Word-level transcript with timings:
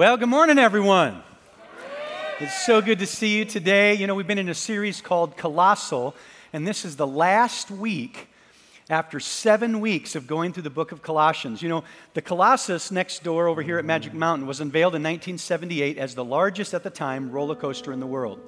Well, 0.00 0.16
good 0.16 0.30
morning, 0.30 0.58
everyone. 0.58 1.22
It's 2.38 2.64
so 2.64 2.80
good 2.80 3.00
to 3.00 3.06
see 3.06 3.36
you 3.36 3.44
today. 3.44 3.92
You 3.92 4.06
know, 4.06 4.14
we've 4.14 4.26
been 4.26 4.38
in 4.38 4.48
a 4.48 4.54
series 4.54 5.02
called 5.02 5.36
Colossal, 5.36 6.14
and 6.54 6.66
this 6.66 6.86
is 6.86 6.96
the 6.96 7.06
last 7.06 7.70
week 7.70 8.28
after 8.88 9.20
seven 9.20 9.78
weeks 9.78 10.16
of 10.16 10.26
going 10.26 10.54
through 10.54 10.62
the 10.62 10.70
book 10.70 10.92
of 10.92 11.02
Colossians. 11.02 11.60
You 11.60 11.68
know, 11.68 11.84
the 12.14 12.22
Colossus 12.22 12.90
next 12.90 13.22
door 13.22 13.46
over 13.46 13.60
here 13.60 13.76
at 13.76 13.84
Magic 13.84 14.14
Mountain 14.14 14.46
was 14.46 14.62
unveiled 14.62 14.94
in 14.94 15.02
1978 15.02 15.98
as 15.98 16.14
the 16.14 16.24
largest 16.24 16.72
at 16.72 16.82
the 16.82 16.88
time 16.88 17.30
roller 17.30 17.54
coaster 17.54 17.92
in 17.92 18.00
the 18.00 18.06
world. 18.06 18.40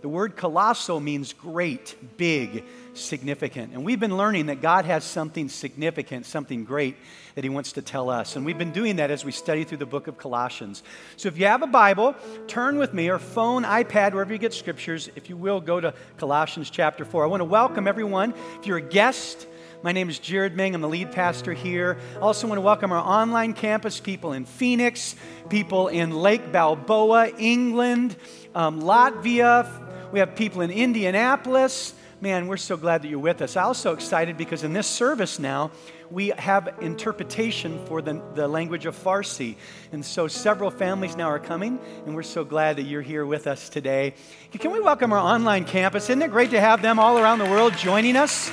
The 0.00 0.08
word 0.08 0.36
colossal 0.36 1.00
means 1.00 1.32
great, 1.32 1.94
big, 2.16 2.64
significant. 2.94 3.72
And 3.72 3.84
we've 3.84 4.00
been 4.00 4.16
learning 4.16 4.46
that 4.46 4.62
God 4.62 4.86
has 4.86 5.04
something 5.04 5.48
significant, 5.48 6.26
something 6.26 6.64
great 6.64 6.96
that 7.36 7.44
He 7.44 7.50
wants 7.50 7.72
to 7.72 7.82
tell 7.82 8.08
us. 8.08 8.34
And 8.34 8.46
we've 8.46 8.56
been 8.56 8.72
doing 8.72 8.96
that 8.96 9.10
as 9.10 9.22
we 9.22 9.30
study 9.30 9.62
through 9.64 9.76
the 9.76 9.84
book 9.84 10.06
of 10.06 10.16
Colossians. 10.16 10.82
So 11.18 11.28
if 11.28 11.36
you 11.36 11.44
have 11.44 11.62
a 11.62 11.66
Bible, 11.66 12.16
turn 12.46 12.78
with 12.78 12.94
me, 12.94 13.10
or 13.10 13.18
phone, 13.18 13.62
iPad, 13.62 14.14
wherever 14.14 14.32
you 14.32 14.38
get 14.38 14.54
scriptures. 14.54 15.10
If 15.16 15.28
you 15.28 15.36
will, 15.36 15.60
go 15.60 15.78
to 15.78 15.92
Colossians 16.16 16.70
chapter 16.70 17.04
4. 17.04 17.24
I 17.24 17.26
want 17.26 17.42
to 17.42 17.44
welcome 17.44 17.86
everyone. 17.86 18.32
If 18.58 18.66
you're 18.66 18.78
a 18.78 18.80
guest, 18.80 19.46
my 19.82 19.92
name 19.92 20.08
is 20.08 20.18
Jared 20.18 20.56
Ming. 20.56 20.74
I'm 20.74 20.80
the 20.80 20.88
lead 20.88 21.12
pastor 21.12 21.52
here. 21.52 21.98
I 22.14 22.20
also 22.20 22.46
want 22.46 22.56
to 22.56 22.62
welcome 22.62 22.90
our 22.90 22.98
online 22.98 23.52
campus 23.52 24.00
people 24.00 24.32
in 24.32 24.46
Phoenix, 24.46 25.14
people 25.50 25.88
in 25.88 26.12
Lake 26.12 26.52
Balboa, 26.52 27.32
England, 27.36 28.16
um, 28.54 28.80
Latvia. 28.80 29.70
We 30.10 30.20
have 30.20 30.36
people 30.36 30.62
in 30.62 30.70
Indianapolis. 30.70 31.92
Man, 32.18 32.46
we're 32.46 32.56
so 32.56 32.78
glad 32.78 33.02
that 33.02 33.08
you're 33.08 33.18
with 33.18 33.42
us. 33.42 33.58
I'm 33.58 33.66
also 33.66 33.92
excited 33.92 34.38
because 34.38 34.64
in 34.64 34.72
this 34.72 34.86
service 34.86 35.38
now, 35.38 35.70
we 36.10 36.28
have 36.38 36.74
interpretation 36.80 37.84
for 37.86 38.02
the, 38.02 38.22
the 38.34 38.46
language 38.46 38.86
of 38.86 38.96
Farsi. 38.96 39.56
And 39.92 40.04
so 40.04 40.28
several 40.28 40.70
families 40.70 41.16
now 41.16 41.28
are 41.28 41.38
coming, 41.38 41.78
and 42.06 42.14
we're 42.14 42.22
so 42.22 42.44
glad 42.44 42.76
that 42.76 42.82
you're 42.82 43.02
here 43.02 43.26
with 43.26 43.46
us 43.46 43.68
today. 43.68 44.14
Can 44.52 44.72
we 44.72 44.80
welcome 44.80 45.12
our 45.12 45.18
online 45.18 45.64
campus? 45.64 46.04
Isn't 46.04 46.22
it 46.22 46.30
great 46.30 46.50
to 46.50 46.60
have 46.60 46.82
them 46.82 46.98
all 46.98 47.18
around 47.18 47.38
the 47.38 47.50
world 47.50 47.76
joining 47.76 48.16
us? 48.16 48.50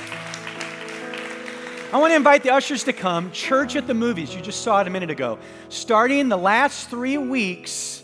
I 1.91 1.97
want 1.97 2.11
to 2.11 2.15
invite 2.15 2.41
the 2.43 2.51
ushers 2.51 2.83
to 2.85 2.93
come. 2.93 3.31
Church 3.31 3.75
at 3.75 3.85
the 3.85 3.93
Movies, 3.93 4.33
you 4.33 4.41
just 4.41 4.61
saw 4.61 4.81
it 4.81 4.87
a 4.87 4.89
minute 4.89 5.11
ago. 5.11 5.37
Starting 5.69 6.27
the 6.27 6.37
last 6.37 6.89
three 6.89 7.17
weeks 7.17 8.02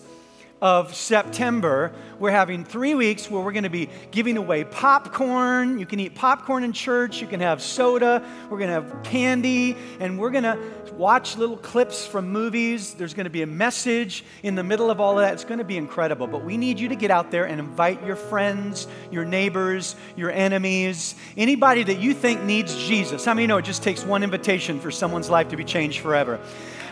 of 0.62 0.94
September, 0.94 1.94
we're 2.20 2.32
having 2.32 2.66
three 2.66 2.94
weeks 2.94 3.32
where 3.32 3.42
we're 3.42 3.54
going 3.54 3.64
to 3.64 3.70
be 3.70 3.90
giving 4.12 4.36
away 4.36 4.66
popcorn. 4.66 5.80
You 5.80 5.86
can 5.86 6.00
eat 6.00 6.16
popcorn 6.16 6.64
in 6.64 6.74
church, 6.74 7.22
you 7.22 7.28
can 7.28 7.40
have 7.40 7.62
soda, 7.62 8.26
we're 8.50 8.58
going 8.58 8.70
to 8.70 8.74
have 8.74 9.04
candy, 9.04 9.78
and 10.00 10.20
we're 10.20 10.32
going 10.32 10.44
to 10.44 10.60
watch 11.00 11.38
little 11.38 11.56
clips 11.56 12.06
from 12.06 12.30
movies. 12.30 12.94
There's 12.94 13.14
going 13.14 13.24
to 13.24 13.30
be 13.30 13.42
a 13.42 13.48
message 13.48 14.26
in 14.44 14.56
the 14.56 14.64
middle 14.64 14.92
of 14.92 15.00
all 15.00 15.18
of 15.18 15.26
that. 15.26 15.34
It's 15.34 15.46
going 15.46 15.60
to 15.60 15.64
be 15.64 15.78
incredible. 15.78 16.28
But 16.28 16.44
we 16.44 16.58
need 16.58 16.78
you 16.78 16.90
to 16.90 16.96
get 16.96 17.10
out 17.10 17.32
there 17.32 17.46
and 17.46 17.60
invite 17.60 18.06
your 18.06 18.18
friends, 18.18 18.88
your 19.10 19.24
neighbors, 19.24 19.96
your 20.18 20.30
enemies, 20.30 21.16
anybody 21.38 21.84
that 21.84 22.00
you 22.00 22.14
think 22.14 22.44
needs 22.44 22.76
Jesus. 22.76 23.24
How 23.24 23.34
many 23.34 23.48
know 23.48 23.58
it 23.58 23.66
just 23.66 23.82
takes 23.82 24.04
one 24.04 24.24
invitation 24.24 24.82
for 24.82 24.92
someone's 24.92 25.30
life 25.30 25.48
to 25.50 25.58
be 25.58 25.64
changed 25.64 26.00
forever? 26.00 26.40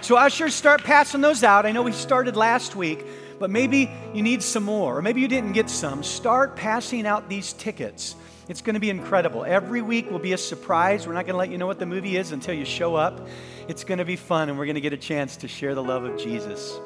So, 0.02 0.16
ushers, 0.16 0.56
start 0.56 0.84
passing 0.84 1.22
those 1.22 1.44
out. 1.44 1.66
I 1.66 1.74
know 1.74 1.82
we 1.82 1.92
started 1.92 2.38
last 2.38 2.76
week 2.76 3.06
but 3.40 3.50
maybe 3.50 3.90
you 4.14 4.22
need 4.22 4.42
some 4.42 4.64
more, 4.64 4.98
or 4.98 5.02
maybe 5.02 5.22
you 5.22 5.28
didn't 5.28 5.54
get 5.54 5.70
some. 5.70 6.04
Start 6.04 6.56
passing 6.56 7.06
out 7.06 7.30
these 7.30 7.54
tickets. 7.54 8.16
It's 8.50 8.62
going 8.62 8.76
to 8.76 8.80
be 8.80 8.90
incredible. 8.90 9.44
Every 9.44 9.82
week 9.82 10.10
will 10.10 10.20
be 10.20 10.34
a 10.34 10.38
surprise. 10.38 11.06
We're 11.06 11.14
not 11.14 11.26
going 11.26 11.34
to 11.34 11.38
let 11.38 11.50
you 11.50 11.58
know 11.58 11.68
what 11.68 11.80
the 11.80 11.86
movie 11.86 12.16
is 12.16 12.32
until 12.32 12.54
you 12.54 12.64
show 12.64 12.96
up. 12.96 13.28
It's 13.68 13.84
going 13.84 13.98
to 13.98 14.06
be 14.06 14.16
fun, 14.16 14.50
and 14.50 14.58
we're 14.58 14.66
going 14.66 14.76
to 14.76 14.82
get 14.82 14.94
a 14.94 14.98
chance 14.98 15.38
to 15.38 15.48
share 15.48 15.76
the 15.76 15.84
love 15.84 16.06
of 16.06 16.18
Jesus. 16.18 16.80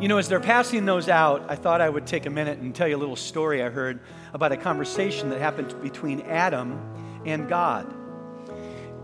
You 0.00 0.08
know, 0.08 0.18
as 0.18 0.28
they're 0.28 0.40
passing 0.40 0.84
those 0.84 1.08
out, 1.08 1.48
I 1.48 1.54
thought 1.54 1.80
I 1.80 1.88
would 1.88 2.06
take 2.06 2.26
a 2.26 2.30
minute 2.30 2.58
and 2.58 2.74
tell 2.74 2.88
you 2.88 2.96
a 2.96 2.98
little 2.98 3.16
story 3.16 3.62
I 3.62 3.70
heard 3.70 4.00
about 4.32 4.50
a 4.50 4.56
conversation 4.56 5.30
that 5.30 5.40
happened 5.40 5.80
between 5.82 6.22
Adam 6.22 7.22
and 7.24 7.48
God. 7.48 7.92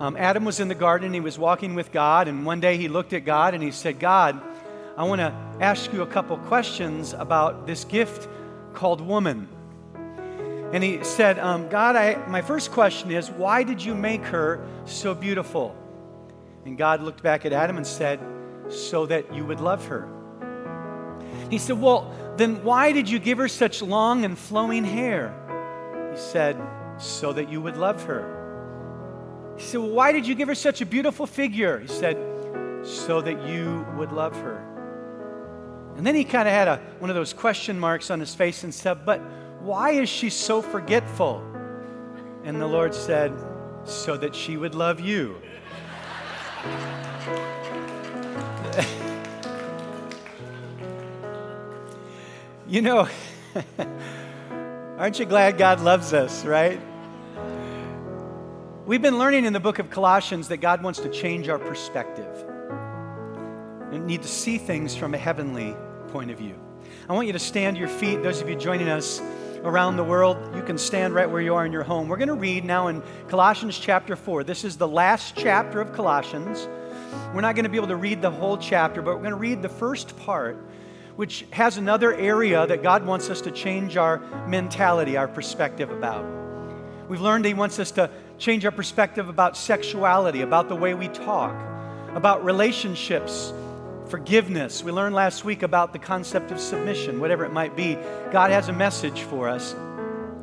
Um, 0.01 0.17
Adam 0.17 0.45
was 0.45 0.61
in 0.61 0.69
the 0.69 0.75
garden, 0.75 1.13
he 1.13 1.21
was 1.21 1.39
walking 1.39 1.75
with 1.75 1.93
God, 1.93 2.29
and 2.29 2.47
one 2.47 2.61
day 2.61 2.77
he 2.77 2.89
looked 2.89 3.13
at 3.13 3.25
God 3.25 3.55
and 3.55 3.63
he 3.63 3.73
said, 3.73 3.99
God, 3.99 4.41
I 4.99 5.05
want 5.05 5.21
to 5.21 5.33
ask 5.61 5.93
you 5.93 6.03
a 6.03 6.07
couple 6.09 6.37
questions 6.39 7.13
about 7.13 7.69
this 7.69 7.85
gift 7.85 8.29
called 8.75 9.01
woman. 9.01 9.47
And 10.73 10.83
he 10.83 11.05
said, 11.05 11.39
um, 11.39 11.69
God, 11.69 11.95
I, 11.95 12.17
my 12.27 12.43
first 12.43 12.73
question 12.73 13.13
is, 13.13 13.31
why 13.31 13.63
did 13.63 13.81
you 13.81 13.95
make 13.95 14.25
her 14.25 14.67
so 14.87 15.15
beautiful? 15.15 15.77
And 16.65 16.77
God 16.77 17.01
looked 17.01 17.23
back 17.23 17.47
at 17.47 17.53
Adam 17.53 17.77
and 17.77 17.87
said, 17.87 18.19
so 18.69 19.07
that 19.07 19.33
you 19.33 19.45
would 19.45 19.61
love 19.61 19.87
her. 19.87 20.09
He 21.49 21.59
said, 21.59 21.81
Well, 21.81 22.13
then 22.37 22.65
why 22.65 22.91
did 22.91 23.09
you 23.09 23.21
give 23.21 23.39
her 23.39 23.47
such 23.47 23.81
long 23.81 24.25
and 24.25 24.37
flowing 24.37 24.83
hair? 24.83 25.33
He 26.13 26.19
said, 26.19 26.61
So 26.99 27.33
that 27.35 27.49
you 27.49 27.61
would 27.61 27.77
love 27.77 28.03
her. 28.03 29.55
He 29.57 29.63
said, 29.63 29.79
Well, 29.79 29.91
why 29.91 30.11
did 30.11 30.27
you 30.27 30.35
give 30.35 30.49
her 30.49 30.57
such 30.57 30.81
a 30.81 30.87
beautiful 30.87 31.25
figure? 31.25 31.79
He 31.79 31.87
said, 31.87 32.17
So 32.83 33.21
that 33.21 33.47
you 33.47 33.87
would 33.97 34.11
love 34.11 34.35
her. 34.41 34.68
And 35.99 36.07
then 36.07 36.15
he 36.15 36.23
kind 36.23 36.47
of 36.47 36.55
had 36.55 36.69
a, 36.69 36.77
one 37.01 37.11
of 37.11 37.17
those 37.17 37.33
question 37.33 37.77
marks 37.77 38.09
on 38.09 38.21
his 38.21 38.33
face 38.33 38.63
and 38.63 38.73
said, 38.73 39.05
But 39.05 39.21
why 39.61 39.91
is 39.91 40.09
she 40.09 40.31
so 40.31 40.63
forgetful? 40.63 41.43
And 42.45 42.61
the 42.61 42.69
Lord 42.69 42.95
said, 42.95 43.33
So 43.83 44.17
that 44.17 44.33
she 44.33 44.57
would 44.57 44.77
love 44.77 45.01
you. 45.01 45.43
you 52.69 52.81
know, 52.81 53.09
aren't 54.99 55.19
you 55.19 55.25
glad 55.25 55.59
God 55.59 55.81
loves 55.81 56.13
us, 56.13 56.45
right? 56.45 56.81
We've 58.87 59.03
been 59.03 59.19
learning 59.19 59.47
in 59.47 59.53
the 59.53 59.59
book 59.59 59.81
of 59.81 59.91
Colossians 59.91 60.47
that 60.47 60.59
God 60.59 60.81
wants 60.81 61.01
to 61.01 61.09
change 61.09 61.49
our 61.49 61.59
perspective 61.59 62.45
and 63.91 64.07
need 64.07 64.23
to 64.23 64.29
see 64.29 64.59
things 64.59 64.95
from 64.95 65.15
a 65.15 65.19
heavenly 65.19 65.75
point 66.09 66.31
of 66.31 66.39
view. 66.39 66.55
I 67.09 67.13
want 67.13 67.27
you 67.27 67.33
to 67.33 67.39
stand 67.39 67.77
to 67.77 67.81
your 67.81 67.89
feet. 67.89 68.23
Those 68.23 68.41
of 68.41 68.49
you 68.49 68.57
joining 68.57 68.89
us 68.89 69.21
around 69.63 69.97
the 69.97 70.05
world, 70.05 70.37
you 70.55 70.63
can 70.63 70.79
stand 70.79 71.15
right 71.15 71.29
where 71.29 71.41
you 71.41 71.55
are 71.55 71.67
in 71.67 71.73
your 71.73 71.83
home. 71.83 72.09
We're 72.09 72.17
going 72.17 72.29
to 72.29 72.35
read 72.35 72.65
now 72.65 72.89
in 72.89 73.03
Colossians 73.29 73.79
chapter 73.79 74.17
4. 74.17 74.45
This 74.45 74.65
is 74.65 74.77
the 74.77 74.89
last 74.89 75.37
chapter 75.37 75.81
of 75.81 75.93
Colossians. 75.93 76.69
We're 77.35 77.41
not 77.41 77.55
going 77.55 77.65
to 77.65 77.71
be 77.71 77.77
able 77.77 77.89
to 77.89 77.97
read 77.97 78.23
the 78.23 78.31
whole 78.31 78.57
chapter, 78.57 79.03
but 79.03 79.15
we're 79.15 79.23
going 79.23 79.31
to 79.31 79.37
read 79.37 79.63
the 79.63 79.69
first 79.69 80.17
part, 80.19 80.57
which 81.17 81.45
has 81.51 81.77
another 81.77 82.15
area 82.15 82.67
that 82.67 82.83
God 82.83 83.05
wants 83.05 83.31
us 83.31 83.41
to 83.43 83.51
change 83.51 83.97
our 83.97 84.19
mentality, 84.47 85.17
our 85.17 85.29
perspective 85.29 85.91
about. 85.91 86.25
We've 87.09 87.21
learned 87.21 87.45
He 87.45 87.55
wants 87.55 87.79
us 87.79 87.91
to 87.93 88.11
change 88.39 88.65
our 88.65 88.71
perspective 88.71 89.29
about 89.29 89.57
sexuality, 89.57 90.43
about 90.43 90.69
the 90.69 90.77
way 90.77 90.95
we 90.95 91.09
talk, 91.09 91.55
about 92.15 92.45
relationships 92.45 93.53
forgiveness. 94.09 94.83
We 94.83 94.91
learned 94.93 95.15
last 95.15 95.45
week 95.45 95.63
about 95.63 95.93
the 95.93 95.99
concept 95.99 96.51
of 96.51 96.61
submission, 96.61 97.21
whatever 97.21 97.45
it 97.45 97.53
might 97.53 97.77
be. 97.77 97.97
God 98.31 98.51
has 98.51 98.69
a 98.69 98.73
message 98.73 99.23
for 99.23 99.49
us. 99.49 99.75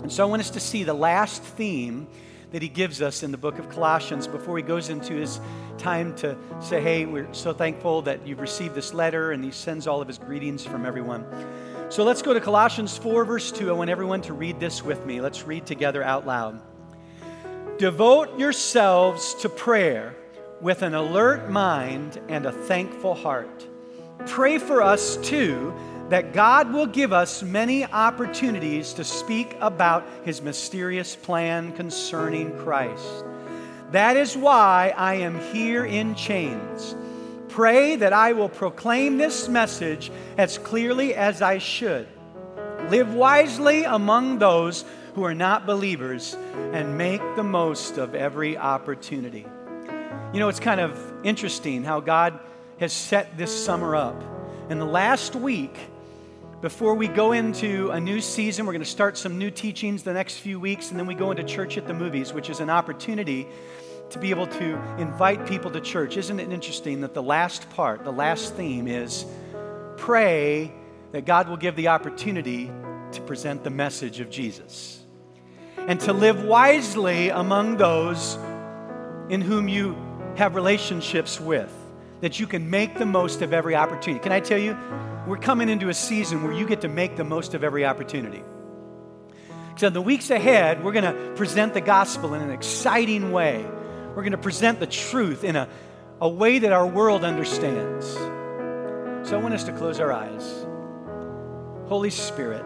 And 0.02 0.12
so 0.12 0.24
I 0.24 0.30
want 0.30 0.42
us 0.42 0.52
to 0.52 0.60
see 0.60 0.84
the 0.84 0.94
last 0.94 1.42
theme 1.42 2.08
that 2.52 2.62
he 2.62 2.70
gives 2.70 3.02
us 3.02 3.24
in 3.24 3.32
the 3.32 3.38
book 3.38 3.58
of 3.58 3.70
Colossians 3.70 4.28
before 4.28 4.56
he 4.56 4.64
goes 4.64 4.90
into 4.90 5.14
his 5.14 5.40
time 5.78 6.16
to 6.18 6.38
say, 6.62 6.80
Hey, 6.80 7.06
we're 7.06 7.28
so 7.34 7.54
thankful 7.54 8.04
that 8.04 8.26
you've 8.26 8.40
received 8.40 8.76
this 8.76 8.94
letter, 8.94 9.32
and 9.32 9.44
he 9.44 9.52
sends 9.52 9.88
all 9.88 10.02
of 10.02 10.08
his 10.08 10.18
greetings 10.18 10.64
from 10.64 10.86
everyone. 10.86 11.26
So 11.90 12.04
let's 12.04 12.22
go 12.22 12.34
to 12.34 12.40
Colossians 12.40 12.98
4, 12.98 13.26
verse 13.26 13.52
2. 13.52 13.70
I 13.70 13.74
want 13.74 13.90
everyone 13.90 14.22
to 14.24 14.34
read 14.34 14.60
this 14.60 14.84
with 14.84 15.06
me. 15.06 15.22
Let's 15.22 15.44
read 15.44 15.66
together 15.66 16.04
out 16.04 16.26
loud. 16.26 16.62
Devote 17.78 18.40
yourselves 18.40 19.34
to 19.42 19.50
prayer 19.50 20.16
with 20.62 20.82
an 20.82 20.94
alert 20.94 21.50
mind 21.50 22.20
and 22.30 22.46
a 22.46 22.52
thankful 22.52 23.14
heart. 23.14 23.68
Pray 24.26 24.58
for 24.58 24.82
us 24.82 25.18
too 25.18 25.74
that 26.10 26.34
God 26.34 26.72
will 26.72 26.86
give 26.86 27.12
us 27.12 27.42
many 27.42 27.84
opportunities 27.86 28.94
to 28.94 29.04
speak 29.04 29.56
about 29.60 30.06
his 30.24 30.42
mysterious 30.42 31.16
plan 31.16 31.72
concerning 31.74 32.56
Christ. 32.60 33.26
That 33.92 34.16
is 34.18 34.38
why 34.38 34.94
I 34.96 35.16
am 35.16 35.40
here 35.54 35.86
in 35.86 36.16
chains. 36.16 36.96
Pray 37.50 37.96
that 37.96 38.14
I 38.14 38.34
will 38.34 38.50
proclaim 38.50 39.18
this 39.18 39.48
message 39.48 40.12
as 40.38 40.58
clearly 40.58 41.16
as 41.16 41.42
I 41.42 41.58
should. 41.58 42.08
Live 42.90 43.14
wisely 43.14 43.84
among 43.84 44.38
those 44.38 44.86
who 45.16 45.24
are 45.24 45.34
not 45.34 45.66
believers 45.66 46.36
and 46.74 46.98
make 46.98 47.22
the 47.36 47.44
most 47.44 47.98
of 47.98 48.14
every 48.14 48.58
opportunity. 48.58 49.46
You 50.34 50.40
know, 50.40 50.50
it's 50.50 50.60
kind 50.60 50.80
of 50.80 51.00
interesting 51.24 51.84
how 51.84 52.00
God 52.00 52.40
has 52.80 52.92
set 52.92 53.38
this 53.38 53.66
summer 53.66 53.96
up. 53.96 54.22
In 54.70 54.80
the 54.80 54.86
last 54.86 55.36
week, 55.36 55.76
before 56.62 56.96
we 56.96 57.08
go 57.08 57.32
into 57.32 57.92
a 57.92 58.00
new 58.00 58.20
season, 58.20 58.66
we're 58.66 58.74
going 58.74 58.84
to 58.84 58.90
start 58.90 59.18
some 59.18 59.38
new 59.38 59.52
teachings 59.52 60.04
the 60.04 60.14
next 60.14 60.38
few 60.38 60.60
weeks, 60.60 60.90
and 60.90 61.00
then 61.00 61.06
we 61.06 61.16
go 61.16 61.32
into 61.32 61.44
Church 61.44 61.78
at 61.78 61.88
the 61.88 61.94
Movies, 61.94 62.34
which 62.34 62.50
is 62.50 62.60
an 62.60 62.70
opportunity 62.70 63.48
to 64.10 64.20
be 64.20 64.30
able 64.30 64.48
to 64.48 64.82
invite 64.98 65.46
people 65.48 65.72
to 65.72 65.82
church. 65.82 66.18
Isn't 66.18 66.40
it 66.40 66.52
interesting 66.52 67.02
that 67.02 67.14
the 67.14 67.24
last 67.24 67.70
part, 67.72 68.04
the 68.04 68.12
last 68.12 68.56
theme 68.56 68.88
is 68.88 69.26
pray 69.98 70.72
that 71.12 71.26
God 71.26 71.48
will 71.50 71.58
give 71.58 71.76
the 71.76 71.88
opportunity 71.88 72.72
to 73.12 73.22
present 73.22 73.64
the 73.64 73.70
message 73.70 74.20
of 74.20 74.30
Jesus 74.30 75.04
and 75.78 76.00
to 76.02 76.14
live 76.14 76.44
wisely 76.44 77.30
among 77.30 77.78
those 77.78 78.38
in 79.30 79.42
whom 79.42 79.68
you 79.68 79.96
have 80.36 80.56
relationships 80.56 81.40
with, 81.40 81.72
that 82.22 82.40
you 82.40 82.48
can 82.48 82.70
make 82.70 82.98
the 82.98 83.06
most 83.06 83.42
of 83.42 83.54
every 83.54 83.76
opportunity. 83.76 84.22
Can 84.22 84.32
I 84.32 84.40
tell 84.40 84.58
you, 84.58 84.78
we're 85.28 85.38
coming 85.38 85.70
into 85.70 85.90
a 85.90 85.94
season 85.94 86.44
where 86.44 86.54
you 86.54 86.68
get 86.68 86.82
to 86.82 86.88
make 86.88 87.16
the 87.16 87.24
most 87.24 87.54
of 87.54 87.64
every 87.64 87.86
opportunity. 87.86 88.44
So, 89.78 89.88
in 89.88 89.94
the 89.94 90.02
weeks 90.02 90.30
ahead, 90.30 90.84
we're 90.84 90.94
going 90.94 91.04
to 91.04 91.34
present 91.36 91.74
the 91.74 91.82
gospel 91.82 92.34
in 92.34 92.42
an 92.42 92.52
exciting 92.52 93.32
way. 93.32 93.66
We're 94.10 94.24
going 94.24 94.32
to 94.32 94.38
present 94.38 94.80
the 94.80 94.88
truth 94.88 95.44
in 95.44 95.58
a, 95.58 95.68
a 96.22 96.30
way 96.30 96.60
that 96.60 96.72
our 96.72 96.88
world 96.88 97.26
understands. 97.26 98.08
So, 98.08 99.32
I 99.34 99.38
want 99.38 99.54
us 99.54 99.66
to 99.66 99.74
close 99.74 100.00
our 100.00 100.14
eyes. 100.14 100.66
Holy 101.88 102.10
Spirit, 102.10 102.64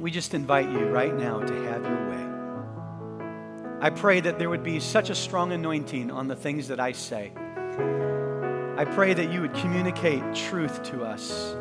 we 0.00 0.10
just 0.10 0.34
invite 0.34 0.70
you 0.70 0.86
right 0.86 1.14
now 1.14 1.40
to 1.40 1.54
have 1.64 1.82
your 1.84 2.10
way. 2.10 2.29
I 3.82 3.88
pray 3.88 4.20
that 4.20 4.38
there 4.38 4.50
would 4.50 4.62
be 4.62 4.78
such 4.78 5.08
a 5.08 5.14
strong 5.14 5.52
anointing 5.52 6.10
on 6.10 6.28
the 6.28 6.36
things 6.36 6.68
that 6.68 6.78
I 6.78 6.92
say. 6.92 7.32
I 8.76 8.84
pray 8.84 9.14
that 9.14 9.32
you 9.32 9.40
would 9.40 9.54
communicate 9.54 10.22
truth 10.34 10.82
to 10.84 11.02
us. 11.02 11.54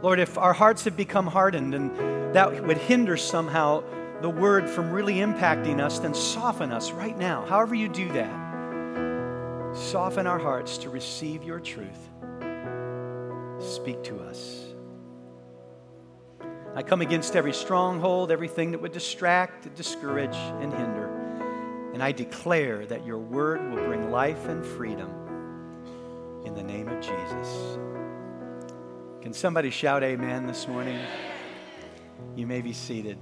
Lord, 0.00 0.18
if 0.18 0.38
our 0.38 0.54
hearts 0.54 0.84
have 0.84 0.96
become 0.96 1.26
hardened 1.26 1.74
and 1.74 2.34
that 2.34 2.64
would 2.64 2.78
hinder 2.78 3.18
somehow 3.18 3.82
the 4.22 4.30
word 4.30 4.68
from 4.68 4.90
really 4.90 5.16
impacting 5.16 5.78
us, 5.80 5.98
then 5.98 6.14
soften 6.14 6.72
us 6.72 6.90
right 6.90 7.18
now. 7.18 7.44
However, 7.44 7.74
you 7.74 7.88
do 7.88 8.10
that, 8.12 9.76
soften 9.76 10.26
our 10.26 10.38
hearts 10.38 10.78
to 10.78 10.90
receive 10.90 11.42
your 11.42 11.60
truth. 11.60 12.08
Speak 13.60 14.02
to 14.04 14.20
us. 14.20 14.67
I 16.78 16.82
come 16.84 17.00
against 17.00 17.34
every 17.34 17.52
stronghold, 17.52 18.30
everything 18.30 18.70
that 18.70 18.80
would 18.80 18.92
distract, 18.92 19.74
discourage, 19.74 20.36
and 20.36 20.72
hinder. 20.72 21.08
And 21.92 22.00
I 22.00 22.12
declare 22.12 22.86
that 22.86 23.04
your 23.04 23.18
word 23.18 23.68
will 23.68 23.84
bring 23.84 24.12
life 24.12 24.46
and 24.46 24.64
freedom 24.64 25.10
in 26.44 26.54
the 26.54 26.62
name 26.62 26.86
of 26.86 27.00
Jesus. 27.00 27.78
Can 29.22 29.32
somebody 29.32 29.70
shout 29.70 30.04
amen 30.04 30.46
this 30.46 30.68
morning? 30.68 31.00
You 32.36 32.46
may 32.46 32.60
be 32.60 32.72
seated. 32.72 33.18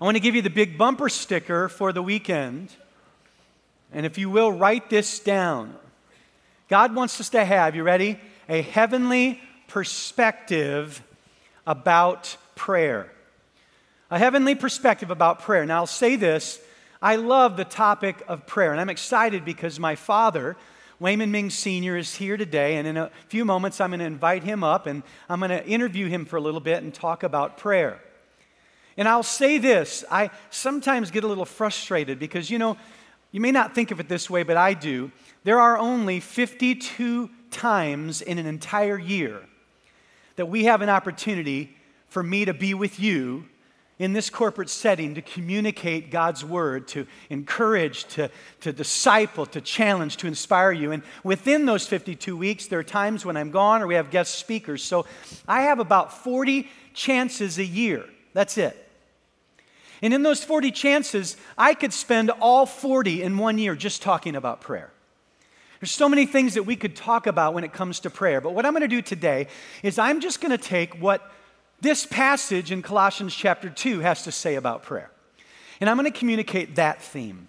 I 0.00 0.04
want 0.06 0.16
to 0.16 0.22
give 0.22 0.34
you 0.34 0.40
the 0.40 0.48
big 0.48 0.78
bumper 0.78 1.10
sticker 1.10 1.68
for 1.68 1.92
the 1.92 2.00
weekend. 2.00 2.70
And 3.92 4.06
if 4.06 4.16
you 4.16 4.30
will, 4.30 4.50
write 4.50 4.88
this 4.88 5.20
down. 5.20 5.76
God 6.70 6.94
wants 6.94 7.20
us 7.20 7.28
to 7.28 7.44
have, 7.44 7.76
you 7.76 7.82
ready? 7.82 8.18
A 8.48 8.62
heavenly 8.62 9.42
perspective 9.68 11.02
about 11.66 12.36
prayer. 12.54 13.10
A 14.10 14.18
heavenly 14.18 14.54
perspective 14.54 15.10
about 15.10 15.40
prayer. 15.40 15.64
Now, 15.66 15.76
I'll 15.76 15.86
say 15.86 16.16
this 16.16 16.60
I 17.02 17.16
love 17.16 17.56
the 17.56 17.64
topic 17.64 18.22
of 18.28 18.46
prayer, 18.46 18.72
and 18.72 18.80
I'm 18.80 18.88
excited 18.88 19.44
because 19.44 19.78
my 19.78 19.94
father, 19.94 20.56
Wayman 21.00 21.30
Ming 21.30 21.50
Sr. 21.50 21.96
is 21.96 22.14
here 22.14 22.36
today, 22.36 22.76
and 22.76 22.88
in 22.88 22.96
a 22.96 23.10
few 23.28 23.44
moments 23.44 23.80
I'm 23.80 23.90
going 23.90 24.00
to 24.00 24.06
invite 24.06 24.42
him 24.42 24.64
up 24.64 24.86
and 24.86 25.02
I'm 25.28 25.40
going 25.40 25.50
to 25.50 25.66
interview 25.66 26.08
him 26.08 26.24
for 26.24 26.36
a 26.36 26.40
little 26.40 26.60
bit 26.60 26.82
and 26.82 26.94
talk 26.94 27.22
about 27.22 27.58
prayer. 27.58 28.00
And 28.96 29.08
I'll 29.08 29.22
say 29.22 29.58
this 29.58 30.04
I 30.10 30.30
sometimes 30.50 31.10
get 31.10 31.24
a 31.24 31.26
little 31.26 31.44
frustrated 31.44 32.18
because, 32.18 32.50
you 32.50 32.58
know, 32.58 32.76
you 33.32 33.40
may 33.40 33.50
not 33.50 33.74
think 33.74 33.90
of 33.90 33.98
it 33.98 34.08
this 34.08 34.30
way, 34.30 34.44
but 34.44 34.56
I 34.56 34.74
do. 34.74 35.10
There 35.42 35.60
are 35.60 35.76
only 35.76 36.20
52 36.20 37.28
times 37.50 38.22
in 38.22 38.38
an 38.38 38.46
entire 38.46 38.98
year 38.98 39.40
that 40.36 40.46
we 40.46 40.64
have 40.64 40.82
an 40.82 40.88
opportunity 40.88 41.76
for 42.08 42.22
me 42.22 42.44
to 42.44 42.54
be 42.54 42.74
with 42.74 43.00
you 43.00 43.46
in 43.98 44.12
this 44.12 44.28
corporate 44.28 44.68
setting 44.68 45.14
to 45.14 45.22
communicate 45.22 46.10
God's 46.10 46.44
word, 46.44 46.88
to 46.88 47.06
encourage, 47.30 48.04
to, 48.06 48.30
to 48.60 48.72
disciple, 48.72 49.46
to 49.46 49.60
challenge, 49.60 50.16
to 50.18 50.26
inspire 50.26 50.72
you. 50.72 50.90
And 50.90 51.02
within 51.22 51.64
those 51.64 51.86
52 51.86 52.36
weeks, 52.36 52.66
there 52.66 52.80
are 52.80 52.84
times 52.84 53.24
when 53.24 53.36
I'm 53.36 53.50
gone 53.50 53.82
or 53.82 53.86
we 53.86 53.94
have 53.94 54.10
guest 54.10 54.34
speakers. 54.34 54.82
So 54.82 55.06
I 55.46 55.62
have 55.62 55.78
about 55.78 56.24
40 56.24 56.68
chances 56.92 57.58
a 57.58 57.64
year. 57.64 58.04
That's 58.32 58.58
it. 58.58 58.80
And 60.02 60.12
in 60.12 60.22
those 60.22 60.42
40 60.42 60.72
chances, 60.72 61.36
I 61.56 61.74
could 61.74 61.92
spend 61.92 62.30
all 62.30 62.66
40 62.66 63.22
in 63.22 63.38
one 63.38 63.58
year 63.58 63.76
just 63.76 64.02
talking 64.02 64.34
about 64.34 64.60
prayer. 64.60 64.93
There's 65.80 65.92
so 65.92 66.08
many 66.08 66.26
things 66.26 66.54
that 66.54 66.62
we 66.62 66.76
could 66.76 66.96
talk 66.96 67.26
about 67.26 67.54
when 67.54 67.64
it 67.64 67.72
comes 67.72 68.00
to 68.00 68.10
prayer. 68.10 68.40
But 68.40 68.54
what 68.54 68.64
I'm 68.64 68.72
going 68.72 68.82
to 68.82 68.88
do 68.88 69.02
today 69.02 69.48
is 69.82 69.98
I'm 69.98 70.20
just 70.20 70.40
going 70.40 70.50
to 70.50 70.62
take 70.62 70.94
what 71.00 71.30
this 71.80 72.06
passage 72.06 72.72
in 72.72 72.82
Colossians 72.82 73.34
chapter 73.34 73.68
2 73.68 74.00
has 74.00 74.22
to 74.24 74.32
say 74.32 74.54
about 74.54 74.82
prayer. 74.82 75.10
And 75.80 75.90
I'm 75.90 75.96
going 75.96 76.10
to 76.10 76.18
communicate 76.18 76.76
that 76.76 77.02
theme. 77.02 77.48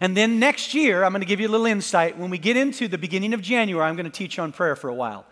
And 0.00 0.16
then 0.16 0.38
next 0.38 0.74
year, 0.74 1.04
I'm 1.04 1.12
going 1.12 1.20
to 1.20 1.26
give 1.26 1.40
you 1.40 1.48
a 1.48 1.50
little 1.50 1.66
insight. 1.66 2.18
When 2.18 2.30
we 2.30 2.38
get 2.38 2.56
into 2.56 2.88
the 2.88 2.98
beginning 2.98 3.34
of 3.34 3.42
January, 3.42 3.86
I'm 3.86 3.96
going 3.96 4.04
to 4.04 4.10
teach 4.10 4.38
on 4.38 4.50
prayer 4.52 4.74
for 4.74 4.88
a 4.88 4.94
while. 4.94 5.26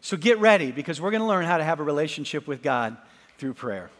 So 0.00 0.16
get 0.16 0.38
ready 0.38 0.70
because 0.70 1.00
we're 1.00 1.10
going 1.10 1.22
to 1.22 1.26
learn 1.26 1.44
how 1.44 1.58
to 1.58 1.64
have 1.64 1.80
a 1.80 1.82
relationship 1.82 2.46
with 2.46 2.62
God 2.62 2.96
through 3.38 3.54
prayer. 3.54 3.90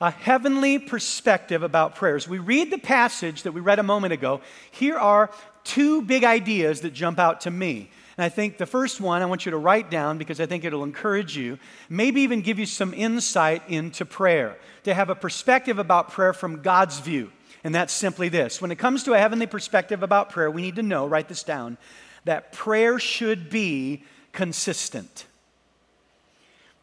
A 0.00 0.10
heavenly 0.10 0.78
perspective 0.78 1.62
about 1.62 1.94
prayers. 1.94 2.28
We 2.28 2.38
read 2.38 2.70
the 2.70 2.78
passage 2.78 3.44
that 3.44 3.52
we 3.52 3.60
read 3.60 3.78
a 3.78 3.84
moment 3.84 4.12
ago. 4.12 4.40
Here 4.70 4.96
are 4.96 5.30
two 5.62 6.02
big 6.02 6.24
ideas 6.24 6.80
that 6.82 6.92
jump 6.92 7.18
out 7.18 7.42
to 7.42 7.50
me. 7.50 7.90
And 8.16 8.24
I 8.24 8.28
think 8.28 8.58
the 8.58 8.66
first 8.66 9.00
one 9.00 9.22
I 9.22 9.26
want 9.26 9.44
you 9.44 9.50
to 9.50 9.58
write 9.58 9.90
down 9.90 10.18
because 10.18 10.40
I 10.40 10.46
think 10.46 10.64
it'll 10.64 10.84
encourage 10.84 11.36
you, 11.36 11.58
maybe 11.88 12.20
even 12.20 12.42
give 12.42 12.58
you 12.58 12.66
some 12.66 12.94
insight 12.94 13.62
into 13.68 14.04
prayer, 14.04 14.56
to 14.84 14.94
have 14.94 15.10
a 15.10 15.14
perspective 15.14 15.78
about 15.78 16.10
prayer 16.10 16.32
from 16.32 16.62
God's 16.62 17.00
view. 17.00 17.32
And 17.64 17.74
that's 17.74 17.92
simply 17.92 18.28
this 18.28 18.60
when 18.60 18.70
it 18.70 18.76
comes 18.76 19.04
to 19.04 19.14
a 19.14 19.18
heavenly 19.18 19.46
perspective 19.46 20.02
about 20.02 20.30
prayer, 20.30 20.50
we 20.50 20.62
need 20.62 20.76
to 20.76 20.82
know, 20.82 21.06
write 21.06 21.28
this 21.28 21.42
down, 21.42 21.78
that 22.24 22.52
prayer 22.52 22.98
should 22.98 23.50
be 23.50 24.04
consistent. 24.32 25.26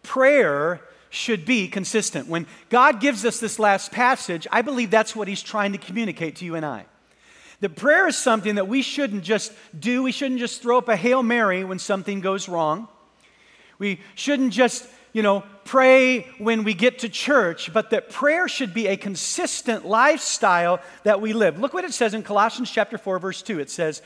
Prayer 0.03 0.81
should 1.11 1.45
be 1.45 1.67
consistent. 1.67 2.27
When 2.27 2.47
God 2.69 2.99
gives 2.99 3.25
us 3.25 3.39
this 3.39 3.59
last 3.59 3.91
passage, 3.91 4.47
I 4.51 4.63
believe 4.63 4.89
that's 4.89 5.15
what 5.15 5.27
He's 5.27 5.43
trying 5.43 5.73
to 5.73 5.77
communicate 5.77 6.37
to 6.37 6.45
you 6.45 6.55
and 6.55 6.65
I. 6.65 6.85
That 7.59 7.75
prayer 7.75 8.07
is 8.07 8.17
something 8.17 8.55
that 8.55 8.67
we 8.67 8.81
shouldn't 8.81 9.23
just 9.23 9.51
do. 9.77 10.01
We 10.01 10.11
shouldn't 10.11 10.39
just 10.39 10.61
throw 10.63 10.79
up 10.79 10.87
a 10.89 10.95
Hail 10.95 11.21
Mary 11.21 11.63
when 11.63 11.77
something 11.77 12.21
goes 12.21 12.49
wrong. 12.49 12.87
We 13.77 13.99
shouldn't 14.15 14.53
just, 14.53 14.87
you 15.11 15.21
know, 15.21 15.43
pray 15.65 16.21
when 16.37 16.63
we 16.63 16.73
get 16.73 16.99
to 16.99 17.09
church, 17.09 17.71
but 17.73 17.89
that 17.89 18.09
prayer 18.09 18.47
should 18.47 18.73
be 18.73 18.87
a 18.87 18.95
consistent 18.95 19.85
lifestyle 19.85 20.79
that 21.03 21.19
we 21.19 21.33
live. 21.33 21.59
Look 21.59 21.73
what 21.73 21.83
it 21.83 21.93
says 21.93 22.13
in 22.13 22.23
Colossians 22.23 22.71
chapter 22.71 22.97
4 22.97 23.19
verse 23.19 23.41
2. 23.41 23.59
It 23.59 23.69
says, 23.69 24.01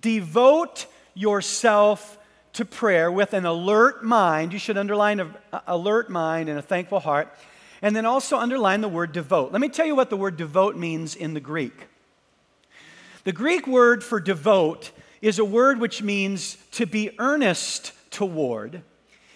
"Devote 0.00 0.86
yourself 1.14 2.17
to 2.58 2.64
prayer 2.64 3.10
with 3.10 3.32
an 3.32 3.46
alert 3.46 4.04
mind." 4.04 4.52
You 4.52 4.58
should 4.58 4.76
underline 4.76 5.18
an 5.18 5.34
alert 5.66 6.10
mind 6.10 6.48
and 6.48 6.58
a 6.58 6.62
thankful 6.62 7.00
heart. 7.00 7.34
And 7.80 7.94
then 7.94 8.04
also 8.04 8.36
underline 8.36 8.80
the 8.80 8.88
word 8.88 9.12
devote. 9.12 9.52
Let 9.52 9.60
me 9.60 9.68
tell 9.68 9.86
you 9.86 9.94
what 9.94 10.10
the 10.10 10.16
word 10.16 10.36
devote 10.36 10.76
means 10.76 11.14
in 11.14 11.34
the 11.34 11.40
Greek. 11.40 11.86
The 13.24 13.32
Greek 13.32 13.66
word 13.66 14.02
for 14.02 14.20
devote 14.20 14.90
is 15.22 15.38
a 15.38 15.44
word 15.44 15.78
which 15.78 16.02
means 16.02 16.58
to 16.72 16.86
be 16.86 17.10
earnest 17.18 17.92
toward, 18.10 18.82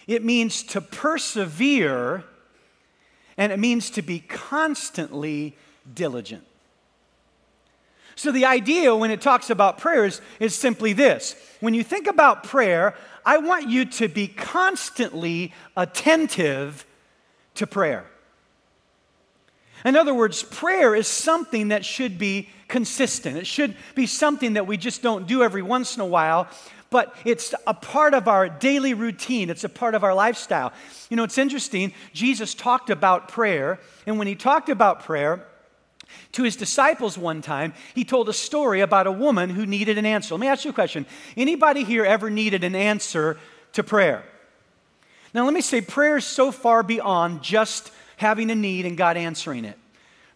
it 0.07 0.25
means 0.25 0.63
to 0.65 0.81
persevere, 0.81 2.25
and 3.37 3.53
it 3.53 3.59
means 3.59 3.91
to 3.91 4.03
be 4.03 4.19
constantly 4.19 5.57
diligent. 5.93 6.45
So, 8.15 8.31
the 8.31 8.45
idea 8.45 8.95
when 8.95 9.11
it 9.11 9.21
talks 9.21 9.51
about 9.51 9.79
prayers 9.79 10.21
is 10.39 10.55
simply 10.55 10.93
this 10.93 11.37
when 11.61 11.75
you 11.75 11.83
think 11.83 12.07
about 12.07 12.45
prayer, 12.45 12.95
I 13.25 13.39
want 13.39 13.69
you 13.69 13.85
to 13.85 14.09
be 14.09 14.29
constantly 14.29 15.53
attentive 15.77 16.85
to 17.55 17.67
prayer. 17.67 18.05
In 19.85 19.97
other 19.97 20.15
words, 20.15 20.43
prayer 20.43 20.95
is 20.95 21.09
something 21.09 21.69
that 21.69 21.85
should 21.85 22.19
be 22.19 22.49
consistent. 22.69 23.37
It 23.37 23.47
should 23.47 23.77
be 23.95 24.07
something 24.07 24.55
that 24.55 24.67
we 24.67 24.77
just 24.77 25.03
don't 25.03 25.27
do 25.27 25.43
every 25.43 25.63
once 25.63 25.97
in 25.97 26.01
a 26.03 26.07
while, 26.07 26.49
but 26.91 27.15
it's 27.25 27.55
a 27.67 27.75
part 27.75 28.15
of 28.15 28.29
our 28.29 28.49
daily 28.49 28.95
routine. 28.95 29.51
It's 29.51 29.65
a 29.65 29.69
part 29.69 29.95
of 29.95 30.05
our 30.05 30.15
lifestyle. 30.15 30.73
You 31.11 31.17
know, 31.17 31.25
it's 31.25 31.39
interesting. 31.39 31.93
Jesus 32.13 32.55
talked 32.55 32.91
about 32.91 33.29
prayer, 33.29 33.81
and 34.07 34.19
when 34.19 34.27
he 34.27 34.35
talked 34.35 34.69
about 34.69 35.05
prayer, 35.05 35.47
to 36.33 36.43
his 36.43 36.57
disciples 36.57 37.19
one 37.19 37.43
time, 37.43 37.75
he 37.95 38.05
told 38.05 38.29
a 38.29 38.33
story 38.33 38.81
about 38.81 39.07
a 39.07 39.13
woman 39.13 39.51
who 39.51 39.67
needed 39.67 39.99
an 39.99 40.07
answer. 40.07 40.35
Let 40.35 40.41
me 40.41 40.47
ask 40.47 40.65
you 40.65 40.71
a 40.71 40.75
question. 40.75 41.07
Anybody 41.37 41.85
here 41.85 42.05
ever 42.05 42.31
needed 42.31 42.65
an 42.65 42.75
answer 42.75 43.39
to 43.75 43.83
prayer? 43.83 44.25
Now, 45.35 45.45
let 45.45 45.55
me 45.55 45.63
say, 45.63 45.81
prayer 45.81 46.19
is 46.19 46.27
so 46.27 46.53
far 46.53 46.83
beyond 46.83 47.43
just 47.43 47.91
having 48.17 48.51
a 48.51 48.55
need 48.55 48.87
and 48.87 48.97
God 48.97 49.17
answering 49.17 49.65
it. 49.65 49.79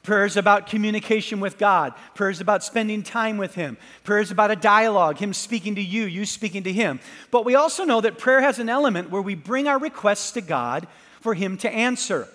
Prayer 0.03 0.25
is 0.25 0.37
about 0.37 0.69
communication 0.69 1.41
with 1.41 1.59
God. 1.59 1.93
Prayer 2.15 2.31
is 2.31 2.41
about 2.41 2.63
spending 2.63 3.03
time 3.03 3.39
with 3.39 3.57
Him. 3.57 3.77
Prayer 4.05 4.21
is 4.21 4.31
about 4.31 4.53
a 4.53 4.57
dialogue, 4.57 5.19
Him 5.19 5.33
speaking 5.33 5.75
to 5.75 5.83
you, 5.83 6.05
you 6.05 6.25
speaking 6.25 6.63
to 6.63 6.73
Him. 6.73 7.01
But 7.33 7.45
we 7.45 7.57
also 7.57 7.85
know 7.85 8.01
that 8.01 8.17
prayer 8.17 8.41
has 8.41 8.61
an 8.61 8.69
element 8.69 9.11
where 9.11 9.21
we 9.21 9.35
bring 9.35 9.67
our 9.67 9.81
requests 9.81 10.31
to 10.33 10.41
God 10.41 10.87
for 11.21 11.35
Him 11.35 11.57
to 11.59 11.69
answer. 11.69 12.29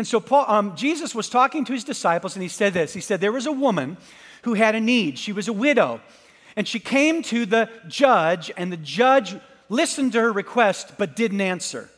And 0.00 0.06
so 0.06 0.18
Paul, 0.18 0.46
um, 0.48 0.76
Jesus 0.76 1.14
was 1.14 1.28
talking 1.28 1.66
to 1.66 1.74
his 1.74 1.84
disciples 1.84 2.34
and 2.34 2.42
he 2.42 2.48
said 2.48 2.72
this 2.72 2.94
He 2.94 3.02
said, 3.02 3.20
There 3.20 3.32
was 3.32 3.44
a 3.44 3.52
woman 3.52 3.98
who 4.44 4.54
had 4.54 4.74
a 4.74 4.80
need. 4.80 5.18
She 5.18 5.30
was 5.30 5.46
a 5.46 5.52
widow. 5.52 6.00
And 6.56 6.66
she 6.66 6.80
came 6.80 7.22
to 7.24 7.44
the 7.44 7.68
judge, 7.86 8.50
and 8.56 8.72
the 8.72 8.78
judge 8.78 9.36
listened 9.68 10.12
to 10.12 10.20
her 10.22 10.32
request 10.32 10.94
but 10.96 11.16
didn't 11.16 11.42
answer. 11.42 11.90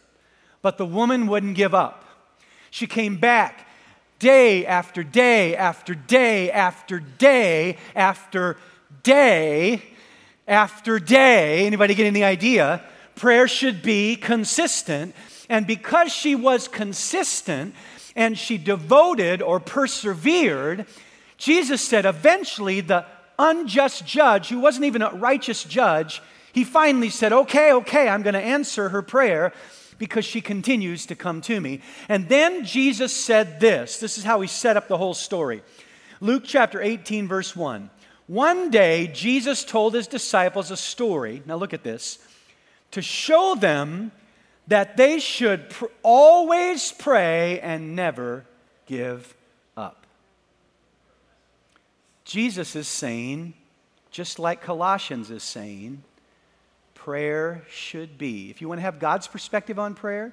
But 0.63 0.79
the 0.79 0.85
woman 0.85 1.29
wouldn't 1.29 1.55
give 1.55 1.77
up. 1.77 2.05
She 2.73 2.89
came 2.89 3.19
back 3.19 3.69
day 4.19 4.67
after 4.67 5.05
day 5.05 5.55
after 5.55 5.95
day 5.95 6.51
after 6.51 6.99
day 6.99 7.79
after 7.95 8.57
day 9.05 9.81
after 10.49 10.99
day. 10.99 11.67
Anybody 11.67 11.95
getting 11.95 12.15
the 12.15 12.25
idea? 12.25 12.83
Prayer 13.15 13.47
should 13.47 13.81
be 13.81 14.17
consistent. 14.17 15.15
And 15.49 15.69
because 15.69 16.13
she 16.13 16.35
was 16.35 16.67
consistent 16.67 17.77
and 18.15 18.39
she 18.39 18.59
devoted 18.59 19.43
or 19.43 19.61
persevered, 19.61 20.87
Jesus 21.37 21.81
said 21.83 22.05
eventually 22.05 22.81
the 22.81 23.07
unjust 23.39 24.07
judge, 24.07 24.49
who 24.49 24.61
wasn't 24.61 24.85
even 24.85 25.03
a 25.03 25.11
righteous 25.11 25.65
judge, 25.65 26.23
he 26.53 26.65
finally 26.65 27.11
said, 27.11 27.33
Okay, 27.33 27.73
okay, 27.73 28.09
I'm 28.09 28.23
going 28.23 28.35
to 28.35 28.41
answer 28.41 28.91
her 28.91 29.03
prayer 29.03 29.53
because 29.99 30.25
she 30.25 30.41
continues 30.41 31.07
to 31.07 31.15
come 31.15 31.41
to 31.43 31.61
me. 31.61 31.81
And 32.09 32.29
then 32.29 32.65
Jesus 32.65 33.13
said 33.13 33.61
this 33.61 33.99
this 33.99 34.19
is 34.19 34.25
how 34.25 34.41
he 34.41 34.49
set 34.49 34.77
up 34.77 34.89
the 34.89 34.99
whole 34.99 35.15
story. 35.15 35.63
Luke 36.21 36.45
chapter 36.47 36.81
18, 36.81 37.27
verse 37.27 37.57
1. 37.57 37.91
One 38.27 38.71
day, 38.71 39.09
Jesus 39.09 39.65
told 39.65 39.95
his 39.95 40.07
disciples 40.07 40.71
a 40.71 40.77
story. 40.77 41.43
Now, 41.47 41.57
look 41.57 41.75
at 41.75 41.83
this 41.83 42.19
to 42.93 43.03
show 43.03 43.55
them 43.55 44.13
that 44.69 44.97
they 44.97 45.19
should 45.19 45.71
pr- 45.71 45.87
always 46.03 46.93
pray 46.93 47.61
and 47.61 47.97
never 47.97 48.45
give 48.87 49.35
up. 49.77 50.07
Jesus 52.25 52.77
is 52.77 52.89
saying, 52.89 53.55
just 54.11 54.39
like 54.39 54.63
Colossians 54.63 55.31
is 55.31 55.43
saying, 55.43 56.03
prayer 56.95 57.63
should 57.69 58.17
be. 58.19 58.51
If 58.51 58.61
you 58.61 58.69
want 58.69 58.79
to 58.79 58.83
have 58.83 58.99
God's 58.99 59.27
perspective 59.27 59.79
on 59.79 59.95
prayer, 59.95 60.33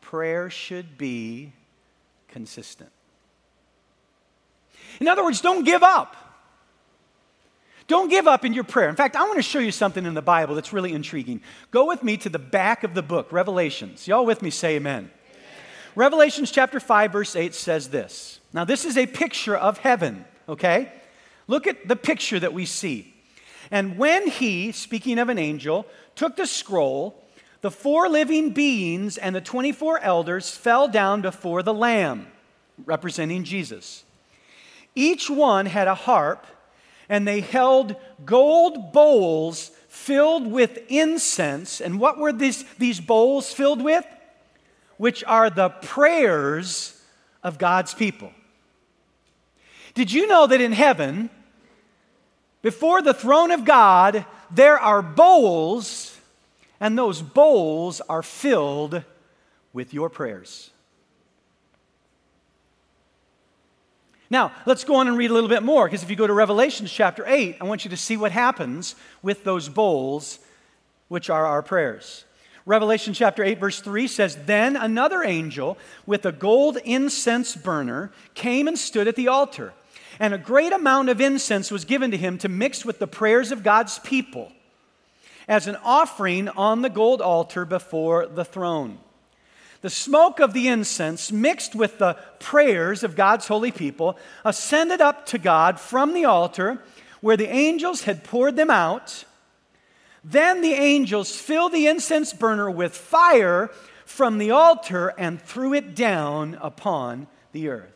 prayer 0.00 0.50
should 0.50 0.98
be 0.98 1.52
consistent. 2.28 2.90
In 5.00 5.08
other 5.08 5.24
words, 5.24 5.40
don't 5.40 5.64
give 5.64 5.82
up. 5.82 6.16
Don't 7.86 8.08
give 8.08 8.26
up 8.26 8.44
in 8.44 8.54
your 8.54 8.64
prayer. 8.64 8.88
In 8.88 8.96
fact, 8.96 9.14
I 9.14 9.22
want 9.24 9.36
to 9.36 9.42
show 9.42 9.58
you 9.58 9.70
something 9.70 10.06
in 10.06 10.14
the 10.14 10.22
Bible 10.22 10.54
that's 10.54 10.72
really 10.72 10.92
intriguing. 10.92 11.42
Go 11.70 11.86
with 11.86 12.02
me 12.02 12.16
to 12.18 12.28
the 12.28 12.38
back 12.38 12.82
of 12.82 12.94
the 12.94 13.02
book, 13.02 13.30
Revelations. 13.30 14.08
Y'all 14.08 14.24
with 14.24 14.40
me 14.40 14.50
say 14.50 14.76
amen. 14.76 14.96
amen. 14.96 15.10
Revelations 15.94 16.50
chapter 16.50 16.80
5, 16.80 17.12
verse 17.12 17.36
8 17.36 17.54
says 17.54 17.88
this. 17.88 18.40
Now, 18.54 18.64
this 18.64 18.86
is 18.86 18.96
a 18.96 19.06
picture 19.06 19.56
of 19.56 19.78
heaven, 19.78 20.24
okay? 20.48 20.92
Look 21.46 21.66
at 21.66 21.86
the 21.86 21.96
picture 21.96 22.40
that 22.40 22.54
we 22.54 22.64
see. 22.64 23.12
And 23.70 23.98
when 23.98 24.28
he, 24.28 24.72
speaking 24.72 25.18
of 25.18 25.28
an 25.28 25.38
angel, 25.38 25.86
took 26.14 26.36
the 26.36 26.46
scroll, 26.46 27.22
the 27.60 27.70
four 27.70 28.08
living 28.08 28.50
beings 28.50 29.18
and 29.18 29.34
the 29.34 29.40
24 29.40 30.00
elders 30.00 30.50
fell 30.50 30.88
down 30.88 31.22
before 31.22 31.62
the 31.62 31.74
Lamb, 31.74 32.28
representing 32.84 33.44
Jesus. 33.44 34.04
Each 34.94 35.28
one 35.28 35.66
had 35.66 35.88
a 35.88 35.94
harp, 35.94 36.46
and 37.08 37.26
they 37.26 37.40
held 37.40 37.96
gold 38.24 38.92
bowls 38.92 39.70
filled 39.88 40.46
with 40.46 40.78
incense. 40.88 41.80
And 41.80 42.00
what 42.00 42.18
were 42.18 42.32
these, 42.32 42.64
these 42.78 43.00
bowls 43.00 43.52
filled 43.52 43.82
with? 43.82 44.04
Which 44.96 45.24
are 45.24 45.50
the 45.50 45.70
prayers 45.70 47.00
of 47.42 47.58
God's 47.58 47.94
people. 47.94 48.32
Did 49.94 50.12
you 50.12 50.26
know 50.26 50.46
that 50.46 50.60
in 50.60 50.72
heaven, 50.72 51.30
before 52.62 53.02
the 53.02 53.14
throne 53.14 53.50
of 53.50 53.64
God, 53.64 54.24
there 54.50 54.78
are 54.78 55.02
bowls, 55.02 56.18
and 56.80 56.96
those 56.98 57.20
bowls 57.20 58.00
are 58.08 58.22
filled 58.22 59.02
with 59.74 59.92
your 59.92 60.08
prayers. 60.08 60.70
Now, 64.34 64.50
let's 64.66 64.82
go 64.82 64.96
on 64.96 65.06
and 65.06 65.16
read 65.16 65.30
a 65.30 65.32
little 65.32 65.48
bit 65.48 65.62
more, 65.62 65.86
because 65.86 66.02
if 66.02 66.10
you 66.10 66.16
go 66.16 66.26
to 66.26 66.32
Revelation 66.32 66.86
chapter 66.86 67.22
8, 67.24 67.58
I 67.60 67.64
want 67.64 67.84
you 67.84 67.90
to 67.90 67.96
see 67.96 68.16
what 68.16 68.32
happens 68.32 68.96
with 69.22 69.44
those 69.44 69.68
bowls, 69.68 70.40
which 71.06 71.30
are 71.30 71.46
our 71.46 71.62
prayers. 71.62 72.24
Revelation 72.66 73.14
chapter 73.14 73.44
8, 73.44 73.60
verse 73.60 73.80
3 73.80 74.08
says, 74.08 74.36
Then 74.44 74.74
another 74.74 75.22
angel 75.22 75.78
with 76.04 76.26
a 76.26 76.32
gold 76.32 76.78
incense 76.84 77.54
burner 77.54 78.10
came 78.34 78.66
and 78.66 78.76
stood 78.76 79.06
at 79.06 79.14
the 79.14 79.28
altar 79.28 79.72
and 80.18 80.34
a 80.34 80.38
great 80.38 80.72
amount 80.72 81.10
of 81.10 81.20
incense 81.20 81.70
was 81.70 81.84
given 81.84 82.10
to 82.10 82.16
him 82.16 82.36
to 82.38 82.48
mix 82.48 82.84
with 82.84 82.98
the 82.98 83.06
prayers 83.06 83.52
of 83.52 83.62
God's 83.62 84.00
people 84.00 84.50
as 85.46 85.68
an 85.68 85.76
offering 85.84 86.48
on 86.48 86.82
the 86.82 86.90
gold 86.90 87.20
altar 87.20 87.64
before 87.64 88.26
the 88.26 88.44
throne. 88.44 88.98
The 89.84 89.90
smoke 89.90 90.40
of 90.40 90.54
the 90.54 90.68
incense, 90.68 91.30
mixed 91.30 91.74
with 91.74 91.98
the 91.98 92.16
prayers 92.38 93.04
of 93.04 93.16
God's 93.16 93.46
holy 93.46 93.70
people, 93.70 94.16
ascended 94.42 95.02
up 95.02 95.26
to 95.26 95.36
God 95.36 95.78
from 95.78 96.14
the 96.14 96.24
altar 96.24 96.82
where 97.20 97.36
the 97.36 97.50
angels 97.50 98.04
had 98.04 98.24
poured 98.24 98.56
them 98.56 98.70
out. 98.70 99.26
Then 100.24 100.62
the 100.62 100.72
angels 100.72 101.38
filled 101.38 101.72
the 101.72 101.86
incense 101.86 102.32
burner 102.32 102.70
with 102.70 102.96
fire 102.96 103.70
from 104.06 104.38
the 104.38 104.52
altar 104.52 105.12
and 105.18 105.38
threw 105.38 105.74
it 105.74 105.94
down 105.94 106.56
upon 106.62 107.26
the 107.52 107.68
earth. 107.68 107.92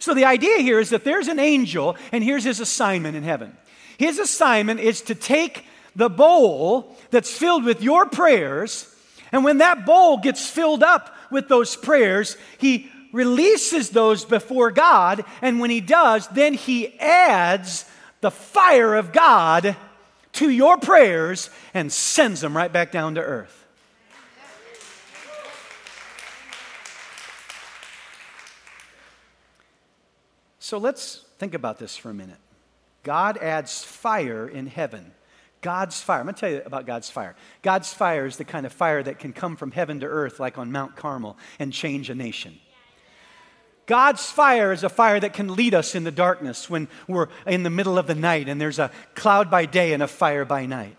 So 0.00 0.12
the 0.12 0.24
idea 0.24 0.58
here 0.58 0.80
is 0.80 0.90
that 0.90 1.04
there's 1.04 1.28
an 1.28 1.38
angel, 1.38 1.96
and 2.10 2.24
here's 2.24 2.42
his 2.42 2.58
assignment 2.58 3.14
in 3.14 3.22
heaven. 3.22 3.56
His 3.96 4.18
assignment 4.18 4.80
is 4.80 5.02
to 5.02 5.14
take 5.14 5.66
the 5.94 6.10
bowl 6.10 6.96
that's 7.12 7.30
filled 7.30 7.62
with 7.62 7.80
your 7.80 8.06
prayers, 8.06 8.92
and 9.32 9.44
when 9.44 9.58
that 9.58 9.86
bowl 9.86 10.18
gets 10.18 10.48
filled 10.48 10.82
up 10.82 11.14
with 11.30 11.48
those 11.48 11.76
prayers, 11.76 12.36
he 12.58 12.90
releases 13.12 13.90
those 13.90 14.24
before 14.24 14.70
God, 14.70 15.24
and 15.42 15.60
when 15.60 15.70
he 15.70 15.80
does, 15.80 16.28
then 16.28 16.54
he 16.54 16.98
adds 16.98 17.84
the 18.20 18.30
fire 18.30 18.94
of 18.94 19.12
God 19.12 19.76
to 20.32 20.50
your 20.50 20.76
prayers 20.76 21.50
and 21.74 21.92
sends 21.92 22.40
them 22.40 22.56
right 22.56 22.72
back 22.72 22.92
down 22.92 23.14
to 23.14 23.20
earth. 23.20 23.54
So 30.60 30.76
let's 30.76 31.24
think 31.38 31.54
about 31.54 31.78
this 31.78 31.96
for 31.96 32.10
a 32.10 32.14
minute. 32.14 32.36
God 33.02 33.38
adds 33.38 33.82
fire 33.82 34.46
in 34.46 34.66
heaven. 34.66 35.12
God's 35.60 36.00
fire. 36.00 36.20
I'm 36.20 36.26
going 36.26 36.34
to 36.34 36.40
tell 36.40 36.50
you 36.50 36.62
about 36.64 36.86
God's 36.86 37.10
fire. 37.10 37.34
God's 37.62 37.92
fire 37.92 38.26
is 38.26 38.36
the 38.36 38.44
kind 38.44 38.64
of 38.64 38.72
fire 38.72 39.02
that 39.02 39.18
can 39.18 39.32
come 39.32 39.56
from 39.56 39.72
heaven 39.72 40.00
to 40.00 40.06
earth, 40.06 40.38
like 40.38 40.56
on 40.58 40.70
Mount 40.70 40.96
Carmel, 40.96 41.36
and 41.58 41.72
change 41.72 42.10
a 42.10 42.14
nation. 42.14 42.58
God's 43.86 44.30
fire 44.30 44.70
is 44.70 44.84
a 44.84 44.90
fire 44.90 45.18
that 45.18 45.32
can 45.32 45.56
lead 45.56 45.74
us 45.74 45.94
in 45.94 46.04
the 46.04 46.10
darkness 46.10 46.68
when 46.68 46.88
we're 47.08 47.28
in 47.46 47.62
the 47.62 47.70
middle 47.70 47.96
of 47.98 48.06
the 48.06 48.14
night 48.14 48.46
and 48.46 48.60
there's 48.60 48.78
a 48.78 48.90
cloud 49.14 49.50
by 49.50 49.64
day 49.64 49.94
and 49.94 50.02
a 50.02 50.06
fire 50.06 50.44
by 50.44 50.66
night. 50.66 50.94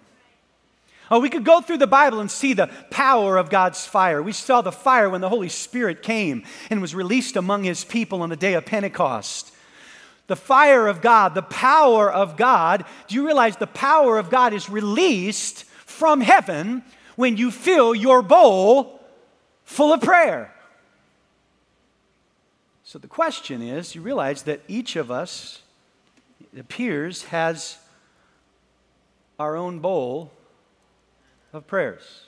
Oh, 1.12 1.20
we 1.20 1.30
could 1.30 1.46
go 1.46 1.62
through 1.62 1.78
the 1.78 1.88
Bible 1.88 2.20
and 2.20 2.30
see 2.30 2.54
the 2.54 2.70
power 2.90 3.38
of 3.38 3.52
God's 3.52 3.86
fire. 3.86 4.22
We 4.24 4.32
saw 4.32 4.62
the 4.62 4.72
fire 4.72 5.08
when 5.08 5.22
the 5.22 5.30
Holy 5.30 5.50
Spirit 5.50 6.02
came 6.02 6.44
and 6.72 6.82
was 6.82 6.96
released 6.96 7.36
among 7.36 7.64
his 7.64 7.84
people 7.84 8.24
on 8.24 8.30
the 8.30 8.36
day 8.36 8.54
of 8.54 8.66
Pentecost 8.66 9.54
the 10.30 10.36
fire 10.36 10.88
of 10.88 11.02
God, 11.02 11.34
the 11.34 11.42
power 11.42 12.10
of 12.10 12.38
God, 12.38 12.86
do 13.08 13.16
you 13.16 13.26
realize 13.26 13.58
the 13.58 13.66
power 13.66 14.20
of 14.20 14.30
God 14.30 14.54
is 14.54 14.70
released 14.70 15.64
from 15.64 16.22
heaven 16.22 16.84
when 17.16 17.36
you 17.36 17.50
fill 17.50 17.96
your 17.96 18.22
bowl 18.22 19.02
full 19.64 19.92
of 19.92 20.02
prayer? 20.02 20.54
So 22.84 23.00
the 23.00 23.08
question 23.08 23.64
is 23.64 23.96
you 23.96 24.02
realize 24.02 24.44
that 24.44 24.62
each 24.68 24.96
of 24.96 25.10
us, 25.10 25.64
it 26.54 26.60
appears, 26.60 27.24
has 27.24 27.80
our 29.40 29.56
own 29.56 29.80
bowl 29.80 30.32
of 31.54 31.66
prayers. 31.66 32.26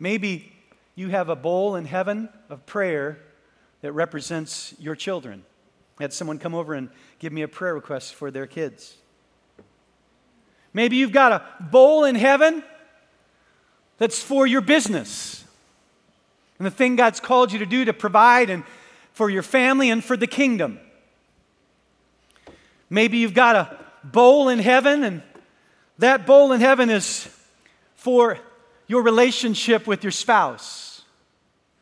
Maybe 0.00 0.52
you 0.96 1.10
have 1.10 1.28
a 1.28 1.36
bowl 1.36 1.76
in 1.76 1.84
heaven 1.84 2.28
of 2.50 2.66
prayer 2.66 3.20
that 3.82 3.92
represents 3.92 4.74
your 4.80 4.96
children. 4.96 5.44
Had 5.98 6.12
someone 6.12 6.38
come 6.38 6.54
over 6.54 6.74
and 6.74 6.90
give 7.18 7.32
me 7.32 7.42
a 7.42 7.48
prayer 7.48 7.74
request 7.74 8.14
for 8.14 8.30
their 8.30 8.46
kids. 8.46 8.96
Maybe 10.74 10.96
you've 10.96 11.12
got 11.12 11.32
a 11.32 11.42
bowl 11.62 12.04
in 12.04 12.14
heaven 12.14 12.62
that's 13.98 14.22
for 14.22 14.46
your 14.46 14.60
business 14.60 15.46
and 16.58 16.66
the 16.66 16.70
thing 16.70 16.96
God's 16.96 17.20
called 17.20 17.52
you 17.52 17.58
to 17.58 17.66
do 17.66 17.84
to 17.84 17.92
provide 17.92 18.50
and 18.50 18.64
for 19.12 19.28
your 19.28 19.42
family 19.42 19.90
and 19.90 20.02
for 20.02 20.16
the 20.16 20.26
kingdom. 20.26 20.80
Maybe 22.88 23.18
you've 23.18 23.34
got 23.34 23.56
a 23.56 23.78
bowl 24.04 24.48
in 24.48 24.58
heaven, 24.58 25.02
and 25.02 25.22
that 25.98 26.26
bowl 26.26 26.52
in 26.52 26.60
heaven 26.60 26.88
is 26.88 27.28
for 27.94 28.38
your 28.86 29.02
relationship 29.02 29.86
with 29.86 30.04
your 30.04 30.12
spouse, 30.12 31.02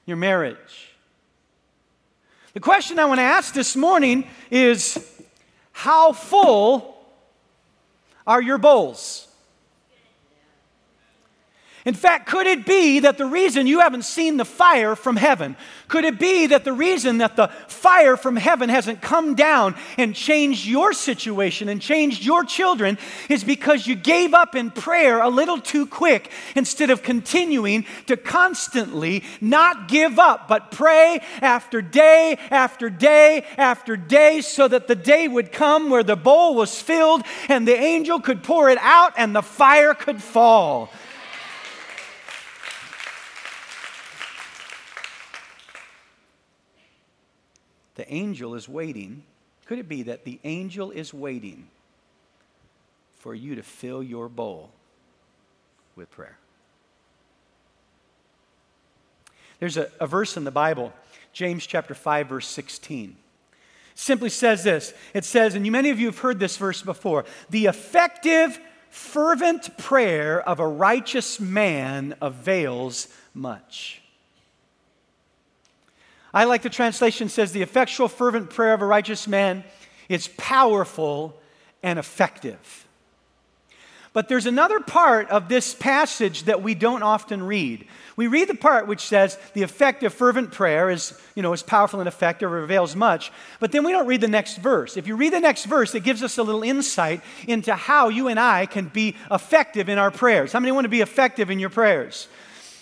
your 0.06 0.16
marriage. 0.16 0.83
The 2.54 2.60
question 2.60 3.00
I 3.00 3.04
want 3.06 3.18
to 3.18 3.24
ask 3.24 3.52
this 3.52 3.74
morning 3.74 4.28
is 4.48 4.96
how 5.72 6.12
full 6.12 6.96
are 8.24 8.40
your 8.40 8.58
bowls? 8.58 9.26
In 11.84 11.92
fact, 11.92 12.26
could 12.26 12.46
it 12.46 12.64
be 12.64 13.00
that 13.00 13.18
the 13.18 13.26
reason 13.26 13.66
you 13.66 13.80
haven't 13.80 14.06
seen 14.06 14.38
the 14.38 14.46
fire 14.46 14.96
from 14.96 15.16
heaven, 15.16 15.54
could 15.86 16.06
it 16.06 16.18
be 16.18 16.46
that 16.46 16.64
the 16.64 16.72
reason 16.72 17.18
that 17.18 17.36
the 17.36 17.48
fire 17.68 18.16
from 18.16 18.36
heaven 18.36 18.70
hasn't 18.70 19.02
come 19.02 19.34
down 19.34 19.76
and 19.98 20.14
changed 20.14 20.64
your 20.64 20.94
situation 20.94 21.68
and 21.68 21.82
changed 21.82 22.24
your 22.24 22.42
children 22.42 22.96
is 23.28 23.44
because 23.44 23.86
you 23.86 23.96
gave 23.96 24.32
up 24.32 24.54
in 24.54 24.70
prayer 24.70 25.20
a 25.20 25.28
little 25.28 25.60
too 25.60 25.84
quick 25.84 26.30
instead 26.56 26.88
of 26.88 27.02
continuing 27.02 27.84
to 28.06 28.16
constantly 28.16 29.22
not 29.42 29.86
give 29.86 30.18
up, 30.18 30.48
but 30.48 30.70
pray 30.70 31.20
after 31.42 31.82
day 31.82 32.38
after 32.50 32.88
day 32.88 33.44
after 33.58 33.94
day 33.94 34.40
so 34.40 34.66
that 34.66 34.88
the 34.88 34.96
day 34.96 35.28
would 35.28 35.52
come 35.52 35.90
where 35.90 36.02
the 36.02 36.16
bowl 36.16 36.54
was 36.54 36.80
filled 36.80 37.22
and 37.50 37.68
the 37.68 37.76
angel 37.76 38.20
could 38.20 38.42
pour 38.42 38.70
it 38.70 38.78
out 38.80 39.12
and 39.18 39.36
the 39.36 39.42
fire 39.42 39.92
could 39.92 40.22
fall? 40.22 40.90
The 47.94 48.12
angel 48.12 48.54
is 48.54 48.68
waiting. 48.68 49.22
Could 49.66 49.78
it 49.78 49.88
be 49.88 50.02
that 50.02 50.24
the 50.24 50.40
angel 50.44 50.90
is 50.90 51.14
waiting 51.14 51.68
for 53.14 53.34
you 53.34 53.54
to 53.54 53.62
fill 53.62 54.02
your 54.02 54.28
bowl 54.28 54.70
with 55.96 56.10
prayer? 56.10 56.38
There's 59.60 59.76
a, 59.76 59.90
a 60.00 60.06
verse 60.06 60.36
in 60.36 60.44
the 60.44 60.50
Bible, 60.50 60.92
James 61.32 61.66
chapter 61.66 61.94
5, 61.94 62.28
verse 62.28 62.46
16 62.48 63.16
simply 63.94 64.28
says 64.28 64.64
this 64.64 64.92
it 65.14 65.24
says 65.24 65.54
and 65.54 65.64
you 65.64 65.70
many 65.70 65.88
of 65.90 66.00
you 66.00 66.06
have 66.06 66.18
heard 66.18 66.40
this 66.40 66.56
verse 66.56 66.82
before 66.82 67.24
the 67.50 67.66
effective 67.66 68.58
fervent 68.90 69.76
prayer 69.78 70.40
of 70.48 70.58
a 70.58 70.66
righteous 70.66 71.38
man 71.38 72.14
avails 72.20 73.06
much 73.32 74.02
I 76.34 76.44
like 76.44 76.62
the 76.62 76.68
translation 76.68 77.28
says 77.28 77.52
the 77.52 77.62
effectual 77.62 78.08
fervent 78.08 78.50
prayer 78.50 78.74
of 78.74 78.82
a 78.82 78.86
righteous 78.86 79.28
man 79.28 79.62
is 80.08 80.28
powerful 80.36 81.40
and 81.82 81.96
effective. 81.98 82.88
But 84.12 84.28
there's 84.28 84.46
another 84.46 84.78
part 84.78 85.28
of 85.30 85.48
this 85.48 85.74
passage 85.74 86.44
that 86.44 86.62
we 86.62 86.74
don't 86.74 87.02
often 87.02 87.42
read. 87.42 87.86
We 88.16 88.28
read 88.28 88.48
the 88.48 88.54
part 88.54 88.86
which 88.86 89.00
says 89.00 89.38
the 89.54 89.62
effective 89.62 90.14
fervent 90.14 90.52
prayer 90.52 90.88
is, 90.88 91.20
you 91.34 91.42
know, 91.42 91.52
is 91.52 91.64
powerful 91.64 92.00
and 92.00 92.08
effective, 92.08 92.52
or 92.52 92.62
avails 92.62 92.94
much, 92.94 93.32
but 93.58 93.72
then 93.72 93.84
we 93.84 93.90
don't 93.90 94.06
read 94.06 94.20
the 94.20 94.28
next 94.28 94.58
verse. 94.58 94.96
If 94.96 95.08
you 95.08 95.16
read 95.16 95.32
the 95.32 95.40
next 95.40 95.64
verse, 95.64 95.96
it 95.96 96.04
gives 96.04 96.22
us 96.22 96.38
a 96.38 96.44
little 96.44 96.62
insight 96.62 97.22
into 97.48 97.74
how 97.74 98.08
you 98.08 98.28
and 98.28 98.38
I 98.38 98.66
can 98.66 98.86
be 98.86 99.16
effective 99.32 99.88
in 99.88 99.98
our 99.98 100.12
prayers. 100.12 100.52
How 100.52 100.60
many 100.60 100.70
want 100.70 100.84
to 100.84 100.88
be 100.88 101.00
effective 101.00 101.50
in 101.50 101.58
your 101.58 101.70
prayers? 101.70 102.28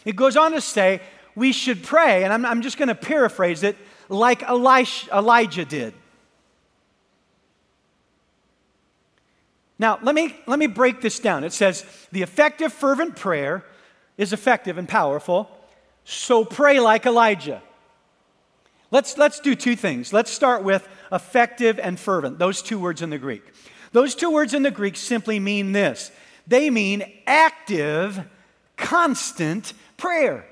It 0.05 0.16
goes 0.16 0.37
on 0.37 0.53
to 0.53 0.61
say, 0.61 1.00
we 1.35 1.53
should 1.53 1.83
pray, 1.83 2.25
and 2.25 2.33
I'm, 2.33 2.45
I'm 2.45 2.62
just 2.62 2.79
going 2.79 2.88
to 2.88 2.95
paraphrase 2.95 3.62
it, 3.62 3.77
like 4.09 4.42
Elijah 4.42 5.64
did. 5.64 5.95
Now, 9.79 9.99
let 10.03 10.14
me, 10.14 10.37
let 10.47 10.59
me 10.59 10.66
break 10.68 11.01
this 11.01 11.18
down. 11.18 11.42
It 11.45 11.53
says, 11.53 11.85
the 12.12 12.23
effective, 12.23 12.73
fervent 12.73 13.16
prayer 13.16 13.64
is 14.16 14.33
effective 14.33 14.79
and 14.79 14.88
powerful, 14.88 15.51
so 16.05 16.45
pray 16.45 16.79
like 16.79 17.07
Elijah. 17.07 17.62
Let's, 18.90 19.16
let's 19.16 19.40
do 19.40 19.55
two 19.55 19.75
things. 19.75 20.12
Let's 20.12 20.31
start 20.31 20.62
with 20.62 20.87
effective 21.11 21.79
and 21.79 21.99
fervent, 21.99 22.38
those 22.38 22.62
two 22.62 22.79
words 22.79 23.03
in 23.03 23.11
the 23.11 23.18
Greek. 23.18 23.42
Those 23.92 24.14
two 24.14 24.31
words 24.31 24.55
in 24.55 24.62
the 24.62 24.71
Greek 24.71 24.97
simply 24.97 25.40
mean 25.40 25.73
this 25.73 26.11
they 26.47 26.71
mean 26.71 27.05
active, 27.27 28.21
constant 28.77 29.73
prayer. 29.97 30.47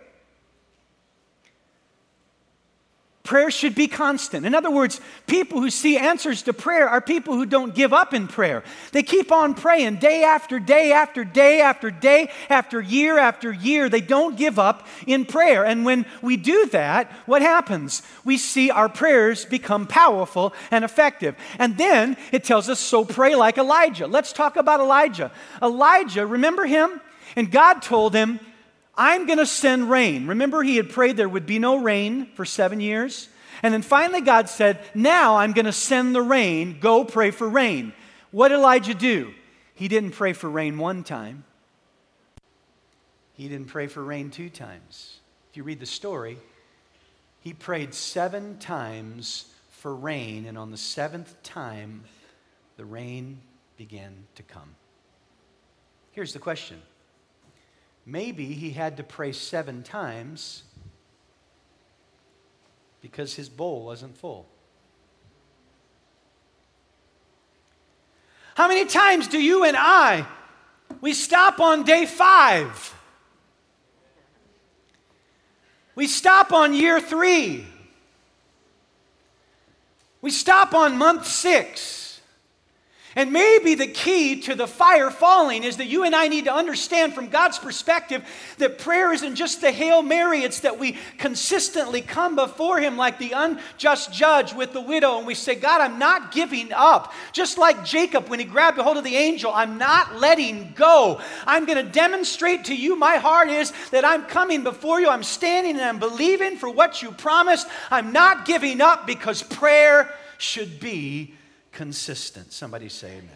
Prayer 3.31 3.53
should 3.53 3.77
be 3.77 3.87
constant. 3.87 4.45
In 4.45 4.57
other 4.57 4.73
words, 4.73 5.01
people 5.29 5.61
who 5.61 5.71
see 5.71 5.97
answers 5.97 6.43
to 6.43 6.53
prayer 6.53 6.88
are 6.88 7.01
people 7.01 7.37
who 7.37 7.47
don't 7.47 7.77
give 7.77 7.93
up 7.93 8.12
in 8.12 8.27
prayer. 8.27 8.64
They 8.90 9.05
keep 9.05 9.31
on 9.31 9.55
praying 9.55 9.99
day 9.99 10.25
after 10.25 10.59
day 10.59 10.90
after 10.90 11.23
day 11.23 11.61
after 11.61 11.93
day 11.93 12.33
after 12.49 12.81
year 12.81 13.21
after 13.21 13.53
year. 13.53 13.88
They 13.88 14.01
don't 14.01 14.37
give 14.37 14.59
up 14.59 14.85
in 15.07 15.27
prayer. 15.27 15.64
And 15.64 15.85
when 15.85 16.07
we 16.21 16.37
do 16.37 16.66
that, 16.73 17.12
what 17.27 17.40
happens? 17.40 18.03
We 18.25 18.37
see 18.37 18.69
our 18.69 18.88
prayers 18.88 19.45
become 19.45 19.87
powerful 19.87 20.53
and 20.73 20.85
effective. 20.85 21.37
And 21.57 21.79
then 21.79 22.16
it 22.33 22.43
tells 22.43 22.69
us, 22.69 22.81
so 22.81 23.05
pray 23.05 23.37
like 23.37 23.59
Elijah. 23.59 24.09
Let's 24.09 24.33
talk 24.33 24.57
about 24.57 24.81
Elijah. 24.81 25.31
Elijah, 25.62 26.27
remember 26.27 26.66
him? 26.66 27.01
And 27.37 27.53
God 27.53 27.81
told 27.81 28.12
him, 28.12 28.40
I'm 28.96 29.26
going 29.26 29.38
to 29.38 29.46
send 29.46 29.90
rain. 29.90 30.26
Remember, 30.26 30.62
he 30.62 30.76
had 30.76 30.90
prayed 30.90 31.16
there 31.16 31.29
would 31.29 31.46
be 31.46 31.59
no 31.59 31.76
rain 31.76 32.26
for 32.35 32.44
seven 32.44 32.81
years? 32.81 33.29
And 33.62 33.74
then 33.74 33.83
finally, 33.83 34.20
God 34.20 34.48
said, 34.48 34.81
Now 34.94 35.37
I'm 35.37 35.53
going 35.53 35.66
to 35.66 35.72
send 35.72 36.14
the 36.14 36.22
rain. 36.22 36.79
Go 36.81 37.05
pray 37.05 37.31
for 37.31 37.48
rain. 37.48 37.92
What 38.31 38.48
did 38.48 38.57
Elijah 38.57 38.94
do? 38.94 39.33
He 39.74 39.88
didn't 39.88 40.12
pray 40.12 40.33
for 40.33 40.48
rain 40.50 40.79
one 40.79 41.05
time, 41.05 41.44
he 43.35 43.48
didn't 43.48 43.68
pray 43.68 43.87
for 43.87 44.05
rain 44.05 44.31
two 44.31 44.50
times. 44.50 45.16
If 45.50 45.57
you 45.57 45.62
read 45.62 45.81
the 45.81 45.87
story, 45.87 46.38
he 47.40 47.55
prayed 47.55 47.94
seven 47.94 48.59
times 48.59 49.46
for 49.70 49.94
rain, 49.94 50.44
and 50.46 50.59
on 50.59 50.70
the 50.70 50.76
seventh 50.76 51.42
time, 51.42 52.05
the 52.76 52.85
rain 52.85 53.40
began 53.79 54.12
to 54.35 54.42
come. 54.42 54.76
Here's 56.12 56.35
the 56.35 56.38
question 56.38 56.83
Maybe 58.07 58.47
he 58.47 58.71
had 58.71 58.97
to 58.97 59.03
pray 59.03 59.33
seven 59.33 59.83
times 59.83 60.65
because 63.01 63.35
his 63.35 63.49
bowl 63.49 63.85
wasn't 63.85 64.17
full. 64.17 64.47
How 68.55 68.69
many 68.69 68.85
times 68.85 69.29
do 69.29 69.41
you 69.41 69.65
and 69.65 69.77
I 69.77 70.27
we 71.01 71.15
stop 71.15 71.61
on 71.61 71.85
day 71.85 72.05
5? 72.05 72.95
We 75.95 76.07
stop 76.07 76.53
on 76.53 76.75
year 76.75 77.01
3. 77.01 77.67
We 80.23 80.31
stop 80.31 80.75
on 80.75 80.99
month 80.99 81.27
6. 81.27 82.10
And 83.20 83.35
maybe 83.35 83.74
the 83.74 83.87
key 83.87 84.40
to 84.40 84.54
the 84.54 84.66
fire 84.66 85.11
falling 85.11 85.62
is 85.62 85.76
that 85.76 85.88
you 85.88 86.04
and 86.04 86.16
I 86.16 86.28
need 86.28 86.46
to 86.46 86.54
understand 86.54 87.12
from 87.12 87.28
God's 87.28 87.59
perspective 87.59 88.24
that 88.56 88.78
prayer 88.78 89.12
isn't 89.12 89.35
just 89.35 89.61
the 89.61 89.70
Hail 89.70 90.00
Mary, 90.00 90.40
it's 90.42 90.61
that 90.61 90.78
we 90.78 90.96
consistently 91.18 92.00
come 92.00 92.35
before 92.35 92.80
Him 92.80 92.96
like 92.96 93.18
the 93.18 93.33
unjust 93.33 94.11
judge 94.11 94.54
with 94.54 94.72
the 94.72 94.80
widow 94.80 95.18
and 95.18 95.26
we 95.26 95.35
say, 95.35 95.54
God, 95.54 95.83
I'm 95.83 95.98
not 95.98 96.33
giving 96.33 96.72
up. 96.72 97.12
Just 97.33 97.59
like 97.59 97.85
Jacob 97.85 98.28
when 98.28 98.38
he 98.38 98.46
grabbed 98.46 98.78
a 98.78 98.83
hold 98.83 98.96
of 98.96 99.04
the 99.04 99.16
angel, 99.16 99.52
I'm 99.54 99.76
not 99.76 100.16
letting 100.16 100.72
go. 100.74 101.20
I'm 101.46 101.66
going 101.66 101.85
to 101.85 101.92
demonstrate 101.92 102.64
to 102.64 102.74
you 102.74 102.96
my 102.96 103.16
heart 103.16 103.50
is 103.50 103.70
that 103.90 104.02
I'm 104.02 104.24
coming 104.24 104.64
before 104.64 104.98
you, 104.98 105.11
I'm 105.11 105.24
standing 105.24 105.76
and 105.76 105.85
I'm 105.85 105.98
believing 105.98 106.56
for 106.56 106.70
what 106.70 107.02
you 107.02 107.11
promised. 107.11 107.68
I'm 107.90 108.12
not 108.12 108.46
giving 108.46 108.80
up 108.80 109.06
because 109.06 109.42
prayer 109.42 110.11
should 110.38 110.80
be 110.80 111.35
consistent. 111.81 112.53
Somebody 112.53 112.90
say 112.90 113.12
amen. 113.12 113.31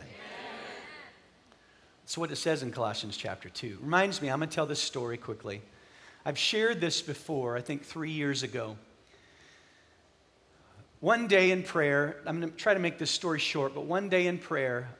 That's 2.02 2.18
what 2.18 2.30
it 2.30 2.36
says 2.36 2.62
in 2.62 2.72
Colossians 2.72 3.16
chapter 3.16 3.48
2. 3.48 3.78
Reminds 3.80 4.20
me, 4.20 4.28
I'm 4.28 4.38
going 4.38 4.50
to 4.50 4.54
tell 4.54 4.66
this 4.66 4.82
story 4.82 5.16
quickly. 5.16 5.62
I've 6.26 6.36
shared 6.36 6.78
this 6.78 7.00
before, 7.00 7.56
I 7.56 7.62
think 7.62 7.84
three 7.84 8.10
years 8.10 8.42
ago. 8.42 8.76
One 11.00 11.26
day 11.26 11.52
in 11.52 11.62
prayer, 11.62 12.20
I'm 12.26 12.38
going 12.38 12.52
to 12.52 12.56
try 12.58 12.74
to 12.74 12.80
make 12.80 12.98
this 12.98 13.10
story 13.10 13.38
short, 13.38 13.74
but 13.74 13.86
one 13.86 14.10
day 14.10 14.26
in 14.26 14.36
prayer, 14.36 14.90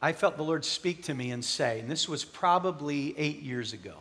I 0.00 0.12
felt 0.12 0.36
the 0.36 0.44
Lord 0.44 0.64
speak 0.64 1.02
to 1.06 1.14
me 1.14 1.32
and 1.32 1.44
say, 1.44 1.80
and 1.80 1.90
this 1.90 2.08
was 2.08 2.24
probably 2.24 3.18
eight 3.18 3.42
years 3.42 3.72
ago. 3.72 3.94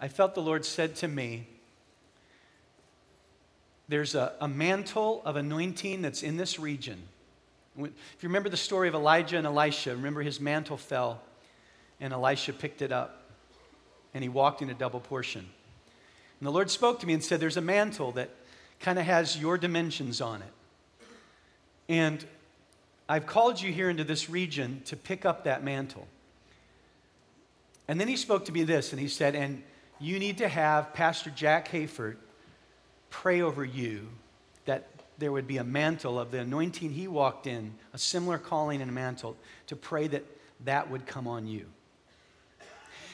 I 0.00 0.06
felt 0.06 0.36
the 0.36 0.42
Lord 0.42 0.64
said 0.64 0.94
to 0.96 1.08
me, 1.08 1.48
there's 3.90 4.14
a, 4.14 4.32
a 4.40 4.46
mantle 4.46 5.20
of 5.24 5.34
anointing 5.34 6.02
that's 6.02 6.22
in 6.22 6.36
this 6.36 6.58
region. 6.58 7.02
If 7.76 7.88
you 8.20 8.28
remember 8.28 8.48
the 8.48 8.56
story 8.56 8.88
of 8.88 8.94
Elijah 8.94 9.36
and 9.36 9.46
Elisha, 9.46 9.90
remember 9.90 10.22
his 10.22 10.40
mantle 10.40 10.76
fell 10.76 11.20
and 12.00 12.12
Elisha 12.12 12.52
picked 12.52 12.82
it 12.82 12.92
up 12.92 13.22
and 14.14 14.22
he 14.22 14.28
walked 14.28 14.62
in 14.62 14.70
a 14.70 14.74
double 14.74 15.00
portion. 15.00 15.40
And 15.40 16.46
the 16.46 16.52
Lord 16.52 16.70
spoke 16.70 17.00
to 17.00 17.06
me 17.06 17.14
and 17.14 17.22
said, 17.22 17.40
There's 17.40 17.56
a 17.56 17.62
mantle 17.62 18.12
that 18.12 18.30
kind 18.78 18.98
of 18.98 19.04
has 19.04 19.36
your 19.36 19.58
dimensions 19.58 20.20
on 20.20 20.40
it. 20.40 20.52
And 21.88 22.24
I've 23.08 23.26
called 23.26 23.60
you 23.60 23.72
here 23.72 23.90
into 23.90 24.04
this 24.04 24.30
region 24.30 24.82
to 24.86 24.96
pick 24.96 25.24
up 25.24 25.44
that 25.44 25.64
mantle. 25.64 26.06
And 27.88 28.00
then 28.00 28.06
he 28.06 28.16
spoke 28.16 28.44
to 28.44 28.52
me 28.52 28.62
this, 28.62 28.92
and 28.92 29.00
he 29.00 29.08
said, 29.08 29.34
And 29.34 29.62
you 29.98 30.20
need 30.20 30.38
to 30.38 30.48
have 30.48 30.94
Pastor 30.94 31.30
Jack 31.30 31.68
Hayford 31.70 32.16
pray 33.10 33.42
over 33.42 33.64
you 33.64 34.08
that 34.64 34.88
there 35.18 35.32
would 35.32 35.46
be 35.46 35.58
a 35.58 35.64
mantle 35.64 36.18
of 36.18 36.30
the 36.30 36.40
anointing 36.40 36.90
he 36.90 37.06
walked 37.06 37.46
in, 37.46 37.74
a 37.92 37.98
similar 37.98 38.38
calling 38.38 38.80
and 38.80 38.90
a 38.90 38.94
mantle, 38.94 39.36
to 39.66 39.76
pray 39.76 40.06
that 40.08 40.24
that 40.64 40.90
would 40.90 41.06
come 41.06 41.26
on 41.26 41.46
you. 41.46 41.66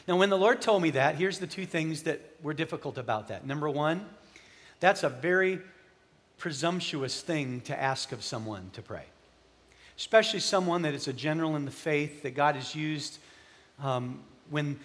Now, 0.06 0.16
when 0.16 0.30
the 0.30 0.38
Lord 0.38 0.62
told 0.62 0.82
me 0.82 0.90
that, 0.90 1.16
here's 1.16 1.40
the 1.40 1.48
two 1.48 1.66
things 1.66 2.04
that 2.04 2.20
were 2.40 2.54
difficult 2.54 2.96
about 2.96 3.28
that. 3.28 3.44
Number 3.44 3.68
one, 3.68 4.06
that's 4.78 5.02
a 5.02 5.09
very 5.09 5.59
presumptuous 6.38 7.22
thing 7.22 7.61
to 7.62 7.80
ask 7.80 8.12
of 8.12 8.22
someone 8.22 8.70
to 8.74 8.82
pray, 8.82 9.04
especially 9.96 10.40
someone 10.40 10.82
that 10.82 10.94
is 10.94 11.09
a 11.09 11.12
general 11.12 11.56
in 11.56 11.64
the 11.64 11.70
faith 11.72 12.22
that 12.22 12.37
God 12.37 12.54
has 12.54 12.74
used. 12.74 13.18
Um, 13.82 14.20
when, 14.50 14.78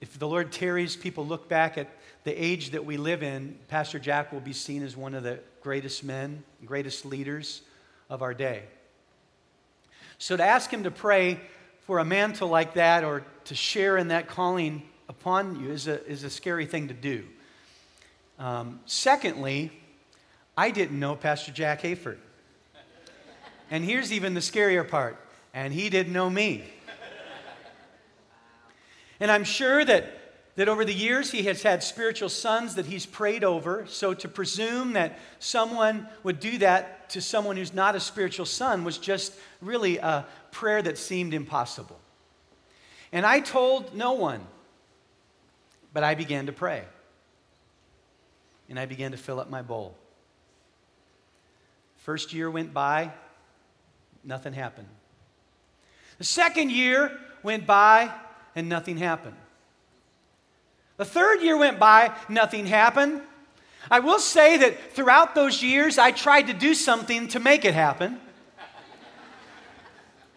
if 0.00 0.18
the 0.18 0.26
Lord 0.26 0.50
tarries, 0.50 0.96
people 0.96 1.24
look 1.24 1.48
back 1.48 1.78
at 1.78 1.88
the 2.26 2.44
age 2.44 2.70
that 2.70 2.84
we 2.84 2.96
live 2.96 3.22
in, 3.22 3.56
Pastor 3.68 4.00
Jack 4.00 4.32
will 4.32 4.40
be 4.40 4.52
seen 4.52 4.82
as 4.82 4.96
one 4.96 5.14
of 5.14 5.22
the 5.22 5.38
greatest 5.60 6.02
men, 6.02 6.42
greatest 6.64 7.06
leaders 7.06 7.62
of 8.10 8.20
our 8.20 8.34
day. 8.34 8.64
So 10.18 10.36
to 10.36 10.42
ask 10.42 10.68
him 10.68 10.82
to 10.82 10.90
pray 10.90 11.38
for 11.82 12.00
a 12.00 12.04
mantle 12.04 12.48
like 12.48 12.74
that 12.74 13.04
or 13.04 13.22
to 13.44 13.54
share 13.54 13.96
in 13.96 14.08
that 14.08 14.26
calling 14.26 14.82
upon 15.08 15.60
you 15.62 15.70
is 15.70 15.86
a, 15.86 16.04
is 16.04 16.24
a 16.24 16.30
scary 16.30 16.66
thing 16.66 16.88
to 16.88 16.94
do. 16.94 17.22
Um, 18.40 18.80
secondly, 18.86 19.70
I 20.56 20.72
didn't 20.72 20.98
know 20.98 21.14
Pastor 21.14 21.52
Jack 21.52 21.82
Hayford. 21.82 22.18
And 23.70 23.84
here's 23.84 24.12
even 24.12 24.34
the 24.34 24.40
scarier 24.40 24.88
part 24.88 25.16
and 25.54 25.72
he 25.72 25.88
didn't 25.90 26.12
know 26.12 26.28
me. 26.28 26.64
And 29.20 29.30
I'm 29.30 29.44
sure 29.44 29.84
that, 29.84 30.25
that 30.56 30.68
over 30.68 30.84
the 30.84 30.92
years 30.92 31.30
he 31.30 31.42
has 31.44 31.62
had 31.62 31.82
spiritual 31.82 32.30
sons 32.30 32.74
that 32.74 32.86
he's 32.86 33.06
prayed 33.06 33.44
over. 33.44 33.86
So 33.86 34.14
to 34.14 34.28
presume 34.28 34.94
that 34.94 35.18
someone 35.38 36.08
would 36.22 36.40
do 36.40 36.58
that 36.58 37.10
to 37.10 37.20
someone 37.20 37.56
who's 37.56 37.74
not 37.74 37.94
a 37.94 38.00
spiritual 38.00 38.46
son 38.46 38.82
was 38.82 38.98
just 38.98 39.34
really 39.60 39.98
a 39.98 40.26
prayer 40.50 40.82
that 40.82 40.98
seemed 40.98 41.34
impossible. 41.34 42.00
And 43.12 43.24
I 43.24 43.40
told 43.40 43.94
no 43.94 44.14
one, 44.14 44.40
but 45.92 46.02
I 46.02 46.14
began 46.14 46.46
to 46.46 46.52
pray. 46.52 46.84
And 48.68 48.78
I 48.78 48.86
began 48.86 49.12
to 49.12 49.16
fill 49.16 49.38
up 49.38 49.48
my 49.48 49.62
bowl. 49.62 49.94
First 51.98 52.32
year 52.32 52.50
went 52.50 52.72
by, 52.72 53.12
nothing 54.24 54.54
happened. 54.54 54.88
The 56.18 56.24
second 56.24 56.72
year 56.72 57.12
went 57.42 57.66
by, 57.66 58.10
and 58.54 58.68
nothing 58.68 58.96
happened. 58.96 59.36
The 60.96 61.04
third 61.04 61.42
year 61.42 61.56
went 61.56 61.78
by, 61.78 62.12
nothing 62.28 62.66
happened. 62.66 63.20
I 63.90 64.00
will 64.00 64.18
say 64.18 64.56
that 64.56 64.92
throughout 64.92 65.34
those 65.34 65.62
years, 65.62 65.98
I 65.98 66.10
tried 66.10 66.48
to 66.48 66.52
do 66.52 66.74
something 66.74 67.28
to 67.28 67.40
make 67.40 67.64
it 67.64 67.74
happen 67.74 68.20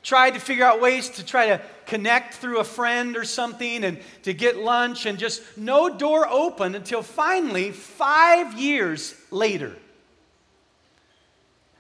tried 0.10 0.34
to 0.34 0.40
figure 0.40 0.66
out 0.66 0.82
ways 0.82 1.10
to 1.10 1.26
try 1.26 1.48
to 1.48 1.62
connect 1.86 2.36
through 2.36 2.60
a 2.60 2.64
friend 2.64 3.18
or 3.18 3.24
something 3.24 3.84
and 3.84 4.00
to 4.24 4.34
get 4.34 4.58
lunch, 4.58 5.06
and 5.06 5.20
just 5.20 5.42
no 5.56 5.90
door 5.90 6.28
opened 6.28 6.76
until 6.76 7.02
finally, 7.02 7.72
five 7.72 8.60
years 8.60 9.16
later. 9.30 9.76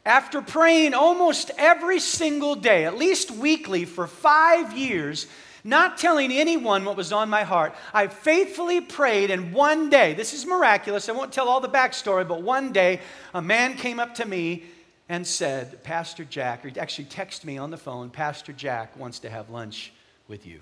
After 0.05 0.41
praying 0.41 0.93
almost 0.93 1.51
every 1.57 1.99
single 1.99 2.55
day, 2.55 2.85
at 2.85 2.97
least 2.97 3.31
weekly, 3.31 3.85
for 3.85 4.07
five 4.07 4.77
years, 4.77 5.27
not 5.63 5.97
telling 5.97 6.31
anyone 6.31 6.85
what 6.85 6.97
was 6.97 7.11
on 7.11 7.29
my 7.29 7.43
heart, 7.43 7.75
I 7.93 8.07
faithfully 8.07 8.81
prayed, 8.81 9.31
and 9.31 9.53
one 9.53 9.89
day, 9.89 10.13
this 10.13 10.33
is 10.33 10.45
miraculous, 10.45 11.09
I 11.09 11.13
won't 11.13 11.33
tell 11.33 11.49
all 11.49 11.59
the 11.59 11.69
backstory, 11.69 12.27
but 12.27 12.41
one 12.41 12.71
day, 12.71 13.01
a 13.33 13.41
man 13.41 13.75
came 13.75 13.99
up 13.99 14.15
to 14.15 14.25
me 14.25 14.63
and 15.07 15.25
said, 15.25 15.83
Pastor 15.83 16.23
Jack, 16.23 16.65
or 16.65 16.71
actually 16.79 17.05
texted 17.05 17.45
me 17.45 17.57
on 17.57 17.71
the 17.71 17.77
phone, 17.77 18.09
Pastor 18.09 18.53
Jack 18.53 18.97
wants 18.97 19.19
to 19.19 19.29
have 19.29 19.49
lunch 19.49 19.91
with 20.27 20.45
you. 20.45 20.59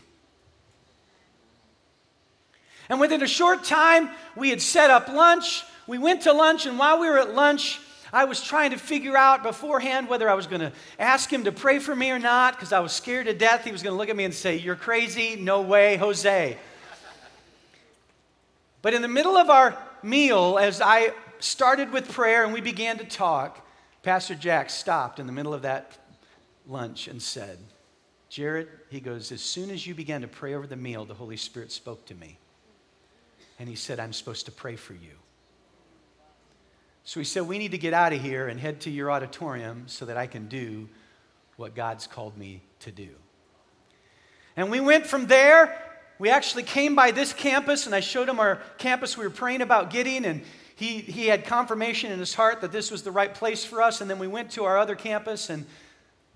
And 2.90 3.00
within 3.00 3.22
a 3.22 3.28
short 3.28 3.66
time, 3.66 4.10
we 4.36 4.50
had 4.50 4.62
set 4.62 4.90
up 4.90 5.10
lunch. 5.10 5.66
We 5.88 5.98
went 5.98 6.22
to 6.22 6.32
lunch, 6.34 6.66
and 6.66 6.80
while 6.80 7.00
we 7.00 7.10
were 7.10 7.20
at 7.20 7.36
lunch, 7.36 7.82
I 8.12 8.26
was 8.26 8.42
trying 8.42 8.72
to 8.72 8.78
figure 8.78 9.18
out 9.18 9.44
beforehand 9.44 10.08
whether 10.08 10.30
I 10.30 10.34
was 10.34 10.48
going 10.48 10.62
to 10.62 10.72
ask 10.98 11.32
him 11.32 11.44
to 11.44 11.52
pray 11.52 11.80
for 11.80 11.96
me 11.96 12.12
or 12.12 12.20
not 12.20 12.56
because 12.56 12.72
I 12.72 12.80
was 12.80 12.92
scared 12.92 13.28
to 13.28 13.34
death. 13.34 13.64
He 13.64 13.72
was 13.72 13.84
going 13.84 13.94
to 13.94 13.98
look 13.98 14.10
at 14.10 14.16
me 14.16 14.24
and 14.24 14.34
say, 14.34 14.58
You're 14.58 14.76
crazy. 14.76 15.36
No 15.36 15.62
way, 15.62 15.98
Jose. 15.98 16.58
But 18.82 18.94
in 18.94 19.02
the 19.02 19.08
middle 19.08 19.36
of 19.36 19.50
our 19.50 19.78
meal, 20.04 20.58
as 20.60 20.82
I 20.82 21.14
started 21.40 21.92
with 21.92 22.12
prayer 22.12 22.44
and 22.44 22.54
we 22.54 22.62
began 22.62 22.98
to 23.00 23.04
talk, 23.04 23.66
Pastor 24.04 24.36
Jack 24.36 24.70
stopped 24.70 25.20
in 25.20 25.28
the 25.28 25.34
middle 25.34 25.54
of 25.54 25.64
that 25.64 25.98
lunch 26.68 27.08
and 27.08 27.22
said, 27.22 27.58
Jared, 28.30 28.68
he 28.90 29.00
goes, 29.00 29.32
as 29.32 29.42
soon 29.42 29.70
as 29.72 29.86
you 29.88 29.96
began 29.96 30.22
to 30.22 30.28
pray 30.28 30.54
over 30.54 30.68
the 30.68 30.76
meal, 30.76 31.06
the 31.06 31.14
Holy 31.14 31.38
Spirit 31.38 31.72
spoke 31.72 32.06
to 32.06 32.16
me. 32.16 32.38
And 33.60 33.68
he 33.68 33.76
said, 33.76 34.00
I'm 34.00 34.14
supposed 34.14 34.46
to 34.46 34.52
pray 34.52 34.76
for 34.76 34.94
you. 34.94 35.16
So 37.08 37.22
he 37.22 37.24
said, 37.24 37.48
We 37.48 37.58
need 37.58 37.72
to 37.72 37.78
get 37.78 37.94
out 37.94 38.12
of 38.12 38.22
here 38.22 38.50
and 38.50 38.60
head 38.60 38.82
to 38.82 38.90
your 38.90 39.10
auditorium 39.10 39.84
so 39.86 40.04
that 40.04 40.18
I 40.18 40.28
can 40.28 40.50
do 40.50 40.90
what 41.56 41.74
God's 41.74 42.06
called 42.06 42.38
me 42.38 42.62
to 42.82 42.92
do. 42.92 43.08
And 44.58 44.70
we 44.70 44.82
went 44.82 45.08
from 45.08 45.28
there. 45.28 45.82
We 46.20 46.30
actually 46.30 46.64
came 46.64 46.96
by 46.96 47.12
this 47.12 47.32
campus, 47.32 47.86
and 47.86 47.96
I 47.96 48.02
showed 48.02 48.28
him 48.28 48.42
our 48.42 48.62
campus 48.78 49.18
we 49.18 49.24
were 49.24 49.30
praying 49.30 49.62
about 49.62 49.90
getting, 49.90 50.26
and 50.26 50.42
he, 50.76 51.00
he 51.00 51.28
had 51.28 51.46
confirmation 51.46 52.12
in 52.12 52.20
his 52.20 52.34
heart 52.34 52.60
that 52.60 52.74
this 52.74 52.92
was 52.92 53.04
the 53.04 53.12
right 53.12 53.34
place 53.34 53.64
for 53.64 53.82
us. 53.82 54.02
And 54.02 54.10
then 54.10 54.20
we 54.20 54.28
went 54.28 54.52
to 54.52 54.66
our 54.66 54.78
other 54.78 54.96
campus, 54.96 55.50
and 55.50 55.66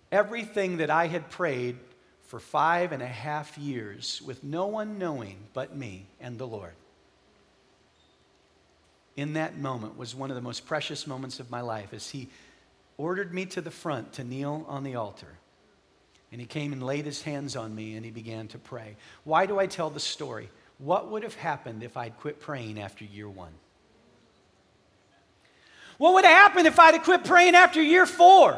everything 0.10 0.77
that 0.77 0.89
I 0.89 1.07
had 1.07 1.29
prayed 1.29 1.75
for 2.23 2.39
five 2.39 2.93
and 2.93 3.03
a 3.03 3.07
half 3.07 3.57
years 3.57 4.21
with 4.25 4.41
no 4.41 4.67
one 4.67 4.97
knowing 4.97 5.36
but 5.53 5.75
me 5.75 6.05
and 6.21 6.38
the 6.38 6.47
Lord. 6.47 6.75
In 9.21 9.34
that 9.34 9.55
moment 9.55 9.99
was 9.99 10.15
one 10.15 10.31
of 10.31 10.36
the 10.36 10.41
most 10.41 10.65
precious 10.65 11.05
moments 11.05 11.39
of 11.39 11.51
my 11.51 11.62
life 11.62 11.93
as 11.93 12.10
he 12.10 12.27
ordered 12.97 13.31
me 13.31 13.45
to 13.45 13.62
the 13.62 13.69
front 13.69 14.13
to 14.13 14.23
kneel 14.23 14.65
on 14.67 14.84
the 14.84 14.95
altar. 14.95 15.38
And 16.31 16.41
he 16.41 16.47
came 16.47 16.73
and 16.73 16.81
laid 16.81 17.05
his 17.05 17.21
hands 17.21 17.55
on 17.55 17.75
me 17.75 17.95
and 17.95 18.03
he 18.03 18.10
began 18.10 18.47
to 18.47 18.57
pray. 18.57 18.95
Why 19.23 19.45
do 19.45 19.60
I 19.60 19.67
tell 19.67 19.91
the 19.91 19.99
story? 19.99 20.49
What 20.79 21.12
would 21.12 21.21
have 21.21 21.36
happened 21.36 21.84
if 21.84 21.97
I'd 21.97 22.17
quit 22.17 22.39
praying 22.39 22.79
after 22.81 23.05
year 23.05 23.29
one? 23.29 23.53
What 25.99 26.15
would 26.15 26.25
have 26.25 26.36
happened 26.36 26.65
if 26.65 26.79
I'd 26.79 26.95
have 26.95 27.03
quit 27.03 27.23
praying 27.23 27.53
after 27.53 27.79
year 27.79 28.07
four? 28.07 28.57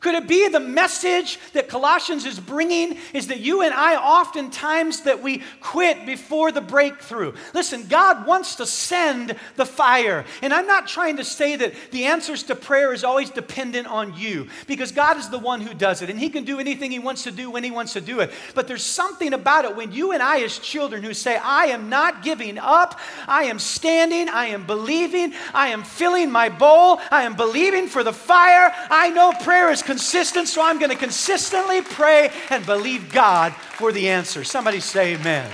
Could 0.00 0.14
it 0.14 0.26
be 0.26 0.48
the 0.48 0.60
message 0.60 1.38
that 1.52 1.68
Colossians 1.68 2.24
is 2.24 2.40
bringing 2.40 2.96
is 3.12 3.26
that 3.26 3.40
you 3.40 3.60
and 3.60 3.74
I 3.74 3.96
oftentimes 3.96 5.02
that 5.02 5.22
we 5.22 5.42
quit 5.60 6.06
before 6.06 6.50
the 6.50 6.62
breakthrough? 6.62 7.34
Listen, 7.52 7.86
God 7.86 8.26
wants 8.26 8.54
to 8.56 8.66
send 8.66 9.36
the 9.56 9.66
fire. 9.66 10.24
And 10.40 10.54
I'm 10.54 10.66
not 10.66 10.88
trying 10.88 11.18
to 11.18 11.24
say 11.24 11.54
that 11.56 11.74
the 11.90 12.06
answers 12.06 12.44
to 12.44 12.54
prayer 12.54 12.94
is 12.94 13.04
always 13.04 13.28
dependent 13.28 13.88
on 13.88 14.16
you 14.16 14.48
because 14.66 14.90
God 14.90 15.18
is 15.18 15.28
the 15.28 15.38
one 15.38 15.60
who 15.60 15.74
does 15.74 16.00
it 16.00 16.08
and 16.08 16.18
he 16.18 16.30
can 16.30 16.44
do 16.44 16.58
anything 16.58 16.90
he 16.90 16.98
wants 16.98 17.24
to 17.24 17.30
do 17.30 17.50
when 17.50 17.62
he 17.62 17.70
wants 17.70 17.92
to 17.92 18.00
do 18.00 18.20
it. 18.20 18.32
But 18.54 18.68
there's 18.68 18.84
something 18.84 19.34
about 19.34 19.66
it 19.66 19.76
when 19.76 19.92
you 19.92 20.12
and 20.12 20.22
I 20.22 20.40
as 20.40 20.58
children 20.58 21.02
who 21.02 21.12
say, 21.12 21.36
"I 21.36 21.66
am 21.66 21.90
not 21.90 22.22
giving 22.22 22.56
up. 22.56 22.98
I 23.28 23.44
am 23.44 23.58
standing, 23.58 24.30
I 24.30 24.46
am 24.46 24.64
believing, 24.64 25.34
I 25.52 25.68
am 25.68 25.82
filling 25.82 26.30
my 26.30 26.48
bowl, 26.48 27.00
I 27.10 27.24
am 27.24 27.36
believing 27.36 27.86
for 27.86 28.02
the 28.02 28.14
fire. 28.14 28.74
I 28.88 29.10
know 29.10 29.32
prayer 29.32 29.70
is 29.70 29.82
consistent, 29.90 30.46
so 30.46 30.62
I'm 30.62 30.78
going 30.78 30.92
to 30.92 30.96
consistently 30.96 31.82
pray 31.82 32.30
and 32.50 32.64
believe 32.64 33.12
God 33.12 33.52
for 33.52 33.90
the 33.90 34.08
answer. 34.08 34.44
Somebody 34.44 34.78
say 34.78 35.14
amen. 35.14 35.50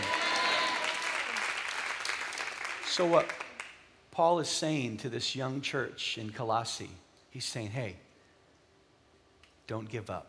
So, 2.86 3.06
what 3.06 3.30
Paul 4.10 4.38
is 4.40 4.48
saying 4.50 4.98
to 4.98 5.08
this 5.08 5.34
young 5.34 5.62
church 5.62 6.18
in 6.18 6.28
Colossae, 6.28 6.90
he's 7.30 7.46
saying, 7.46 7.68
hey, 7.68 7.96
don't 9.66 9.88
give 9.88 10.10
up. 10.10 10.26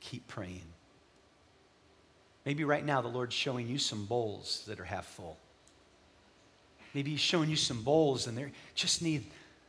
Keep 0.00 0.28
praying. 0.28 0.64
Maybe 2.46 2.64
right 2.64 2.86
now 2.86 3.02
the 3.02 3.08
Lord's 3.08 3.34
showing 3.34 3.68
you 3.68 3.76
some 3.76 4.06
bowls 4.06 4.64
that 4.66 4.80
are 4.80 4.84
half 4.84 5.04
full. 5.04 5.36
Maybe 6.94 7.10
He's 7.10 7.20
showing 7.20 7.50
you 7.50 7.56
some 7.56 7.82
bowls 7.82 8.26
and 8.26 8.38
they 8.38 8.50
just 8.74 9.02
need 9.02 9.26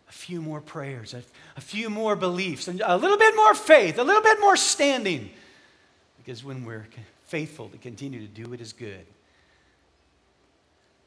a 0.09 0.11
few 0.11 0.41
more 0.41 0.59
prayers, 0.59 1.13
a, 1.13 1.23
a 1.55 1.61
few 1.61 1.89
more 1.89 2.15
beliefs, 2.15 2.67
and 2.67 2.81
a 2.83 2.97
little 2.97 3.17
bit 3.17 3.35
more 3.35 3.53
faith, 3.53 3.99
a 3.99 4.03
little 4.03 4.23
bit 4.23 4.39
more 4.39 4.57
standing. 4.57 5.29
Because 6.17 6.43
when 6.43 6.65
we're 6.65 6.87
faithful 7.27 7.69
to 7.69 7.77
continue 7.77 8.19
to 8.19 8.27
do 8.27 8.49
what 8.49 8.59
is 8.59 8.73
good, 8.73 9.05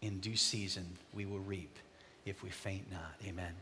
in 0.02 0.18
due 0.18 0.36
season 0.36 0.84
we 1.14 1.24
will 1.24 1.40
reap 1.40 1.78
if 2.26 2.42
we 2.42 2.50
faint 2.50 2.90
not. 2.90 3.14
Amen. 3.26 3.52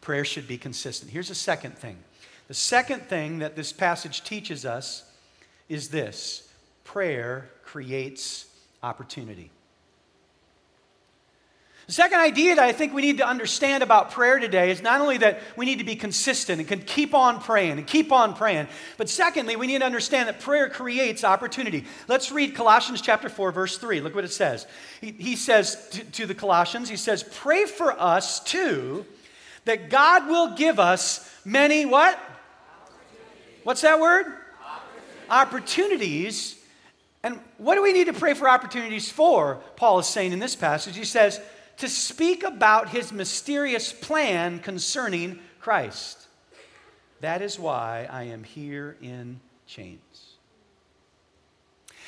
Prayer 0.00 0.24
should 0.24 0.46
be 0.46 0.58
consistent. 0.58 1.10
Here's 1.10 1.28
the 1.28 1.34
second 1.34 1.78
thing. 1.78 1.96
The 2.48 2.54
second 2.54 3.02
thing 3.02 3.38
that 3.38 3.56
this 3.56 3.72
passage 3.72 4.22
teaches 4.22 4.66
us 4.66 5.10
is 5.68 5.88
this 5.88 6.48
prayer 6.84 7.48
creates 7.64 8.46
opportunity. 8.82 9.50
The 11.86 11.92
second 11.92 12.18
idea 12.18 12.54
that 12.54 12.64
I 12.64 12.72
think 12.72 12.94
we 12.94 13.02
need 13.02 13.18
to 13.18 13.28
understand 13.28 13.82
about 13.82 14.10
prayer 14.10 14.38
today 14.38 14.70
is 14.70 14.82
not 14.82 15.02
only 15.02 15.18
that 15.18 15.40
we 15.54 15.66
need 15.66 15.80
to 15.80 15.84
be 15.84 15.96
consistent 15.96 16.58
and 16.58 16.66
can 16.66 16.80
keep 16.80 17.14
on 17.14 17.40
praying 17.40 17.72
and 17.72 17.86
keep 17.86 18.10
on 18.10 18.34
praying, 18.34 18.68
but 18.96 19.10
secondly, 19.10 19.56
we 19.56 19.66
need 19.66 19.80
to 19.80 19.84
understand 19.84 20.28
that 20.28 20.40
prayer 20.40 20.70
creates 20.70 21.24
opportunity. 21.24 21.84
Let's 22.08 22.32
read 22.32 22.54
Colossians 22.54 23.02
chapter 23.02 23.28
4, 23.28 23.52
verse 23.52 23.76
3. 23.76 24.00
Look 24.00 24.14
what 24.14 24.24
it 24.24 24.32
says. 24.32 24.66
He, 25.02 25.10
he 25.12 25.36
says 25.36 25.88
to, 25.90 26.04
to 26.04 26.26
the 26.26 26.34
Colossians, 26.34 26.88
he 26.88 26.96
says, 26.96 27.22
Pray 27.22 27.66
for 27.66 27.92
us 28.00 28.42
too, 28.42 29.04
that 29.66 29.90
God 29.90 30.26
will 30.26 30.54
give 30.56 30.78
us 30.80 31.30
many 31.44 31.84
what? 31.84 32.18
What's 33.62 33.82
that 33.82 34.00
word? 34.00 34.26
Opportunities. 35.28 35.28
opportunities. 35.28 36.60
And 37.22 37.40
what 37.56 37.74
do 37.74 37.82
we 37.82 37.92
need 37.94 38.06
to 38.06 38.12
pray 38.12 38.34
for 38.34 38.48
opportunities 38.48 39.10
for? 39.10 39.56
Paul 39.76 39.98
is 39.98 40.06
saying 40.06 40.32
in 40.32 40.38
this 40.38 40.54
passage. 40.54 40.94
He 40.94 41.04
says, 41.04 41.40
to 41.78 41.88
speak 41.88 42.42
about 42.42 42.88
his 42.88 43.12
mysterious 43.12 43.92
plan 43.92 44.58
concerning 44.58 45.38
Christ. 45.60 46.28
That 47.20 47.42
is 47.42 47.58
why 47.58 48.08
I 48.10 48.24
am 48.24 48.44
here 48.44 48.96
in 49.00 49.40
chains. 49.66 50.00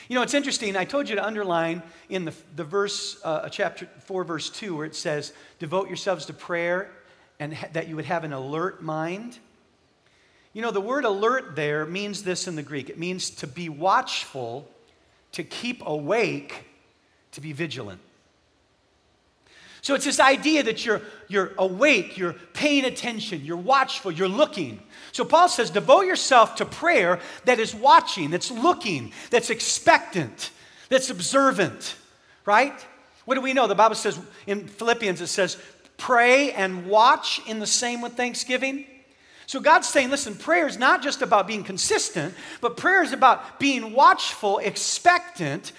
You 0.09 0.15
know, 0.15 0.23
it's 0.23 0.35
interesting. 0.35 0.77
I 0.77 0.85
told 0.85 1.09
you 1.09 1.17
to 1.17 1.25
underline 1.25 1.83
in 2.09 2.27
the, 2.27 2.35
the 2.55 2.65
verse, 2.65 3.19
uh, 3.25 3.49
chapter 3.49 3.89
4, 4.05 4.25
verse 4.25 4.51
2, 4.51 4.77
where 4.77 4.87
it 4.87 4.95
says, 4.95 5.33
Devote 5.59 5.89
yourselves 5.89 6.27
to 6.27 6.33
prayer 6.33 6.91
and 7.41 7.53
ha- 7.55 7.69
that 7.73 7.89
you 7.89 7.97
would 7.97 8.05
have 8.05 8.23
an 8.23 8.33
alert 8.33 8.83
mind. 8.83 9.39
You 10.53 10.63
know, 10.63 10.71
the 10.71 10.81
word 10.81 11.05
alert 11.05 11.57
there 11.57 11.85
means 11.85 12.23
this 12.23 12.47
in 12.47 12.57
the 12.57 12.63
Greek 12.63 12.89
it 12.89 12.99
means 12.99 13.31
to 13.31 13.47
be 13.47 13.69
watchful, 13.69 14.69
to 15.33 15.43
keep 15.43 15.83
awake, 15.85 16.65
to 17.33 17.41
be 17.41 17.53
vigilant. 17.53 18.01
So 19.87 19.95
it's 19.95 20.05
this 20.05 20.19
idea 20.19 20.65
that 20.65 20.85
you're, 20.85 21.01
you're 21.29 21.53
awake, 21.59 22.19
you're 22.19 22.35
paying 22.55 22.85
attention, 22.85 23.45
you're 23.45 23.57
watchful, 23.57 24.11
you're 24.11 24.27
looking. 24.27 24.81
So 25.13 25.25
Paul 25.25 25.49
says, 25.49 25.71
devote 25.71 26.07
yourself 26.07 26.57
to 26.57 26.65
prayer 26.65 27.21
that 27.45 27.61
is 27.61 27.73
watching, 27.73 28.33
that's 28.33 28.51
looking, 28.51 29.13
that's 29.31 29.49
expectant, 29.49 30.51
that's 30.89 31.09
observant, 31.11 31.95
right? 32.45 32.75
What 33.27 33.37
do 33.37 33.41
we 33.41 33.53
know? 33.53 33.69
The 33.69 33.77
Bible 33.77 33.95
says 33.95 34.19
in 34.49 34.67
Philippians, 34.67 35.21
it 35.21 35.29
says, 35.29 35.57
pray 35.99 36.51
and 36.51 36.89
watch 36.89 37.41
in 37.47 37.61
the 37.61 37.65
same 37.69 38.01
with 38.01 38.15
thanksgiving. 38.15 38.87
So 39.47 39.61
God's 39.61 39.87
saying, 39.87 40.11
listen, 40.11 40.35
prayer 40.35 40.67
is 40.67 40.79
not 40.79 41.01
just 41.01 41.23
about 41.23 41.47
being 41.47 41.63
consistent, 41.63 42.35
but 42.61 42.77
prayer 42.77 43.05
is 43.05 43.13
about 43.13 43.61
being 43.61 43.93
watchful, 43.93 44.59
expectant. 44.59 45.71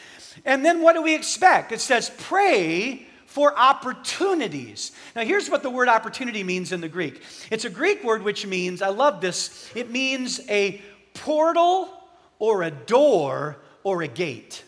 And 0.46 0.64
then 0.64 0.82
what 0.82 0.94
do 0.94 1.02
we 1.02 1.14
expect? 1.14 1.74
It 1.74 1.82
says, 1.82 2.10
pray 2.20 3.04
for 3.28 3.58
opportunities. 3.60 4.94
Now, 5.16 5.24
here's 5.24 5.50
what 5.50 5.62
the 5.62 5.70
word 5.70 5.90
opportunity 5.90 6.44
means 6.44 6.72
in 6.72 6.82
the 6.82 6.90
Greek 6.90 7.22
it's 7.52 7.66
a 7.66 7.70
Greek 7.70 8.04
word 8.04 8.24
which 8.24 8.48
means, 8.48 8.82
I 8.82 8.90
love 8.90 9.22
this, 9.22 9.70
it 9.76 9.92
means 9.92 10.40
a 10.50 10.82
portal 11.14 11.90
or 12.40 12.64
a 12.64 12.72
door 12.72 13.58
or 13.84 14.02
a 14.02 14.08
gate. 14.08 14.64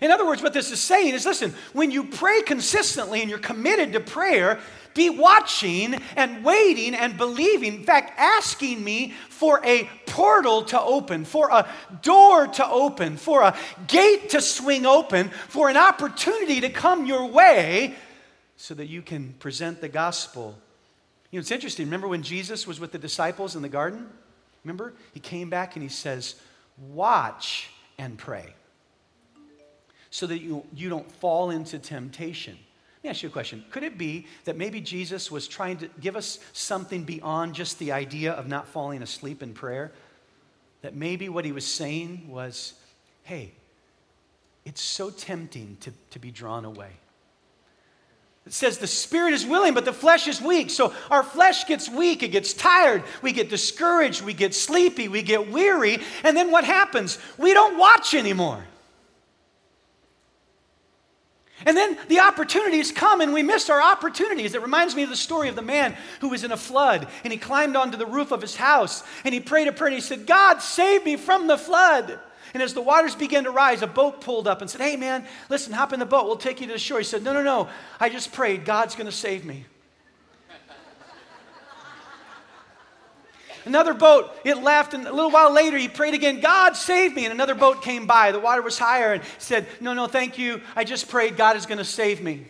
In 0.00 0.10
other 0.10 0.26
words, 0.26 0.42
what 0.42 0.52
this 0.52 0.70
is 0.70 0.80
saying 0.80 1.14
is 1.14 1.24
listen, 1.24 1.54
when 1.72 1.90
you 1.90 2.04
pray 2.04 2.42
consistently 2.42 3.22
and 3.22 3.30
you're 3.30 3.38
committed 3.38 3.94
to 3.94 4.00
prayer, 4.00 4.60
be 4.94 5.10
watching 5.10 5.94
and 6.16 6.44
waiting 6.44 6.94
and 6.94 7.16
believing, 7.16 7.74
in 7.74 7.84
fact, 7.84 8.12
asking 8.16 8.82
me 8.82 9.12
for 9.28 9.60
a 9.64 9.88
portal 10.06 10.62
to 10.62 10.80
open, 10.80 11.24
for 11.24 11.50
a 11.50 11.68
door 12.02 12.46
to 12.46 12.66
open, 12.66 13.16
for 13.16 13.42
a 13.42 13.56
gate 13.86 14.30
to 14.30 14.40
swing 14.40 14.86
open, 14.86 15.28
for 15.48 15.68
an 15.68 15.76
opportunity 15.76 16.60
to 16.60 16.70
come 16.70 17.06
your 17.06 17.26
way 17.26 17.94
so 18.56 18.74
that 18.74 18.86
you 18.86 19.02
can 19.02 19.34
present 19.34 19.80
the 19.80 19.88
gospel. 19.88 20.56
You 21.30 21.38
know, 21.38 21.40
it's 21.40 21.50
interesting. 21.50 21.86
Remember 21.86 22.08
when 22.08 22.22
Jesus 22.22 22.66
was 22.66 22.78
with 22.78 22.92
the 22.92 22.98
disciples 22.98 23.56
in 23.56 23.62
the 23.62 23.68
garden? 23.68 24.08
Remember? 24.62 24.94
He 25.12 25.20
came 25.20 25.50
back 25.50 25.76
and 25.76 25.82
he 25.82 25.88
says, 25.88 26.36
Watch 26.78 27.68
and 27.98 28.18
pray 28.18 28.54
so 30.10 30.28
that 30.28 30.38
you, 30.38 30.64
you 30.72 30.88
don't 30.88 31.10
fall 31.10 31.50
into 31.50 31.78
temptation. 31.78 32.56
Let 33.04 33.08
me 33.08 33.10
ask 33.10 33.22
you 33.22 33.28
a 33.28 33.32
question. 33.32 33.62
Could 33.70 33.82
it 33.82 33.98
be 33.98 34.26
that 34.44 34.56
maybe 34.56 34.80
Jesus 34.80 35.30
was 35.30 35.46
trying 35.46 35.76
to 35.76 35.90
give 36.00 36.16
us 36.16 36.38
something 36.54 37.04
beyond 37.04 37.54
just 37.54 37.78
the 37.78 37.92
idea 37.92 38.32
of 38.32 38.48
not 38.48 38.66
falling 38.66 39.02
asleep 39.02 39.42
in 39.42 39.52
prayer? 39.52 39.92
That 40.80 40.96
maybe 40.96 41.28
what 41.28 41.44
he 41.44 41.52
was 41.52 41.66
saying 41.66 42.30
was, 42.30 42.72
hey, 43.24 43.52
it's 44.64 44.80
so 44.80 45.10
tempting 45.10 45.76
to, 45.80 45.92
to 46.12 46.18
be 46.18 46.30
drawn 46.30 46.64
away. 46.64 46.92
It 48.46 48.54
says 48.54 48.78
the 48.78 48.86
spirit 48.86 49.34
is 49.34 49.44
willing, 49.44 49.74
but 49.74 49.84
the 49.84 49.92
flesh 49.92 50.26
is 50.26 50.40
weak. 50.40 50.70
So 50.70 50.94
our 51.10 51.22
flesh 51.22 51.66
gets 51.66 51.90
weak, 51.90 52.22
it 52.22 52.28
gets 52.28 52.54
tired, 52.54 53.02
we 53.20 53.32
get 53.32 53.50
discouraged, 53.50 54.22
we 54.22 54.32
get 54.32 54.54
sleepy, 54.54 55.08
we 55.08 55.20
get 55.20 55.50
weary, 55.50 55.98
and 56.22 56.34
then 56.34 56.50
what 56.50 56.64
happens? 56.64 57.18
We 57.36 57.52
don't 57.52 57.76
watch 57.76 58.14
anymore. 58.14 58.64
And 61.66 61.76
then 61.76 61.96
the 62.08 62.20
opportunities 62.20 62.92
come 62.92 63.20
and 63.20 63.32
we 63.32 63.42
miss 63.42 63.70
our 63.70 63.80
opportunities. 63.80 64.54
It 64.54 64.62
reminds 64.62 64.94
me 64.94 65.02
of 65.02 65.10
the 65.10 65.16
story 65.16 65.48
of 65.48 65.56
the 65.56 65.62
man 65.62 65.96
who 66.20 66.28
was 66.28 66.44
in 66.44 66.52
a 66.52 66.56
flood 66.56 67.08
and 67.22 67.32
he 67.32 67.38
climbed 67.38 67.76
onto 67.76 67.96
the 67.96 68.06
roof 68.06 68.32
of 68.32 68.40
his 68.40 68.56
house 68.56 69.02
and 69.24 69.32
he 69.32 69.40
prayed 69.40 69.68
a 69.68 69.72
prayer 69.72 69.88
and 69.88 69.94
he 69.94 70.00
said, 70.00 70.26
God, 70.26 70.60
save 70.60 71.04
me 71.04 71.16
from 71.16 71.46
the 71.46 71.58
flood. 71.58 72.18
And 72.52 72.62
as 72.62 72.72
the 72.72 72.80
waters 72.80 73.16
began 73.16 73.44
to 73.44 73.50
rise, 73.50 73.82
a 73.82 73.86
boat 73.86 74.20
pulled 74.20 74.46
up 74.46 74.60
and 74.60 74.70
said, 74.70 74.80
Hey, 74.80 74.96
man, 74.96 75.26
listen, 75.48 75.72
hop 75.72 75.92
in 75.92 75.98
the 75.98 76.06
boat. 76.06 76.26
We'll 76.26 76.36
take 76.36 76.60
you 76.60 76.68
to 76.68 76.72
the 76.74 76.78
shore. 76.78 76.98
He 76.98 77.04
said, 77.04 77.24
No, 77.24 77.32
no, 77.32 77.42
no. 77.42 77.68
I 77.98 78.08
just 78.08 78.32
prayed. 78.32 78.64
God's 78.64 78.94
going 78.94 79.06
to 79.06 79.12
save 79.12 79.44
me. 79.44 79.66
Another 83.64 83.94
boat, 83.94 84.30
it 84.44 84.62
left, 84.62 84.92
and 84.92 85.06
a 85.06 85.12
little 85.12 85.30
while 85.30 85.52
later 85.52 85.78
he 85.78 85.88
prayed 85.88 86.14
again, 86.14 86.40
God 86.40 86.76
save 86.76 87.14
me. 87.14 87.24
And 87.24 87.32
another 87.32 87.54
boat 87.54 87.82
came 87.82 88.06
by. 88.06 88.30
The 88.30 88.40
water 88.40 88.60
was 88.60 88.78
higher 88.78 89.14
and 89.14 89.22
said, 89.38 89.66
No, 89.80 89.94
no, 89.94 90.06
thank 90.06 90.38
you. 90.38 90.60
I 90.76 90.84
just 90.84 91.08
prayed, 91.08 91.36
God 91.36 91.56
is 91.56 91.64
going 91.64 91.78
to 91.78 91.84
save 91.84 92.22
me. 92.22 92.46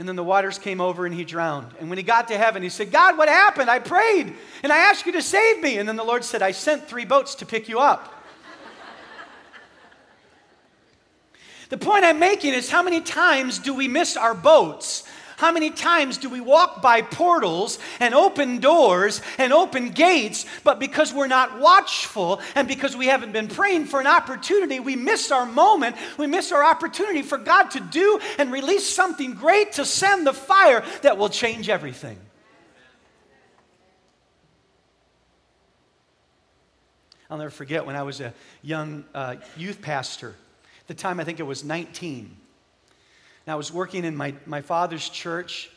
And 0.00 0.08
then 0.08 0.16
the 0.16 0.24
waters 0.24 0.58
came 0.58 0.80
over 0.80 1.04
and 1.04 1.14
he 1.14 1.24
drowned. 1.24 1.74
And 1.78 1.90
when 1.90 1.98
he 1.98 2.02
got 2.02 2.28
to 2.28 2.38
heaven, 2.38 2.62
he 2.62 2.70
said, 2.70 2.90
God, 2.90 3.18
what 3.18 3.28
happened? 3.28 3.68
I 3.68 3.80
prayed 3.80 4.34
and 4.62 4.72
I 4.72 4.78
asked 4.78 5.04
you 5.04 5.12
to 5.12 5.20
save 5.20 5.62
me. 5.62 5.76
And 5.76 5.86
then 5.86 5.96
the 5.96 6.04
Lord 6.04 6.24
said, 6.24 6.40
I 6.40 6.52
sent 6.52 6.88
three 6.88 7.04
boats 7.04 7.34
to 7.36 7.46
pick 7.46 7.68
you 7.68 7.78
up. 7.80 8.14
the 11.68 11.76
point 11.76 12.04
I'm 12.06 12.18
making 12.18 12.54
is 12.54 12.70
how 12.70 12.82
many 12.82 13.02
times 13.02 13.58
do 13.58 13.74
we 13.74 13.88
miss 13.88 14.16
our 14.16 14.34
boats 14.34 15.06
how 15.40 15.50
many 15.50 15.70
times 15.70 16.18
do 16.18 16.28
we 16.28 16.38
walk 16.38 16.82
by 16.82 17.00
portals 17.00 17.78
and 17.98 18.14
open 18.14 18.58
doors 18.58 19.22
and 19.38 19.54
open 19.54 19.88
gates, 19.88 20.44
but 20.64 20.78
because 20.78 21.14
we're 21.14 21.28
not 21.28 21.58
watchful 21.58 22.42
and 22.54 22.68
because 22.68 22.94
we 22.94 23.06
haven't 23.06 23.32
been 23.32 23.48
praying 23.48 23.86
for 23.86 24.02
an 24.02 24.06
opportunity, 24.06 24.80
we 24.80 24.96
miss 24.96 25.32
our 25.32 25.46
moment. 25.46 25.96
We 26.18 26.26
miss 26.26 26.52
our 26.52 26.62
opportunity 26.62 27.22
for 27.22 27.38
God 27.38 27.70
to 27.70 27.80
do 27.80 28.20
and 28.38 28.52
release 28.52 28.86
something 28.86 29.32
great 29.32 29.72
to 29.72 29.86
send 29.86 30.26
the 30.26 30.34
fire 30.34 30.84
that 31.00 31.16
will 31.16 31.30
change 31.30 31.70
everything. 31.70 32.18
I'll 37.30 37.38
never 37.38 37.48
forget 37.48 37.86
when 37.86 37.96
I 37.96 38.02
was 38.02 38.20
a 38.20 38.34
young 38.60 39.04
uh, 39.14 39.36
youth 39.56 39.80
pastor. 39.80 40.34
At 40.82 40.88
the 40.88 40.94
time, 40.94 41.18
I 41.18 41.24
think 41.24 41.40
it 41.40 41.44
was 41.44 41.64
19. 41.64 42.36
I 43.50 43.54
was 43.54 43.72
working 43.72 44.04
in 44.04 44.16
my, 44.16 44.34
my 44.46 44.60
father's 44.60 45.08
church. 45.08 45.70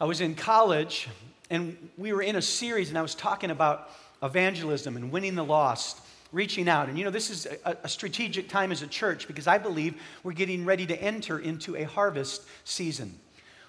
I 0.00 0.04
was 0.04 0.20
in 0.20 0.34
college, 0.34 1.08
and 1.50 1.76
we 1.96 2.12
were 2.12 2.22
in 2.22 2.36
a 2.36 2.42
series, 2.42 2.88
and 2.88 2.98
I 2.98 3.02
was 3.02 3.14
talking 3.14 3.50
about 3.50 3.90
evangelism 4.22 4.96
and 4.96 5.10
winning 5.10 5.34
the 5.34 5.44
lost, 5.44 6.00
reaching 6.32 6.68
out. 6.68 6.88
And 6.88 6.98
you 6.98 7.04
know, 7.04 7.10
this 7.10 7.30
is 7.30 7.46
a, 7.64 7.76
a 7.84 7.88
strategic 7.88 8.48
time 8.48 8.72
as 8.72 8.82
a 8.82 8.86
church 8.86 9.26
because 9.26 9.46
I 9.46 9.58
believe 9.58 10.00
we're 10.22 10.32
getting 10.32 10.64
ready 10.64 10.86
to 10.86 11.02
enter 11.02 11.38
into 11.38 11.76
a 11.76 11.84
harvest 11.84 12.42
season. 12.64 13.18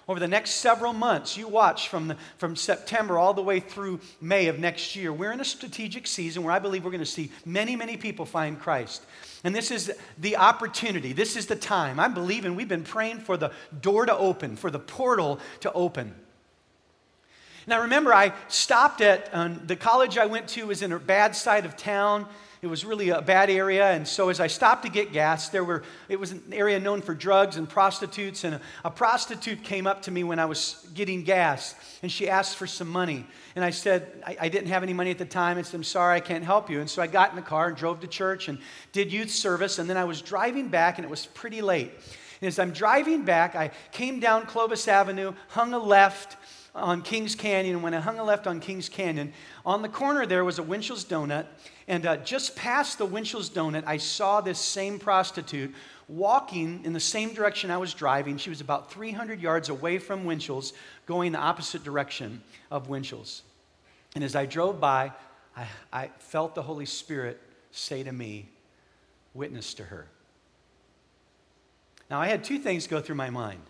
Over 0.08 0.20
the 0.20 0.28
next 0.28 0.52
several 0.52 0.94
months, 0.94 1.36
you 1.36 1.46
watch 1.48 1.90
from, 1.90 2.08
the, 2.08 2.16
from 2.38 2.56
September 2.56 3.18
all 3.18 3.34
the 3.34 3.42
way 3.42 3.60
through 3.60 4.00
May 4.22 4.46
of 4.46 4.58
next 4.58 4.96
year, 4.96 5.12
we're 5.12 5.32
in 5.32 5.40
a 5.40 5.44
strategic 5.44 6.06
season 6.06 6.42
where 6.42 6.52
I 6.52 6.58
believe 6.58 6.82
we're 6.82 6.90
going 6.90 7.00
to 7.00 7.06
see 7.06 7.30
many, 7.44 7.76
many 7.76 7.98
people 7.98 8.24
find 8.24 8.58
Christ. 8.58 9.04
And 9.44 9.54
this 9.54 9.70
is 9.70 9.92
the 10.16 10.38
opportunity. 10.38 11.12
This 11.12 11.36
is 11.36 11.44
the 11.44 11.56
time. 11.56 12.00
I'm 12.00 12.14
believing 12.14 12.56
we've 12.56 12.66
been 12.66 12.84
praying 12.84 13.18
for 13.18 13.36
the 13.36 13.52
door 13.82 14.06
to 14.06 14.16
open, 14.16 14.56
for 14.56 14.70
the 14.70 14.78
portal 14.78 15.40
to 15.60 15.70
open. 15.74 16.14
Now, 17.66 17.82
remember, 17.82 18.14
I 18.14 18.32
stopped 18.48 19.02
at 19.02 19.28
um, 19.34 19.60
the 19.66 19.76
college 19.76 20.16
I 20.16 20.24
went 20.24 20.48
to 20.48 20.66
was 20.66 20.80
in 20.80 20.90
a 20.90 20.98
bad 20.98 21.36
side 21.36 21.66
of 21.66 21.76
town. 21.76 22.26
It 22.60 22.66
was 22.66 22.84
really 22.84 23.10
a 23.10 23.22
bad 23.22 23.50
area. 23.50 23.90
And 23.90 24.06
so 24.06 24.30
as 24.30 24.40
I 24.40 24.48
stopped 24.48 24.82
to 24.84 24.90
get 24.90 25.12
gas, 25.12 25.48
there 25.48 25.62
were, 25.62 25.84
it 26.08 26.18
was 26.18 26.32
an 26.32 26.42
area 26.52 26.80
known 26.80 27.02
for 27.02 27.14
drugs 27.14 27.56
and 27.56 27.68
prostitutes. 27.68 28.42
And 28.42 28.56
a, 28.56 28.60
a 28.84 28.90
prostitute 28.90 29.62
came 29.62 29.86
up 29.86 30.02
to 30.02 30.10
me 30.10 30.24
when 30.24 30.38
I 30.38 30.46
was 30.46 30.88
getting 30.94 31.22
gas 31.22 31.76
and 32.02 32.10
she 32.10 32.28
asked 32.28 32.56
for 32.56 32.66
some 32.66 32.88
money. 32.88 33.26
And 33.54 33.64
I 33.64 33.70
said, 33.70 34.22
I, 34.26 34.36
I 34.40 34.48
didn't 34.48 34.68
have 34.68 34.82
any 34.82 34.92
money 34.92 35.10
at 35.10 35.18
the 35.18 35.24
time. 35.24 35.56
I 35.56 35.62
said, 35.62 35.76
I'm 35.76 35.84
sorry, 35.84 36.16
I 36.16 36.20
can't 36.20 36.44
help 36.44 36.68
you. 36.68 36.80
And 36.80 36.90
so 36.90 37.00
I 37.00 37.06
got 37.06 37.30
in 37.30 37.36
the 37.36 37.42
car 37.42 37.68
and 37.68 37.76
drove 37.76 38.00
to 38.00 38.08
church 38.08 38.48
and 38.48 38.58
did 38.92 39.12
youth 39.12 39.30
service. 39.30 39.78
And 39.78 39.88
then 39.88 39.96
I 39.96 40.04
was 40.04 40.20
driving 40.20 40.68
back 40.68 40.98
and 40.98 41.04
it 41.04 41.10
was 41.10 41.26
pretty 41.26 41.62
late. 41.62 41.92
And 42.40 42.48
as 42.48 42.58
I'm 42.58 42.72
driving 42.72 43.24
back, 43.24 43.54
I 43.54 43.70
came 43.92 44.20
down 44.20 44.46
Clovis 44.46 44.86
Avenue, 44.88 45.32
hung 45.48 45.74
a 45.74 45.78
left 45.78 46.36
on 46.78 47.02
Kings 47.02 47.34
Canyon. 47.34 47.76
And 47.76 47.82
when 47.82 47.94
I 47.94 48.00
hung 48.00 48.18
a 48.18 48.24
left 48.24 48.46
on 48.46 48.60
Kings 48.60 48.88
Canyon, 48.88 49.32
on 49.66 49.82
the 49.82 49.88
corner 49.88 50.26
there 50.26 50.44
was 50.44 50.58
a 50.58 50.62
Winchell's 50.62 51.04
Donut. 51.04 51.46
And 51.86 52.06
uh, 52.06 52.16
just 52.18 52.56
past 52.56 52.98
the 52.98 53.06
Winchell's 53.06 53.50
Donut, 53.50 53.84
I 53.86 53.96
saw 53.96 54.40
this 54.40 54.58
same 54.58 54.98
prostitute 54.98 55.74
walking 56.08 56.80
in 56.84 56.92
the 56.92 57.00
same 57.00 57.34
direction 57.34 57.70
I 57.70 57.76
was 57.76 57.94
driving. 57.94 58.38
She 58.38 58.50
was 58.50 58.60
about 58.60 58.90
300 58.90 59.40
yards 59.40 59.68
away 59.68 59.98
from 59.98 60.24
Winchell's, 60.24 60.72
going 61.06 61.32
the 61.32 61.38
opposite 61.38 61.84
direction 61.84 62.42
of 62.70 62.88
Winchell's. 62.88 63.42
And 64.14 64.24
as 64.24 64.34
I 64.34 64.46
drove 64.46 64.80
by, 64.80 65.12
I, 65.56 65.66
I 65.92 66.10
felt 66.18 66.54
the 66.54 66.62
Holy 66.62 66.86
Spirit 66.86 67.40
say 67.70 68.02
to 68.02 68.12
me, 68.12 68.48
Witness 69.34 69.74
to 69.74 69.84
her. 69.84 70.06
Now, 72.10 72.20
I 72.20 72.26
had 72.26 72.42
two 72.42 72.58
things 72.58 72.86
go 72.86 73.00
through 73.00 73.16
my 73.16 73.30
mind. 73.30 73.60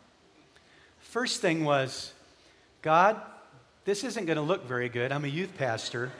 First 1.00 1.40
thing 1.40 1.64
was, 1.64 2.12
God, 2.80 3.20
this 3.84 4.04
isn't 4.04 4.26
going 4.26 4.36
to 4.36 4.42
look 4.42 4.66
very 4.66 4.88
good. 4.88 5.10
I'm 5.10 5.24
a 5.24 5.28
youth 5.28 5.56
pastor. 5.58 6.12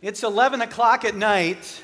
It's 0.00 0.22
11 0.22 0.60
o'clock 0.60 1.06
at 1.06 1.16
night, 1.16 1.82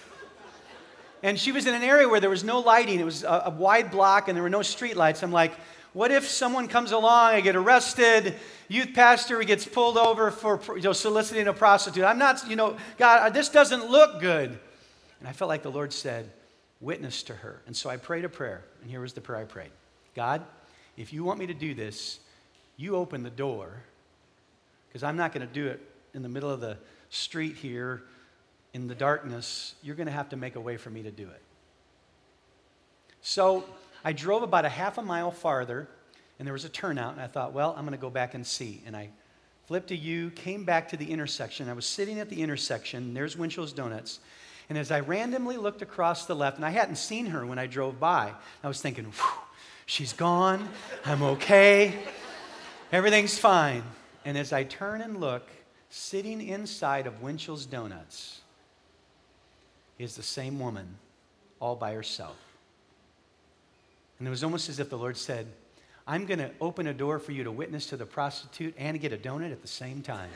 and 1.22 1.38
she 1.38 1.52
was 1.52 1.66
in 1.66 1.72
an 1.72 1.82
area 1.82 2.06
where 2.06 2.20
there 2.20 2.28
was 2.28 2.44
no 2.44 2.60
lighting. 2.60 3.00
It 3.00 3.04
was 3.04 3.24
a, 3.24 3.44
a 3.46 3.50
wide 3.50 3.90
block, 3.90 4.28
and 4.28 4.36
there 4.36 4.42
were 4.42 4.50
no 4.50 4.58
streetlights. 4.58 5.22
I'm 5.22 5.32
like, 5.32 5.52
what 5.94 6.10
if 6.10 6.28
someone 6.28 6.68
comes 6.68 6.92
along, 6.92 7.32
I 7.32 7.40
get 7.40 7.56
arrested, 7.56 8.34
youth 8.68 8.90
pastor 8.94 9.42
gets 9.42 9.66
pulled 9.66 9.96
over 9.96 10.30
for 10.30 10.60
you 10.76 10.82
know, 10.82 10.92
soliciting 10.92 11.48
a 11.48 11.54
prostitute? 11.54 12.04
I'm 12.04 12.18
not, 12.18 12.46
you 12.46 12.56
know, 12.56 12.76
God, 12.98 13.22
uh, 13.22 13.30
this 13.30 13.48
doesn't 13.48 13.90
look 13.90 14.20
good. 14.20 14.50
And 15.18 15.28
I 15.28 15.32
felt 15.32 15.48
like 15.48 15.62
the 15.62 15.70
Lord 15.70 15.92
said, 15.92 16.30
witness 16.78 17.22
to 17.24 17.34
her. 17.34 17.62
And 17.66 17.74
so 17.74 17.88
I 17.88 17.96
prayed 17.96 18.24
a 18.24 18.28
prayer, 18.28 18.64
and 18.82 18.90
here 18.90 19.00
was 19.00 19.14
the 19.14 19.20
prayer 19.20 19.40
I 19.40 19.44
prayed 19.44 19.70
God, 20.14 20.42
if 21.00 21.12
you 21.12 21.24
want 21.24 21.38
me 21.38 21.46
to 21.46 21.54
do 21.54 21.74
this, 21.74 22.20
you 22.76 22.94
open 22.94 23.22
the 23.22 23.30
door, 23.30 23.70
because 24.88 25.02
I'm 25.02 25.16
not 25.16 25.32
going 25.32 25.46
to 25.46 25.52
do 25.52 25.66
it 25.66 25.80
in 26.12 26.22
the 26.22 26.28
middle 26.28 26.50
of 26.50 26.60
the 26.60 26.76
street 27.08 27.56
here 27.56 28.02
in 28.74 28.86
the 28.86 28.94
darkness, 28.94 29.74
you're 29.82 29.96
going 29.96 30.06
to 30.06 30.12
have 30.12 30.28
to 30.28 30.36
make 30.36 30.56
a 30.56 30.60
way 30.60 30.76
for 30.76 30.90
me 30.90 31.02
to 31.02 31.10
do 31.10 31.24
it. 31.24 31.42
So 33.22 33.64
I 34.04 34.12
drove 34.12 34.42
about 34.42 34.64
a 34.64 34.68
half 34.68 34.98
a 34.98 35.02
mile 35.02 35.30
farther, 35.30 35.88
and 36.38 36.46
there 36.46 36.52
was 36.52 36.64
a 36.64 36.68
turnout, 36.68 37.12
and 37.12 37.20
I 37.20 37.26
thought, 37.26 37.52
well, 37.52 37.74
I'm 37.76 37.84
going 37.84 37.96
to 37.96 38.00
go 38.00 38.10
back 38.10 38.34
and 38.34 38.46
see. 38.46 38.82
And 38.86 38.96
I 38.96 39.08
flipped 39.66 39.90
a 39.90 39.96
U, 39.96 40.30
came 40.30 40.64
back 40.64 40.88
to 40.90 40.96
the 40.96 41.10
intersection. 41.10 41.68
I 41.68 41.72
was 41.72 41.86
sitting 41.86 42.20
at 42.20 42.28
the 42.28 42.42
intersection, 42.42 43.14
there's 43.14 43.36
Winchell's 43.36 43.72
Donuts. 43.72 44.20
And 44.68 44.78
as 44.78 44.90
I 44.90 45.00
randomly 45.00 45.56
looked 45.56 45.82
across 45.82 46.26
the 46.26 46.36
left, 46.36 46.56
and 46.56 46.64
I 46.64 46.70
hadn't 46.70 46.96
seen 46.96 47.26
her 47.26 47.44
when 47.44 47.58
I 47.58 47.66
drove 47.66 47.98
by, 47.98 48.32
I 48.62 48.68
was 48.68 48.80
thinking, 48.80 49.12
she's 49.90 50.12
gone, 50.12 50.68
I'm 51.04 51.20
okay, 51.22 51.92
everything's 52.92 53.36
fine. 53.36 53.82
And 54.24 54.38
as 54.38 54.52
I 54.52 54.62
turn 54.62 55.00
and 55.00 55.20
look, 55.20 55.48
sitting 55.88 56.46
inside 56.46 57.08
of 57.08 57.20
Winchell's 57.20 57.66
Donuts 57.66 58.40
is 59.98 60.14
the 60.14 60.22
same 60.22 60.60
woman 60.60 60.86
all 61.58 61.74
by 61.74 61.92
herself. 61.92 62.36
And 64.18 64.28
it 64.28 64.30
was 64.30 64.44
almost 64.44 64.68
as 64.68 64.78
if 64.78 64.90
the 64.90 64.98
Lord 64.98 65.16
said, 65.16 65.48
I'm 66.06 66.24
going 66.24 66.38
to 66.38 66.52
open 66.60 66.86
a 66.86 66.94
door 66.94 67.18
for 67.18 67.32
you 67.32 67.42
to 67.42 67.50
witness 67.50 67.86
to 67.86 67.96
the 67.96 68.06
prostitute 68.06 68.74
and 68.78 69.00
get 69.00 69.12
a 69.12 69.16
donut 69.16 69.50
at 69.50 69.60
the 69.60 69.68
same 69.68 70.02
time. 70.02 70.30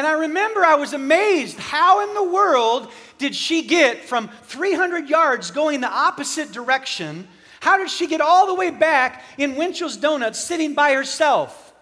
And 0.00 0.06
I 0.06 0.12
remember 0.12 0.64
I 0.64 0.76
was 0.76 0.94
amazed 0.94 1.58
how 1.58 2.08
in 2.08 2.14
the 2.14 2.24
world 2.24 2.90
did 3.18 3.34
she 3.34 3.60
get 3.60 4.02
from 4.02 4.30
300 4.44 5.10
yards 5.10 5.50
going 5.50 5.82
the 5.82 5.92
opposite 5.92 6.52
direction 6.52 7.28
how 7.60 7.76
did 7.76 7.90
she 7.90 8.06
get 8.06 8.22
all 8.22 8.46
the 8.46 8.54
way 8.54 8.70
back 8.70 9.22
in 9.36 9.56
Winchell's 9.56 9.98
Donuts 9.98 10.40
sitting 10.40 10.72
by 10.72 10.94
herself? 10.94 11.74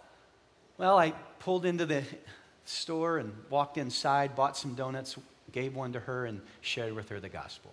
Well, 0.77 0.99
I 0.99 1.13
pulled 1.39 1.65
into 1.65 1.87
the 1.87 2.03
store 2.65 3.19
and 3.19 3.33
walked 3.49 3.79
inside, 3.79 4.35
bought 4.35 4.57
some 4.57 4.75
donuts, 4.75 5.17
gave 5.53 5.77
one 5.77 5.93
to 5.93 6.01
her, 6.01 6.27
and 6.27 6.41
shared 6.61 6.95
with 6.95 7.09
her 7.11 7.21
the 7.21 7.29
gospel. 7.29 7.73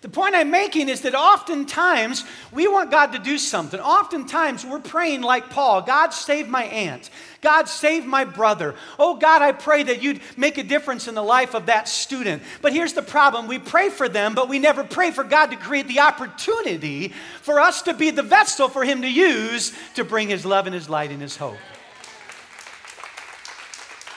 The 0.00 0.08
point 0.08 0.34
I'm 0.34 0.50
making 0.50 0.88
is 0.88 1.00
that 1.02 1.14
oftentimes 1.14 2.24
we 2.52 2.68
want 2.68 2.90
God 2.90 3.12
to 3.12 3.18
do 3.18 3.38
something. 3.38 3.80
Oftentimes 3.80 4.64
we're 4.64 4.80
praying 4.80 5.22
like 5.22 5.50
Paul 5.50 5.82
God, 5.82 6.10
save 6.10 6.48
my 6.48 6.64
aunt. 6.64 7.10
God, 7.44 7.68
save 7.68 8.06
my 8.06 8.24
brother. 8.24 8.74
Oh, 8.98 9.16
God, 9.16 9.42
I 9.42 9.52
pray 9.52 9.82
that 9.82 10.02
you'd 10.02 10.20
make 10.36 10.56
a 10.56 10.62
difference 10.62 11.08
in 11.08 11.14
the 11.14 11.22
life 11.22 11.54
of 11.54 11.66
that 11.66 11.88
student. 11.88 12.42
But 12.62 12.72
here's 12.72 12.94
the 12.94 13.02
problem 13.02 13.46
we 13.46 13.58
pray 13.58 13.90
for 13.90 14.08
them, 14.08 14.34
but 14.34 14.48
we 14.48 14.58
never 14.58 14.82
pray 14.82 15.10
for 15.10 15.24
God 15.24 15.50
to 15.50 15.56
create 15.56 15.86
the 15.86 16.00
opportunity 16.00 17.08
for 17.42 17.60
us 17.60 17.82
to 17.82 17.92
be 17.92 18.10
the 18.10 18.22
vessel 18.22 18.68
for 18.68 18.82
Him 18.82 19.02
to 19.02 19.10
use 19.10 19.72
to 19.94 20.04
bring 20.04 20.28
His 20.28 20.46
love 20.46 20.66
and 20.66 20.74
His 20.74 20.88
light 20.88 21.10
and 21.10 21.20
His 21.20 21.36
hope. 21.36 21.58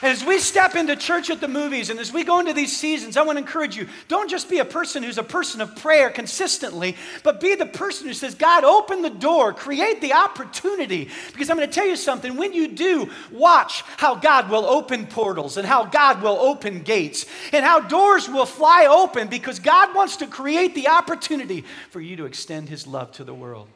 And 0.00 0.12
as 0.12 0.24
we 0.24 0.38
step 0.38 0.76
into 0.76 0.94
church 0.94 1.28
at 1.28 1.40
the 1.40 1.48
movies 1.48 1.90
and 1.90 1.98
as 1.98 2.12
we 2.12 2.22
go 2.22 2.38
into 2.38 2.52
these 2.52 2.76
seasons, 2.76 3.16
I 3.16 3.22
want 3.22 3.36
to 3.36 3.40
encourage 3.40 3.76
you 3.76 3.88
don't 4.06 4.30
just 4.30 4.48
be 4.48 4.60
a 4.60 4.64
person 4.64 5.02
who's 5.02 5.18
a 5.18 5.24
person 5.24 5.60
of 5.60 5.74
prayer 5.74 6.08
consistently, 6.08 6.96
but 7.24 7.40
be 7.40 7.56
the 7.56 7.66
person 7.66 8.06
who 8.06 8.14
says, 8.14 8.36
God, 8.36 8.62
open 8.62 9.02
the 9.02 9.10
door, 9.10 9.52
create 9.52 10.00
the 10.00 10.12
opportunity. 10.12 11.08
Because 11.32 11.50
I'm 11.50 11.56
going 11.56 11.68
to 11.68 11.74
tell 11.74 11.86
you 11.86 11.96
something 11.96 12.36
when 12.36 12.52
you 12.52 12.68
do, 12.68 13.10
watch 13.32 13.82
how 13.96 14.14
God 14.14 14.50
will 14.50 14.66
open 14.66 15.06
portals 15.06 15.56
and 15.56 15.66
how 15.66 15.84
God 15.84 16.22
will 16.22 16.38
open 16.38 16.82
gates 16.82 17.26
and 17.52 17.64
how 17.64 17.80
doors 17.80 18.28
will 18.28 18.46
fly 18.46 18.86
open 18.88 19.26
because 19.26 19.58
God 19.58 19.96
wants 19.96 20.18
to 20.18 20.28
create 20.28 20.76
the 20.76 20.88
opportunity 20.88 21.64
for 21.90 22.00
you 22.00 22.16
to 22.16 22.24
extend 22.24 22.68
His 22.68 22.86
love 22.86 23.10
to 23.12 23.24
the 23.24 23.34
world. 23.34 23.68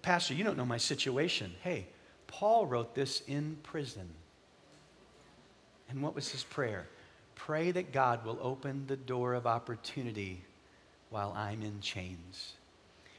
Pastor, 0.00 0.32
you 0.32 0.44
don't 0.44 0.56
know 0.56 0.64
my 0.64 0.78
situation. 0.78 1.52
Hey, 1.62 1.86
Paul 2.26 2.66
wrote 2.66 2.94
this 2.94 3.22
in 3.26 3.58
prison. 3.62 4.08
And 5.90 6.02
what 6.02 6.14
was 6.14 6.30
his 6.30 6.44
prayer? 6.44 6.86
Pray 7.34 7.72
that 7.72 7.92
God 7.92 8.24
will 8.24 8.38
open 8.40 8.86
the 8.86 8.96
door 8.96 9.34
of 9.34 9.46
opportunity 9.46 10.42
while 11.10 11.32
I'm 11.36 11.62
in 11.62 11.80
chains. 11.80 12.54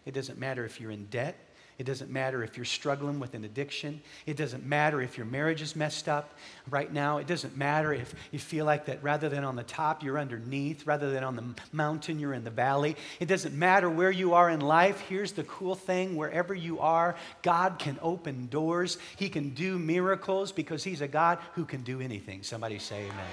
It 0.06 0.14
doesn't 0.14 0.40
matter 0.40 0.66
if 0.66 0.80
you're 0.80 0.92
in 0.92 1.06
debt. 1.06 1.38
It 1.78 1.86
doesn't 1.86 2.12
matter 2.12 2.44
if 2.44 2.58
you're 2.58 2.66
struggling 2.66 3.20
with 3.20 3.34
an 3.34 3.44
addiction. 3.44 4.02
It 4.26 4.38
doesn't 4.38 4.66
matter 4.66 5.02
if 5.02 5.18
your 5.18 5.26
marriage 5.26 5.62
is 5.62 5.76
messed 5.76 6.08
up 6.08 6.36
right 6.70 6.92
now. 6.92 7.18
It 7.18 7.28
doesn't 7.28 7.58
matter 7.58 7.94
if 7.94 8.14
you 8.32 8.40
feel 8.40 8.66
like 8.66 8.86
that 8.86 9.02
rather 9.04 9.30
than 9.30 9.44
on 9.44 9.56
the 9.56 9.64
top, 9.64 10.04
you're 10.04 10.20
underneath. 10.20 10.86
Rather 10.86 11.12
than 11.12 11.24
on 11.24 11.36
the 11.36 11.44
mountain, 11.72 12.20
you're 12.20 12.34
in 12.34 12.44
the 12.44 12.52
valley. 12.52 12.96
It 13.20 13.26
doesn't 13.26 13.58
matter 13.58 13.90
where 13.90 14.12
you 14.12 14.34
are 14.34 14.50
in 14.50 14.62
life. 14.62 15.00
Here's 15.02 15.32
the 15.32 15.44
cool 15.46 15.76
thing 15.76 16.16
wherever 16.16 16.54
you 16.54 16.80
are, 16.80 17.16
God 17.42 17.80
can 17.80 17.98
open 18.02 18.48
doors. 18.48 18.98
He 19.16 19.30
can 19.30 19.50
do 19.50 19.80
miracles 19.80 20.52
because 20.52 20.84
He's 20.84 21.02
a 21.02 21.08
God 21.08 21.40
who 21.54 21.66
can 21.66 21.82
do 21.82 22.02
anything. 22.02 22.44
Somebody 22.44 22.80
say 22.80 23.04
amen. 23.06 23.28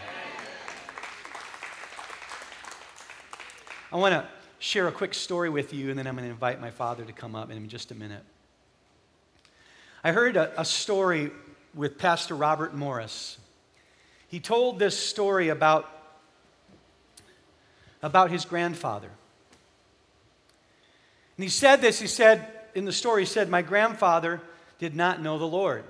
I 3.90 3.96
want 3.96 4.12
to 4.12 4.37
share 4.58 4.88
a 4.88 4.92
quick 4.92 5.14
story 5.14 5.48
with 5.48 5.72
you, 5.72 5.90
and 5.90 5.98
then 5.98 6.06
I'm 6.06 6.14
going 6.14 6.26
to 6.26 6.32
invite 6.32 6.60
my 6.60 6.70
father 6.70 7.04
to 7.04 7.12
come 7.12 7.34
up 7.34 7.50
in 7.50 7.68
just 7.68 7.90
a 7.90 7.94
minute. 7.94 8.24
I 10.02 10.12
heard 10.12 10.36
a, 10.36 10.60
a 10.60 10.64
story 10.64 11.30
with 11.74 11.98
Pastor 11.98 12.34
Robert 12.34 12.74
Morris. 12.74 13.38
He 14.28 14.40
told 14.40 14.78
this 14.78 14.96
story 14.96 15.48
about, 15.48 15.88
about 18.02 18.30
his 18.30 18.44
grandfather. 18.44 19.10
And 21.36 21.44
he 21.44 21.50
said 21.50 21.80
this, 21.80 22.00
he 22.00 22.06
said, 22.06 22.46
in 22.74 22.84
the 22.84 22.92
story, 22.92 23.22
he 23.22 23.26
said, 23.26 23.48
My 23.48 23.62
grandfather 23.62 24.40
did 24.78 24.94
not 24.94 25.22
know 25.22 25.38
the 25.38 25.46
Lord. 25.46 25.84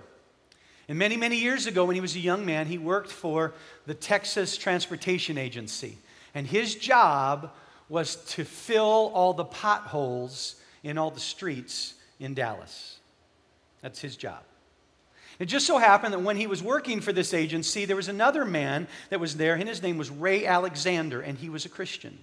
And 0.89 0.99
many, 0.99 1.17
many 1.17 1.37
years 1.37 1.67
ago, 1.67 1.85
when 1.85 1.95
he 1.95 2.01
was 2.01 2.17
a 2.17 2.21
young 2.21 2.47
man, 2.47 2.67
he 2.67 2.79
worked 2.79 3.11
for 3.11 3.53
the 3.87 3.95
Texas 3.95 4.57
Transportation 4.57 5.37
Agency. 5.37 5.99
And 6.35 6.47
his 6.47 6.75
job 6.75 7.51
was 7.89 8.17
to 8.33 8.45
fill 8.45 9.11
all 9.15 9.33
the 9.33 9.45
potholes 9.45 10.57
in 10.83 10.99
all 10.99 11.11
the 11.11 11.21
streets 11.21 11.95
in 12.21 12.35
Dallas. 12.35 12.99
That's 13.83 14.01
his 14.01 14.17
job. 14.17 14.43
It 15.39 15.47
just 15.47 15.67
so 15.67 15.79
happened 15.79 16.13
that 16.15 16.21
when 16.21 16.37
he 16.37 16.49
was 16.49 16.63
working 16.63 17.01
for 17.01 17.13
this 17.13 17.33
agency, 17.33 17.85
there 17.85 17.97
was 17.97 18.09
another 18.09 18.45
man 18.45 18.89
that 19.11 19.21
was 19.21 19.37
there, 19.37 19.55
and 19.55 19.69
his 19.69 19.83
name 19.83 19.97
was 19.97 20.11
Ray 20.11 20.45
Alexander, 20.45 21.21
and 21.21 21.39
he 21.39 21.49
was 21.49 21.65
a 21.65 21.69
Christian. 21.69 22.19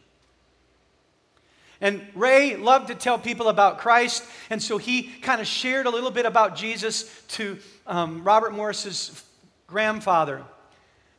And 1.79 2.05
Ray 2.13 2.55
loved 2.57 2.87
to 2.87 2.95
tell 2.95 3.17
people 3.17 3.47
about 3.47 3.79
Christ, 3.79 4.23
and 4.49 4.61
so 4.61 4.77
he 4.77 5.03
kind 5.03 5.39
of 5.39 5.47
shared 5.47 5.85
a 5.85 5.89
little 5.89 6.11
bit 6.11 6.25
about 6.25 6.55
Jesus 6.55 7.23
to 7.29 7.57
um, 7.87 8.23
Robert 8.23 8.53
Morris's 8.53 9.23
grandfather. 9.67 10.43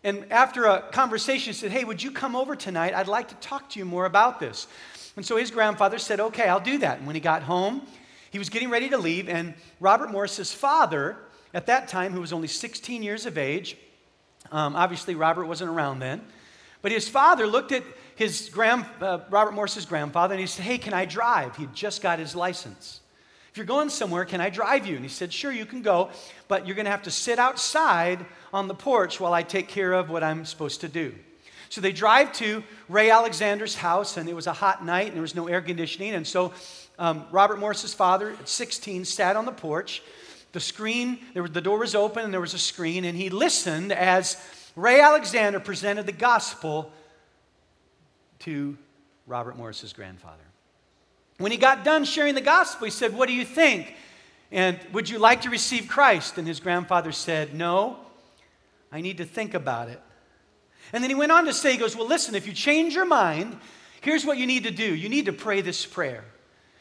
And 0.07 0.25
after 0.31 0.67
a 0.67 0.83
conversation, 0.93 1.53
he 1.53 1.59
said, 1.59 1.73
Hey, 1.73 1.83
would 1.83 2.01
you 2.01 2.13
come 2.13 2.37
over 2.37 2.55
tonight? 2.55 2.95
I'd 2.95 3.09
like 3.09 3.27
to 3.31 3.35
talk 3.37 3.69
to 3.71 3.81
you 3.81 3.85
more 3.85 4.07
about 4.07 4.39
this. 4.39 4.69
And 5.17 5.27
so 5.27 5.37
his 5.37 5.51
grandfather 5.51 5.99
said, 5.99 6.21
Okay, 6.21 6.47
I'll 6.47 6.61
do 6.61 6.79
that. 6.79 6.99
And 6.99 7.09
when 7.09 7.17
he 7.17 7.21
got 7.21 7.43
home, 7.43 7.83
he 8.31 8.39
was 8.39 8.49
getting 8.49 8.71
ready 8.71 8.89
to 8.91 8.99
leave, 8.99 9.29
and 9.29 9.55
Robert 9.81 10.13
Morris's 10.13 10.53
father, 10.53 11.17
at 11.53 11.67
that 11.67 11.89
time, 11.89 12.13
who 12.13 12.21
was 12.21 12.33
only 12.33 12.47
16 12.47 13.03
years 13.03 13.27
of 13.27 13.37
age, 13.37 13.77
um, 14.53 14.77
obviously 14.77 15.17
Robert 15.17 15.47
wasn't 15.47 15.71
around 15.71 15.99
then, 15.99 16.23
but 16.83 16.93
his 16.93 17.09
father 17.09 17.49
looked 17.49 17.73
at 17.73 17.83
his 18.15 18.49
grand, 18.49 18.87
uh, 19.01 19.21
Robert 19.29 19.55
Morris's 19.55 19.87
grandfather, 19.87 20.35
and 20.35 20.41
he 20.41 20.47
said, 20.47 20.65
Hey, 20.65 20.79
can 20.79 20.95
I 20.95 21.05
drive? 21.05 21.57
He'd 21.57 21.75
just 21.75 22.01
got 22.01 22.21
his 22.21 22.37
license. 22.37 23.01
You're 23.57 23.67
going 23.67 23.89
somewhere, 23.89 24.25
can 24.25 24.41
I 24.41 24.51
drive 24.51 24.87
you? 24.87 24.97
And 24.97 25.05
he 25.05 25.09
said, 25.09 25.33
Sure, 25.33 25.53
you 25.53 25.67
can 25.67 25.83
go, 25.83 26.11
but 26.49 26.67
you're 26.67 26.77
going 26.77 26.85
to 26.85 26.91
have 26.91 27.05
to 27.05 27.11
sit 27.11 27.39
outside 27.39 28.25
on 28.53 28.69
the 28.69 28.75
porch 28.75 29.19
while 29.21 29.33
I 29.33 29.43
take 29.43 29.69
care 29.69 29.93
of 29.93 30.11
what 30.11 30.23
I'm 30.23 30.45
supposed 30.45 30.83
to 30.83 30.89
do. 30.89 31.15
So 31.69 31.81
they 31.81 31.93
drive 31.93 32.33
to 32.35 32.63
Ray 32.89 33.11
Alexander's 33.11 33.75
house, 33.75 34.17
and 34.17 34.29
it 34.29 34.35
was 34.35 34.47
a 34.47 34.53
hot 34.53 34.85
night, 34.85 35.09
and 35.09 35.15
there 35.15 35.23
was 35.23 35.35
no 35.35 35.49
air 35.49 35.61
conditioning. 35.61 36.15
And 36.15 36.27
so 36.27 36.53
um, 36.99 37.27
Robert 37.31 37.59
Morris's 37.59 37.95
father, 37.95 38.31
at 38.31 38.49
16, 38.49 39.05
sat 39.05 39.37
on 39.37 39.45
the 39.45 39.53
porch. 39.53 40.03
The 40.53 40.61
screen, 40.61 41.19
there, 41.35 41.47
the 41.49 41.61
door 41.61 41.79
was 41.79 41.95
open, 41.95 42.25
and 42.25 42.33
there 42.33 42.41
was 42.41 42.55
a 42.55 42.59
screen, 42.59 43.05
and 43.05 43.17
he 43.17 43.31
listened 43.31 43.93
as 43.93 44.37
Ray 44.77 45.01
Alexander 45.01 45.61
presented 45.61 46.07
the 46.07 46.13
gospel 46.13 46.93
to 48.41 48.77
Robert 49.27 49.57
Morris's 49.57 49.93
grandfather. 49.93 50.46
When 51.39 51.53
he 51.53 51.59
got 51.59 51.85
done 51.85 52.05
sharing 52.05 52.35
the 52.35 52.41
gospel, 52.41 52.87
he 52.87 52.91
said, 52.91 53.15
What 53.15 53.29
do 53.29 53.35
you 53.35 53.45
think? 53.45 53.95
And 54.51 54.79
would 54.93 55.09
you 55.09 55.19
like 55.19 55.43
to 55.43 55.51
receive 55.51 55.89
Christ? 55.89 56.39
And 56.39 56.47
his 56.47 56.61
grandfather 56.61 57.13
said, 57.13 57.55
No, 57.55 57.99
I 58.91 59.01
need 59.01 59.19
to 59.19 59.25
think 59.25 59.55
about 59.55 59.89
it. 59.89 60.01
And 60.93 61.03
then 61.03 61.11
he 61.11 61.17
went 61.17 61.33
on 61.33 61.45
to 61.47 61.53
say, 61.53 61.73
He 61.73 61.79
goes, 61.79 61.97
Well, 61.97 62.07
listen, 62.07 62.35
if 62.35 62.47
you 62.47 62.53
change 62.53 62.95
your 62.95 63.07
mind, 63.07 63.59
here's 64.01 64.25
what 64.25 64.39
you 64.39 64.47
need 64.47 64.65
to 64.65 64.71
do 64.71 64.95
you 64.95 65.09
need 65.09 65.27
to 65.27 65.33
pray 65.33 65.61
this 65.61 65.85
prayer. 65.85 66.25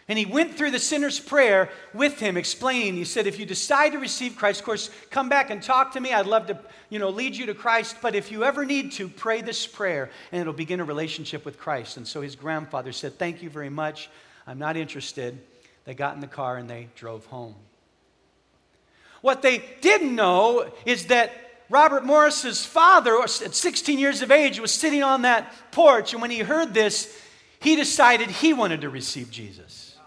And 0.08 0.20
he 0.20 0.26
went 0.26 0.56
through 0.56 0.70
the 0.70 0.80
sinner's 0.80 1.20
prayer 1.20 1.70
with 1.92 2.20
him, 2.20 2.38
explaining. 2.38 2.94
He 2.94 3.06
said, 3.06 3.26
if 3.26 3.40
you 3.40 3.46
decide 3.48 3.94
to 3.94 3.98
receive 3.98 4.36
Christ, 4.36 4.60
of 4.60 4.66
course, 4.66 4.92
come 5.10 5.30
back 5.30 5.50
and 5.50 5.64
talk 5.64 5.94
to 5.94 6.00
me. 6.00 6.14
I'd 6.14 6.28
love 6.28 6.46
to, 6.46 6.60
you 6.92 7.00
know, 7.00 7.10
lead 7.10 7.36
you 7.36 7.48
to 7.48 7.56
Christ. 7.56 7.98
But 8.04 8.14
if 8.14 8.32
you 8.32 8.44
ever 8.44 8.66
need 8.66 8.92
to, 8.94 9.10
pray 9.10 9.42
this 9.42 9.66
prayer, 9.66 10.12
and 10.32 10.40
it'll 10.40 10.54
begin 10.54 10.80
a 10.80 10.84
relationship 10.84 11.44
with 11.44 11.58
Christ. 11.58 11.98
And 11.98 12.08
so 12.08 12.22
his 12.22 12.36
grandfather 12.36 12.92
said, 12.92 13.18
Thank 13.18 13.42
you 13.42 13.50
very 13.50 13.72
much. 13.72 14.10
I'm 14.48 14.60
not 14.60 14.78
interested. 14.78 15.40
They 15.86 15.94
got 15.94 16.16
in 16.16 16.22
the 16.22 16.28
car 16.28 16.58
and 16.58 16.70
they 16.70 16.90
drove 16.96 17.26
home. 17.26 17.56
What 19.22 19.42
they 19.42 19.64
didn't 19.82 20.16
know 20.16 20.72
is 20.86 21.08
that 21.08 21.32
Robert 21.70 22.06
Morris's 22.06 22.64
father, 22.64 23.20
at 23.22 23.30
16 23.30 23.98
years 23.98 24.22
of 24.22 24.30
age, 24.30 24.60
was 24.60 24.72
sitting 24.72 25.02
on 25.02 25.24
that 25.24 25.52
porch, 25.72 26.14
and 26.14 26.22
when 26.22 26.30
he 26.30 26.40
heard 26.40 26.76
this, 26.76 27.20
he 27.60 27.76
decided 27.76 28.30
he 28.30 28.54
wanted 28.54 28.82
to 28.82 28.90
receive 28.90 29.32
Jesus. 29.32 29.98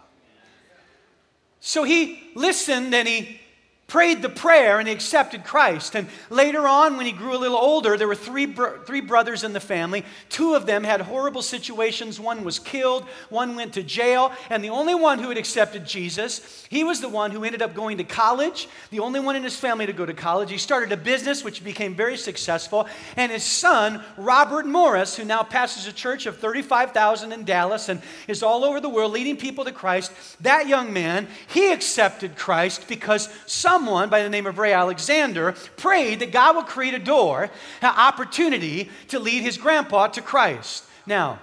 So 1.60 1.82
he 1.82 2.30
listened 2.36 2.94
and 2.94 3.08
he 3.08 3.40
prayed 3.88 4.20
the 4.20 4.28
prayer 4.28 4.78
and 4.78 4.86
he 4.86 4.92
accepted 4.92 5.42
Christ. 5.44 5.94
And 5.94 6.08
later 6.28 6.68
on, 6.68 6.98
when 6.98 7.06
he 7.06 7.12
grew 7.12 7.34
a 7.34 7.38
little 7.38 7.56
older, 7.56 7.96
there 7.96 8.06
were 8.06 8.14
three, 8.14 8.54
three 8.84 9.00
brothers 9.00 9.44
in 9.44 9.54
the 9.54 9.60
family. 9.60 10.04
Two 10.28 10.54
of 10.54 10.66
them 10.66 10.84
had 10.84 11.00
horrible 11.00 11.40
situations. 11.40 12.20
One 12.20 12.44
was 12.44 12.58
killed, 12.58 13.04
one 13.30 13.56
went 13.56 13.72
to 13.74 13.82
jail, 13.82 14.30
and 14.50 14.62
the 14.62 14.68
only 14.68 14.94
one 14.94 15.18
who 15.18 15.30
had 15.30 15.38
accepted 15.38 15.86
Jesus, 15.86 16.66
he 16.68 16.84
was 16.84 17.00
the 17.00 17.08
one 17.08 17.30
who 17.30 17.44
ended 17.44 17.62
up 17.62 17.74
going 17.74 17.96
to 17.96 18.04
college, 18.04 18.68
the 18.90 19.00
only 19.00 19.20
one 19.20 19.36
in 19.36 19.42
his 19.42 19.56
family 19.56 19.86
to 19.86 19.94
go 19.94 20.04
to 20.04 20.12
college. 20.12 20.50
He 20.50 20.58
started 20.58 20.92
a 20.92 20.96
business 20.98 21.42
which 21.42 21.64
became 21.64 21.94
very 21.94 22.18
successful, 22.18 22.86
and 23.16 23.32
his 23.32 23.42
son, 23.42 24.02
Robert 24.18 24.66
Morris, 24.66 25.16
who 25.16 25.24
now 25.24 25.42
pastors 25.42 25.86
a 25.86 25.94
church 25.94 26.26
of 26.26 26.36
35,000 26.36 27.32
in 27.32 27.44
Dallas 27.44 27.88
and 27.88 28.02
is 28.26 28.42
all 28.42 28.64
over 28.64 28.80
the 28.80 28.88
world 28.90 29.12
leading 29.12 29.38
people 29.38 29.64
to 29.64 29.72
Christ, 29.72 30.12
that 30.42 30.68
young 30.68 30.92
man, 30.92 31.26
he 31.46 31.72
accepted 31.72 32.36
Christ 32.36 32.86
because 32.86 33.30
some 33.46 33.77
someone 33.78 34.08
by 34.08 34.24
the 34.24 34.28
name 34.28 34.44
of 34.44 34.58
Ray 34.58 34.72
Alexander 34.72 35.52
prayed 35.76 36.18
that 36.18 36.32
God 36.32 36.56
would 36.56 36.66
create 36.66 36.94
a 36.94 36.98
door, 36.98 37.48
an 37.80 37.94
opportunity 37.96 38.90
to 39.06 39.20
lead 39.20 39.42
his 39.42 39.56
grandpa 39.56 40.08
to 40.08 40.20
Christ. 40.20 40.82
Now, 41.06 41.38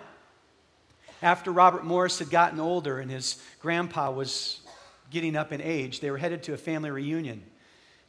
after 1.22 1.50
Robert 1.50 1.86
Morris 1.86 2.20
had 2.20 2.30
gotten 2.30 2.60
older 2.60 3.00
and 3.00 3.10
his 3.10 3.42
grandpa 3.62 4.12
was 4.12 4.60
getting 5.12 5.38
up 5.38 5.54
in 5.54 5.62
age, 5.62 6.02
they 6.02 6.12
were 6.12 6.18
headed 6.18 6.44
to 6.44 6.54
a 6.54 6.58
family 6.58 6.92
reunion. 6.92 7.42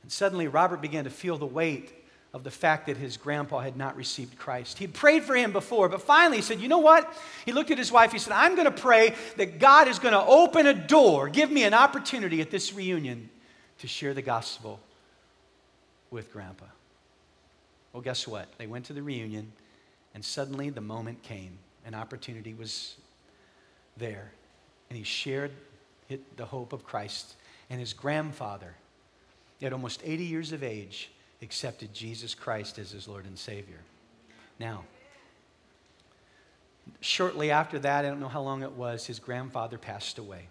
And 0.02 0.10
suddenly, 0.10 0.48
Robert 0.48 0.80
began 0.80 1.04
to 1.04 1.10
feel 1.10 1.38
the 1.38 1.46
weight 1.46 1.92
of 2.34 2.42
the 2.42 2.50
fact 2.50 2.86
that 2.86 2.96
his 2.96 3.16
grandpa 3.16 3.60
had 3.60 3.76
not 3.76 3.96
received 3.96 4.36
Christ. 4.36 4.78
He'd 4.78 4.92
prayed 4.92 5.22
for 5.22 5.36
him 5.36 5.52
before, 5.52 5.88
but 5.88 6.02
finally 6.02 6.38
he 6.38 6.42
said, 6.42 6.58
You 6.58 6.66
know 6.66 6.78
what? 6.78 7.16
He 7.44 7.52
looked 7.52 7.70
at 7.70 7.78
his 7.78 7.92
wife. 7.92 8.10
He 8.10 8.18
said, 8.18 8.32
I'm 8.32 8.56
going 8.56 8.64
to 8.64 8.82
pray 8.82 9.14
that 9.36 9.60
God 9.60 9.86
is 9.86 10.00
going 10.00 10.14
to 10.14 10.24
open 10.24 10.66
a 10.66 10.74
door, 10.74 11.28
give 11.28 11.48
me 11.48 11.62
an 11.62 11.74
opportunity 11.74 12.40
at 12.40 12.50
this 12.50 12.72
reunion 12.72 13.30
to 13.78 13.86
share 13.86 14.14
the 14.14 14.22
gospel 14.22 14.80
with 16.10 16.32
Grandpa. 16.32 16.66
Well, 17.92 18.02
guess 18.02 18.26
what? 18.26 18.48
They 18.58 18.66
went 18.66 18.84
to 18.86 18.92
the 18.92 19.02
reunion, 19.02 19.52
and 20.14 20.24
suddenly 20.24 20.70
the 20.70 20.80
moment 20.80 21.22
came. 21.22 21.58
An 21.84 21.94
opportunity 21.94 22.54
was 22.54 22.96
there. 23.96 24.32
And 24.90 24.96
he 24.96 25.04
shared 25.04 25.50
the 26.36 26.44
hope 26.44 26.72
of 26.72 26.84
Christ. 26.84 27.34
And 27.70 27.80
his 27.80 27.92
grandfather, 27.92 28.74
at 29.62 29.72
almost 29.72 30.00
80 30.04 30.24
years 30.24 30.52
of 30.52 30.62
age, 30.62 31.10
accepted 31.42 31.92
Jesus 31.92 32.34
Christ 32.34 32.78
as 32.78 32.90
his 32.90 33.08
Lord 33.08 33.24
and 33.24 33.38
Savior. 33.38 33.78
Now, 34.58 34.84
shortly 37.00 37.50
after 37.50 37.78
that, 37.80 38.04
I 38.04 38.08
don't 38.08 38.20
know 38.20 38.28
how 38.28 38.42
long 38.42 38.62
it 38.62 38.72
was, 38.72 39.06
his 39.06 39.18
grandfather 39.18 39.78
passed 39.78 40.18
away. 40.18 40.48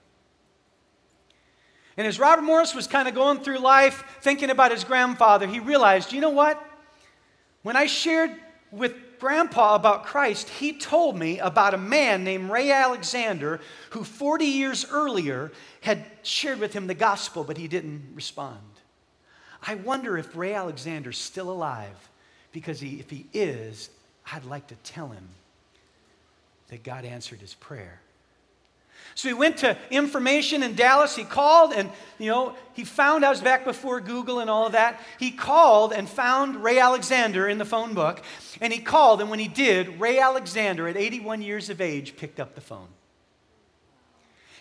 And 1.97 2.05
as 2.05 2.19
Robert 2.19 2.41
Morris 2.41 2.75
was 2.75 2.87
kind 2.87 3.07
of 3.07 3.15
going 3.15 3.39
through 3.39 3.59
life 3.59 4.03
thinking 4.21 4.49
about 4.49 4.71
his 4.71 4.83
grandfather, 4.83 5.47
he 5.47 5.59
realized, 5.59 6.11
you 6.11 6.21
know 6.21 6.29
what? 6.29 6.61
When 7.63 7.75
I 7.75 7.85
shared 7.85 8.31
with 8.71 8.93
Grandpa 9.19 9.75
about 9.75 10.05
Christ, 10.05 10.49
he 10.49 10.77
told 10.77 11.17
me 11.17 11.39
about 11.39 11.73
a 11.73 11.77
man 11.77 12.23
named 12.23 12.49
Ray 12.49 12.71
Alexander 12.71 13.61
who 13.91 14.03
40 14.03 14.45
years 14.45 14.85
earlier 14.91 15.51
had 15.81 16.05
shared 16.21 16.59
with 16.59 16.73
him 16.73 16.87
the 16.87 16.93
gospel, 16.93 17.43
but 17.43 17.57
he 17.57 17.67
didn't 17.67 18.03
respond. 18.13 18.59
I 19.65 19.75
wonder 19.75 20.17
if 20.17 20.35
Ray 20.35 20.53
Alexander's 20.53 21.17
still 21.17 21.49
alive 21.49 22.09
because 22.51 22.79
he, 22.79 22.99
if 22.99 23.09
he 23.09 23.25
is, 23.33 23.89
I'd 24.31 24.45
like 24.45 24.67
to 24.67 24.75
tell 24.83 25.07
him 25.07 25.27
that 26.67 26.83
God 26.83 27.05
answered 27.05 27.39
his 27.39 27.53
prayer. 27.53 28.01
So 29.15 29.29
he 29.29 29.33
went 29.33 29.57
to 29.59 29.77
information 29.89 30.61
in 30.61 30.75
Dallas. 30.75 31.15
He 31.15 31.23
called 31.23 31.71
and, 31.71 31.89
you 32.19 32.29
know, 32.29 32.53
he 32.73 32.83
found, 32.83 33.23
I 33.23 33.29
was 33.29 33.39
back 33.39 33.63
before 33.63 34.01
Google 34.01 34.39
and 34.39 34.49
all 34.49 34.65
of 34.65 34.73
that. 34.73 34.99
He 35.17 35.31
called 35.31 35.93
and 35.93 36.07
found 36.07 36.61
Ray 36.61 36.79
Alexander 36.79 37.47
in 37.47 37.57
the 37.57 37.65
phone 37.65 37.93
book. 37.93 38.21
And 38.59 38.73
he 38.73 38.79
called, 38.79 39.21
and 39.21 39.29
when 39.29 39.39
he 39.39 39.47
did, 39.47 40.01
Ray 40.01 40.19
Alexander, 40.19 40.87
at 40.89 40.97
81 40.97 41.41
years 41.41 41.69
of 41.69 41.79
age, 41.79 42.17
picked 42.17 42.41
up 42.41 42.55
the 42.55 42.61
phone. 42.61 42.87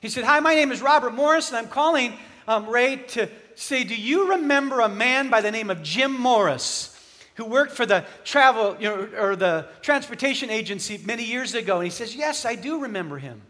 He 0.00 0.08
said, 0.08 0.24
Hi, 0.24 0.38
my 0.38 0.54
name 0.54 0.70
is 0.70 0.82
Robert 0.82 1.14
Morris, 1.14 1.48
and 1.48 1.56
I'm 1.56 1.68
calling 1.68 2.12
um, 2.46 2.68
Ray 2.68 2.96
to 2.96 3.28
say, 3.56 3.82
Do 3.82 3.96
you 3.96 4.30
remember 4.30 4.80
a 4.80 4.88
man 4.88 5.30
by 5.30 5.40
the 5.40 5.50
name 5.50 5.70
of 5.70 5.82
Jim 5.82 6.12
Morris? 6.12 6.90
Who 7.36 7.44
worked 7.44 7.72
for 7.72 7.86
the 7.86 8.04
travel 8.22 8.76
you 8.78 8.88
know, 8.88 9.08
or 9.18 9.34
the 9.34 9.66
transportation 9.82 10.50
agency 10.50 11.00
many 11.04 11.24
years 11.24 11.54
ago? 11.54 11.76
And 11.76 11.84
he 11.84 11.90
says, 11.90 12.14
Yes, 12.14 12.44
I 12.44 12.54
do 12.54 12.82
remember 12.82 13.18
him. 13.18 13.42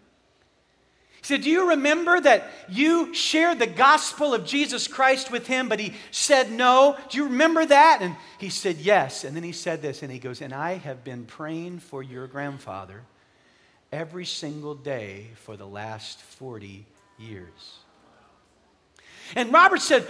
He 1.25 1.29
said, 1.29 1.41
Do 1.41 1.49
you 1.49 1.70
remember 1.70 2.20
that 2.20 2.51
you 2.68 3.14
shared 3.14 3.59
the 3.59 3.66
gospel 3.66 4.35
of 4.35 4.45
Jesus 4.45 4.87
Christ 4.87 5.31
with 5.31 5.47
him, 5.47 5.70
but 5.70 5.81
he 5.81 5.95
said 6.11 6.53
no? 6.53 6.99
Do 7.09 7.16
you 7.16 7.25
remember 7.25 7.64
that? 7.64 8.01
And 8.03 8.14
he 8.37 8.51
said, 8.51 8.77
Yes. 8.77 9.25
And 9.25 9.35
then 9.35 9.43
he 9.43 9.53
said 9.53 9.81
this, 9.81 10.03
and 10.03 10.12
he 10.12 10.18
goes, 10.18 10.43
And 10.43 10.53
I 10.53 10.75
have 10.75 11.03
been 11.03 11.25
praying 11.25 11.79
for 11.79 12.03
your 12.03 12.27
grandfather 12.27 13.01
every 13.91 14.27
single 14.27 14.75
day 14.75 15.29
for 15.37 15.57
the 15.57 15.66
last 15.66 16.20
40 16.20 16.85
years. 17.18 17.79
And 19.35 19.51
Robert 19.51 19.81
said, 19.81 20.07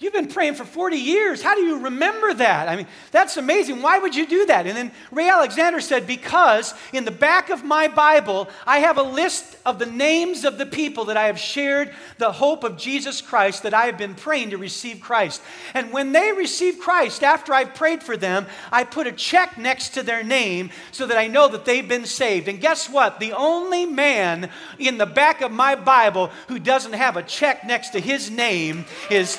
You've 0.00 0.12
been 0.12 0.26
praying 0.26 0.54
for 0.54 0.64
40 0.64 0.96
years. 0.96 1.40
How 1.40 1.54
do 1.54 1.60
you 1.60 1.84
remember 1.84 2.34
that? 2.34 2.68
I 2.68 2.74
mean, 2.74 2.88
that's 3.12 3.36
amazing. 3.36 3.80
Why 3.80 4.00
would 4.00 4.16
you 4.16 4.26
do 4.26 4.44
that? 4.46 4.66
And 4.66 4.76
then 4.76 4.90
Ray 5.12 5.28
Alexander 5.28 5.80
said, 5.80 6.04
Because 6.04 6.74
in 6.92 7.04
the 7.04 7.12
back 7.12 7.48
of 7.48 7.62
my 7.62 7.86
Bible, 7.86 8.48
I 8.66 8.80
have 8.80 8.98
a 8.98 9.04
list 9.04 9.56
of 9.64 9.78
the 9.78 9.86
names 9.86 10.44
of 10.44 10.58
the 10.58 10.66
people 10.66 11.04
that 11.06 11.16
I 11.16 11.26
have 11.26 11.38
shared 11.38 11.94
the 12.18 12.32
hope 12.32 12.64
of 12.64 12.76
Jesus 12.76 13.20
Christ 13.20 13.62
that 13.62 13.72
I 13.72 13.86
have 13.86 13.96
been 13.96 14.16
praying 14.16 14.50
to 14.50 14.58
receive 14.58 15.00
Christ. 15.00 15.40
And 15.74 15.92
when 15.92 16.10
they 16.10 16.32
receive 16.32 16.80
Christ, 16.80 17.22
after 17.22 17.54
I've 17.54 17.76
prayed 17.76 18.02
for 18.02 18.16
them, 18.16 18.46
I 18.72 18.82
put 18.82 19.06
a 19.06 19.12
check 19.12 19.58
next 19.58 19.90
to 19.90 20.02
their 20.02 20.24
name 20.24 20.70
so 20.90 21.06
that 21.06 21.18
I 21.18 21.28
know 21.28 21.46
that 21.48 21.64
they've 21.64 21.88
been 21.88 22.06
saved. 22.06 22.48
And 22.48 22.60
guess 22.60 22.90
what? 22.90 23.20
The 23.20 23.32
only 23.32 23.86
man 23.86 24.50
in 24.76 24.98
the 24.98 25.06
back 25.06 25.40
of 25.40 25.52
my 25.52 25.76
Bible 25.76 26.32
who 26.48 26.58
doesn't 26.58 26.94
have 26.94 27.16
a 27.16 27.22
check 27.22 27.64
next 27.64 27.90
to 27.90 28.00
his 28.00 28.28
name 28.28 28.86
is 29.08 29.38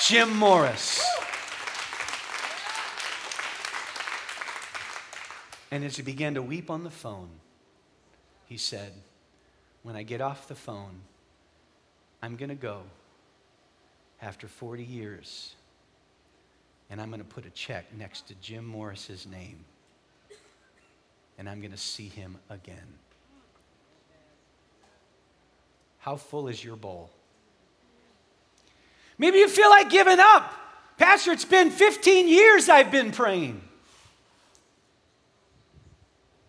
Jim 0.00 0.36
Morris. 0.36 1.04
And 5.70 5.84
as 5.84 5.96
he 5.96 6.02
began 6.02 6.34
to 6.34 6.42
weep 6.42 6.70
on 6.70 6.84
the 6.84 6.90
phone, 6.90 7.28
he 8.46 8.56
said, 8.56 8.92
When 9.82 9.96
I 9.96 10.02
get 10.02 10.20
off 10.20 10.48
the 10.48 10.54
phone, 10.54 11.02
I'm 12.22 12.36
going 12.36 12.48
to 12.48 12.54
go 12.54 12.82
after 14.22 14.48
40 14.48 14.82
years 14.82 15.54
and 16.90 17.00
I'm 17.00 17.10
going 17.10 17.22
to 17.22 17.28
put 17.28 17.44
a 17.44 17.50
check 17.50 17.84
next 17.96 18.28
to 18.28 18.34
Jim 18.36 18.64
Morris's 18.64 19.26
name 19.26 19.64
and 21.38 21.48
I'm 21.48 21.60
going 21.60 21.72
to 21.72 21.76
see 21.76 22.08
him 22.08 22.36
again. 22.50 22.94
How 25.98 26.16
full 26.16 26.48
is 26.48 26.64
your 26.64 26.76
bowl? 26.76 27.10
Maybe 29.18 29.38
you 29.38 29.48
feel 29.48 29.68
like 29.70 29.90
giving 29.90 30.18
up. 30.20 30.54
Pastor, 30.96 31.32
it's 31.32 31.44
been 31.44 31.70
15 31.70 32.28
years 32.28 32.68
I've 32.68 32.90
been 32.90 33.12
praying. 33.12 33.60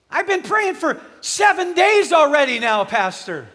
I've 0.10 0.28
been 0.28 0.42
praying 0.42 0.76
for 0.76 1.00
seven 1.22 1.74
days 1.74 2.12
already 2.12 2.60
now, 2.60 2.84
Pastor. 2.84 3.48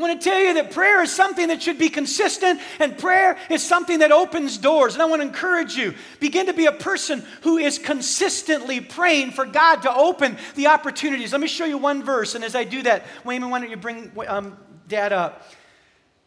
I 0.00 0.02
want 0.02 0.18
to 0.18 0.30
tell 0.30 0.40
you 0.40 0.54
that 0.54 0.70
prayer 0.70 1.02
is 1.02 1.12
something 1.12 1.48
that 1.48 1.62
should 1.62 1.76
be 1.76 1.90
consistent, 1.90 2.58
and 2.78 2.96
prayer 2.96 3.36
is 3.50 3.62
something 3.62 3.98
that 3.98 4.10
opens 4.10 4.56
doors. 4.56 4.94
And 4.94 5.02
I 5.02 5.04
want 5.04 5.20
to 5.20 5.28
encourage 5.28 5.76
you 5.76 5.92
begin 6.20 6.46
to 6.46 6.54
be 6.54 6.64
a 6.64 6.72
person 6.72 7.22
who 7.42 7.58
is 7.58 7.78
consistently 7.78 8.80
praying 8.80 9.32
for 9.32 9.44
God 9.44 9.82
to 9.82 9.94
open 9.94 10.38
the 10.54 10.68
opportunities. 10.68 11.32
Let 11.32 11.42
me 11.42 11.48
show 11.48 11.66
you 11.66 11.76
one 11.76 12.02
verse, 12.02 12.34
and 12.34 12.42
as 12.42 12.56
I 12.56 12.64
do 12.64 12.82
that, 12.84 13.04
Wayman, 13.26 13.50
why 13.50 13.60
don't 13.60 13.68
you 13.68 13.76
bring 13.76 14.10
um, 14.26 14.56
Dad 14.88 15.12
up? 15.12 15.46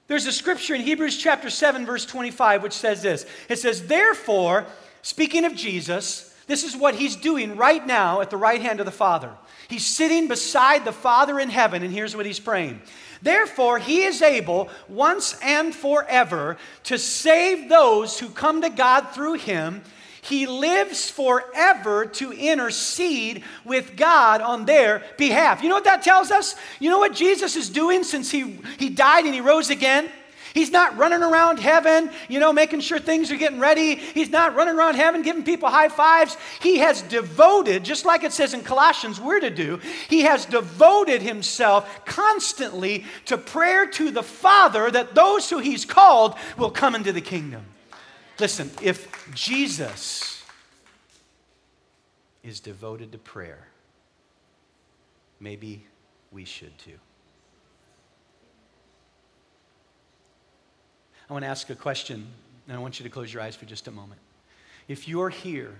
There's 0.05 0.28
a 0.28 0.32
scripture 0.32 0.76
in 0.76 0.82
Hebrews 0.82 1.17
chapter 1.17 1.49
7, 1.49 1.84
verse 1.84 2.05
25, 2.05 2.61
which 2.61 2.74
says 2.74 3.01
this 3.01 3.26
It 3.49 3.57
says, 3.57 3.88
Therefore, 3.88 4.67
speaking 5.01 5.45
of 5.45 5.55
Jesus, 5.55 6.32
this 6.45 6.63
is 6.63 6.78
what 6.78 6.93
he's 6.93 7.15
doing 7.15 7.57
right 7.57 7.84
now 7.84 8.21
at 8.21 8.30
the 8.30 8.38
right 8.38 8.61
hand 8.61 8.80
of 8.80 8.86
the 8.86 8.91
Father. 8.91 9.32
He's 9.68 9.86
sitting 9.86 10.28
beside 10.28 10.86
the 10.86 10.91
Father 10.91 11.39
in 11.39 11.49
heaven, 11.49 11.84
and 11.84 11.93
here's 11.93 12.16
what 12.16 12.26
he's 12.26 12.39
praying 12.39 12.82
Therefore, 13.22 13.80
he 13.80 14.03
is 14.03 14.22
able 14.22 14.70
once 14.89 15.39
and 15.41 15.74
forever 15.74 16.57
to 16.84 16.97
save 16.97 17.70
those 17.70 18.20
who 18.20 18.30
come 18.30 18.61
to 18.61 18.70
God 18.70 19.11
through 19.11 19.36
him. 19.36 19.82
He 20.22 20.45
lives 20.45 21.09
forever 21.09 22.05
to 22.05 22.32
intercede 22.32 23.43
with 23.66 23.95
God 23.97 24.41
on 24.41 24.66
their 24.66 25.03
behalf. 25.18 25.64
You 25.64 25.70
know 25.70 25.76
what 25.76 25.84
that 25.86 26.01
tells 26.01 26.32
us? 26.32 26.55
You 26.80 26.89
know 26.89 26.99
what 26.99 27.14
Jesus 27.14 27.55
is 27.55 27.70
doing 27.70 28.03
since 28.03 28.32
he, 28.32 28.59
he 28.78 28.89
died 28.89 29.26
and 29.26 29.34
he 29.34 29.41
rose 29.41 29.70
again? 29.70 30.09
He's 30.54 30.72
not 30.72 30.97
running 30.97 31.24
around 31.24 31.60
heaven, 31.60 32.12
you 32.30 32.39
know, 32.39 32.54
making 32.54 32.82
sure 32.82 32.99
things 32.99 33.32
are 33.32 33.38
getting 33.38 33.60
ready. 33.60 33.95
He's 33.95 34.30
not 34.30 34.56
running 34.56 34.76
around 34.76 34.95
heaven 34.95 35.24
giving 35.24 35.43
people 35.43 35.70
high 35.70 35.89
fives. 35.89 36.38
He 36.62 36.78
has 36.78 37.01
devoted, 37.01 37.84
just 37.84 38.06
like 38.06 38.24
it 38.24 38.34
says 38.34 38.54
in 38.54 38.62
Colossians, 38.62 39.20
we're 39.20 39.39
to 39.39 39.49
do, 39.49 39.80
he 40.10 40.22
has 40.22 40.45
devoted 40.45 41.22
himself 41.22 42.06
constantly 42.06 43.06
to 43.26 43.38
prayer 43.38 43.88
to 43.88 44.12
the 44.12 44.24
Father 44.24 44.91
that 44.91 45.16
those 45.16 45.49
who 45.49 45.58
he's 45.60 45.86
called 45.86 46.36
will 46.58 46.72
come 46.72 46.93
into 46.93 47.12
the 47.12 47.22
kingdom. 47.22 47.66
Listen, 48.39 48.70
if 48.82 49.34
Jesus 49.34 50.43
is 52.43 52.60
devoted 52.60 53.12
to 53.14 53.18
prayer, 53.18 53.68
maybe 55.39 55.86
we 56.32 56.45
should 56.45 56.78
too. 56.78 56.99
I 61.30 61.34
want 61.34 61.43
to 61.43 61.49
ask 61.49 61.69
a 61.69 61.76
question, 61.76 62.28
and 62.67 62.78
I 62.78 62.80
want 62.80 62.99
you 62.99 63.03
to 63.03 63.09
close 63.09 63.34
your 63.34 63.41
eyes 63.41 63.55
for 63.55 63.65
just 63.65 63.88
a 63.88 63.91
moment. 63.91 64.19
If 64.88 65.07
you're 65.07 65.30
here 65.30 65.74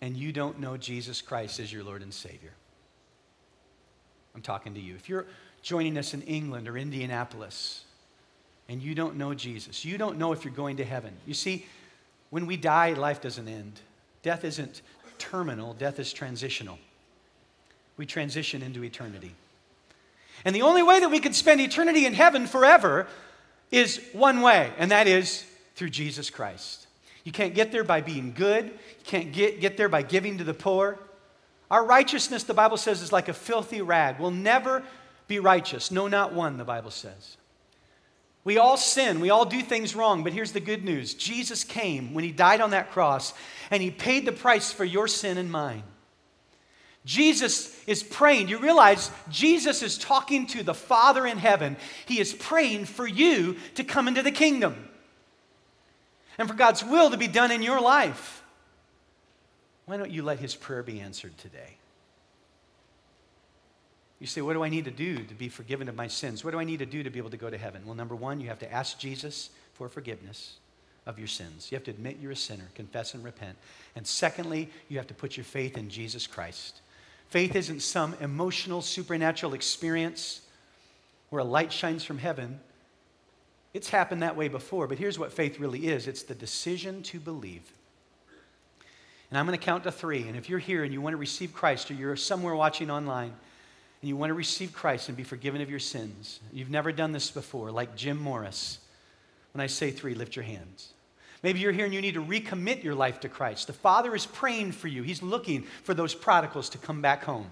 and 0.00 0.16
you 0.16 0.32
don't 0.32 0.60
know 0.60 0.76
Jesus 0.76 1.22
Christ 1.22 1.60
as 1.60 1.72
your 1.72 1.84
Lord 1.84 2.02
and 2.02 2.12
Savior, 2.12 2.52
I'm 4.34 4.42
talking 4.42 4.74
to 4.74 4.80
you. 4.80 4.94
If 4.94 5.08
you're 5.08 5.26
joining 5.62 5.96
us 5.96 6.14
in 6.14 6.22
England 6.22 6.68
or 6.68 6.76
Indianapolis 6.76 7.84
and 8.68 8.82
you 8.82 8.94
don't 8.94 9.16
know 9.16 9.34
Jesus, 9.34 9.84
you 9.84 9.98
don't 9.98 10.18
know 10.18 10.32
if 10.32 10.44
you're 10.44 10.54
going 10.54 10.76
to 10.76 10.84
heaven. 10.84 11.14
You 11.26 11.34
see, 11.34 11.66
when 12.30 12.46
we 12.46 12.56
die, 12.56 12.92
life 12.94 13.20
doesn't 13.20 13.48
end. 13.48 13.80
Death 14.22 14.44
isn't 14.44 14.82
terminal, 15.18 15.74
death 15.74 15.98
is 15.98 16.12
transitional. 16.12 16.78
We 17.96 18.06
transition 18.06 18.62
into 18.62 18.82
eternity. 18.84 19.34
And 20.44 20.54
the 20.54 20.62
only 20.62 20.82
way 20.82 21.00
that 21.00 21.10
we 21.10 21.20
can 21.20 21.32
spend 21.32 21.60
eternity 21.60 22.06
in 22.06 22.14
heaven 22.14 22.46
forever 22.46 23.06
is 23.70 24.00
one 24.12 24.40
way, 24.42 24.72
and 24.76 24.90
that 24.90 25.06
is 25.06 25.44
through 25.74 25.90
Jesus 25.90 26.30
Christ. 26.30 26.86
You 27.24 27.32
can't 27.32 27.54
get 27.54 27.72
there 27.72 27.84
by 27.84 28.00
being 28.00 28.32
good, 28.32 28.66
you 28.66 29.04
can't 29.04 29.32
get, 29.32 29.60
get 29.60 29.76
there 29.76 29.88
by 29.88 30.02
giving 30.02 30.38
to 30.38 30.44
the 30.44 30.54
poor. 30.54 30.98
Our 31.70 31.84
righteousness, 31.84 32.44
the 32.44 32.54
Bible 32.54 32.76
says, 32.76 33.00
is 33.00 33.12
like 33.12 33.28
a 33.28 33.32
filthy 33.32 33.80
rag. 33.80 34.18
We'll 34.18 34.30
never 34.30 34.82
be 35.26 35.38
righteous. 35.38 35.90
No, 35.90 36.08
not 36.08 36.34
one, 36.34 36.58
the 36.58 36.64
Bible 36.64 36.90
says. 36.90 37.36
We 38.44 38.58
all 38.58 38.76
sin, 38.76 39.20
we 39.20 39.30
all 39.30 39.44
do 39.44 39.62
things 39.62 39.94
wrong, 39.94 40.24
but 40.24 40.32
here's 40.32 40.52
the 40.52 40.60
good 40.60 40.84
news 40.84 41.14
Jesus 41.14 41.62
came 41.62 42.12
when 42.12 42.24
he 42.24 42.32
died 42.32 42.60
on 42.60 42.70
that 42.70 42.90
cross, 42.90 43.32
and 43.70 43.82
he 43.82 43.90
paid 43.90 44.26
the 44.26 44.32
price 44.32 44.72
for 44.72 44.84
your 44.84 45.06
sin 45.06 45.38
and 45.38 45.50
mine. 45.50 45.84
Jesus 47.04 47.76
is 47.86 48.02
praying. 48.02 48.48
You 48.48 48.58
realize 48.58 49.10
Jesus 49.28 49.82
is 49.82 49.98
talking 49.98 50.46
to 50.48 50.62
the 50.62 50.74
Father 50.74 51.26
in 51.26 51.36
heaven. 51.36 51.76
He 52.06 52.20
is 52.20 52.32
praying 52.32 52.84
for 52.84 53.06
you 53.06 53.56
to 53.74 53.84
come 53.84 54.06
into 54.06 54.22
the 54.22 54.30
kingdom 54.30 54.88
and 56.38 56.48
for 56.48 56.54
God's 56.54 56.84
will 56.84 57.10
to 57.10 57.16
be 57.16 57.26
done 57.28 57.50
in 57.50 57.62
your 57.62 57.80
life. 57.80 58.42
Why 59.86 59.96
don't 59.96 60.10
you 60.10 60.22
let 60.22 60.38
his 60.38 60.54
prayer 60.54 60.82
be 60.82 61.00
answered 61.00 61.36
today? 61.38 61.76
You 64.20 64.28
say, 64.28 64.40
What 64.40 64.52
do 64.52 64.62
I 64.62 64.68
need 64.68 64.84
to 64.84 64.92
do 64.92 65.18
to 65.24 65.34
be 65.34 65.48
forgiven 65.48 65.88
of 65.88 65.96
my 65.96 66.06
sins? 66.06 66.44
What 66.44 66.52
do 66.52 66.60
I 66.60 66.64
need 66.64 66.78
to 66.78 66.86
do 66.86 67.02
to 67.02 67.10
be 67.10 67.18
able 67.18 67.30
to 67.30 67.36
go 67.36 67.50
to 67.50 67.58
heaven? 67.58 67.82
Well, 67.84 67.96
number 67.96 68.14
one, 68.14 68.40
you 68.40 68.46
have 68.48 68.60
to 68.60 68.72
ask 68.72 68.96
Jesus 68.96 69.50
for 69.74 69.88
forgiveness 69.88 70.58
of 71.06 71.18
your 71.18 71.26
sins. 71.26 71.72
You 71.72 71.76
have 71.76 71.84
to 71.84 71.90
admit 71.90 72.18
you're 72.22 72.30
a 72.30 72.36
sinner, 72.36 72.68
confess 72.76 73.14
and 73.14 73.24
repent. 73.24 73.56
And 73.96 74.06
secondly, 74.06 74.70
you 74.88 74.98
have 74.98 75.08
to 75.08 75.14
put 75.14 75.36
your 75.36 75.42
faith 75.42 75.76
in 75.76 75.88
Jesus 75.90 76.28
Christ. 76.28 76.80
Faith 77.32 77.56
isn't 77.56 77.80
some 77.80 78.14
emotional, 78.20 78.82
supernatural 78.82 79.54
experience 79.54 80.42
where 81.30 81.40
a 81.40 81.44
light 81.44 81.72
shines 81.72 82.04
from 82.04 82.18
heaven. 82.18 82.60
It's 83.72 83.88
happened 83.88 84.20
that 84.20 84.36
way 84.36 84.48
before, 84.48 84.86
but 84.86 84.98
here's 84.98 85.18
what 85.18 85.32
faith 85.32 85.58
really 85.58 85.86
is 85.86 86.06
it's 86.06 86.24
the 86.24 86.34
decision 86.34 87.02
to 87.04 87.18
believe. 87.18 87.62
And 89.30 89.38
I'm 89.38 89.46
going 89.46 89.58
to 89.58 89.64
count 89.64 89.84
to 89.84 89.90
three. 89.90 90.28
And 90.28 90.36
if 90.36 90.50
you're 90.50 90.58
here 90.58 90.84
and 90.84 90.92
you 90.92 91.00
want 91.00 91.14
to 91.14 91.16
receive 91.16 91.54
Christ, 91.54 91.90
or 91.90 91.94
you're 91.94 92.16
somewhere 92.16 92.54
watching 92.54 92.90
online 92.90 93.32
and 94.02 94.08
you 94.10 94.14
want 94.14 94.28
to 94.28 94.34
receive 94.34 94.74
Christ 94.74 95.08
and 95.08 95.16
be 95.16 95.24
forgiven 95.24 95.62
of 95.62 95.70
your 95.70 95.78
sins, 95.78 96.38
you've 96.52 96.68
never 96.68 96.92
done 96.92 97.12
this 97.12 97.30
before, 97.30 97.70
like 97.70 97.96
Jim 97.96 98.18
Morris, 98.18 98.78
when 99.54 99.62
I 99.62 99.68
say 99.68 99.90
three, 99.90 100.14
lift 100.14 100.36
your 100.36 100.44
hands. 100.44 100.92
Maybe 101.42 101.58
you're 101.58 101.72
here 101.72 101.84
and 101.84 101.94
you 101.94 102.00
need 102.00 102.14
to 102.14 102.24
recommit 102.24 102.84
your 102.84 102.94
life 102.94 103.20
to 103.20 103.28
Christ. 103.28 103.66
The 103.66 103.72
Father 103.72 104.14
is 104.14 104.26
praying 104.26 104.72
for 104.72 104.88
you, 104.88 105.02
He's 105.02 105.22
looking 105.22 105.62
for 105.82 105.94
those 105.94 106.14
prodigals 106.14 106.68
to 106.70 106.78
come 106.78 107.02
back 107.02 107.24
home. 107.24 107.50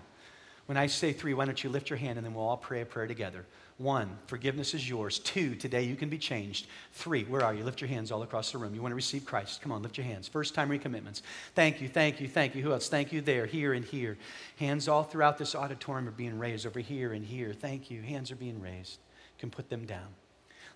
When 0.66 0.76
I 0.76 0.86
say 0.86 1.12
three, 1.12 1.34
why 1.34 1.46
don't 1.46 1.64
you 1.64 1.68
lift 1.68 1.90
your 1.90 1.96
hand 1.96 2.16
and 2.16 2.24
then 2.24 2.32
we'll 2.32 2.46
all 2.46 2.56
pray 2.56 2.82
a 2.82 2.86
prayer 2.86 3.08
together. 3.08 3.44
One, 3.78 4.18
forgiveness 4.26 4.72
is 4.72 4.88
yours. 4.88 5.18
Two, 5.18 5.56
today 5.56 5.82
you 5.82 5.96
can 5.96 6.08
be 6.08 6.18
changed. 6.18 6.68
Three, 6.92 7.24
where 7.24 7.42
are 7.42 7.52
you? 7.52 7.64
Lift 7.64 7.80
your 7.80 7.88
hands 7.88 8.12
all 8.12 8.22
across 8.22 8.52
the 8.52 8.58
room. 8.58 8.72
You 8.72 8.80
want 8.80 8.92
to 8.92 8.96
receive 8.96 9.24
Christ. 9.24 9.62
Come 9.62 9.72
on, 9.72 9.82
lift 9.82 9.96
your 9.96 10.06
hands. 10.06 10.28
First 10.28 10.54
time 10.54 10.68
recommitments. 10.68 11.22
Thank 11.56 11.80
you, 11.80 11.88
thank 11.88 12.20
you, 12.20 12.28
thank 12.28 12.54
you. 12.54 12.62
Who 12.62 12.72
else? 12.72 12.88
Thank 12.88 13.12
you 13.12 13.20
there, 13.20 13.46
here, 13.46 13.72
and 13.72 13.84
here. 13.84 14.16
Hands 14.60 14.86
all 14.86 15.02
throughout 15.02 15.38
this 15.38 15.56
auditorium 15.56 16.06
are 16.06 16.12
being 16.12 16.38
raised 16.38 16.66
over 16.66 16.78
here 16.78 17.14
and 17.14 17.24
here. 17.24 17.52
Thank 17.52 17.90
you. 17.90 18.02
Hands 18.02 18.30
are 18.30 18.36
being 18.36 18.60
raised. 18.60 19.00
You 19.36 19.40
can 19.40 19.50
put 19.50 19.70
them 19.70 19.86
down. 19.86 20.08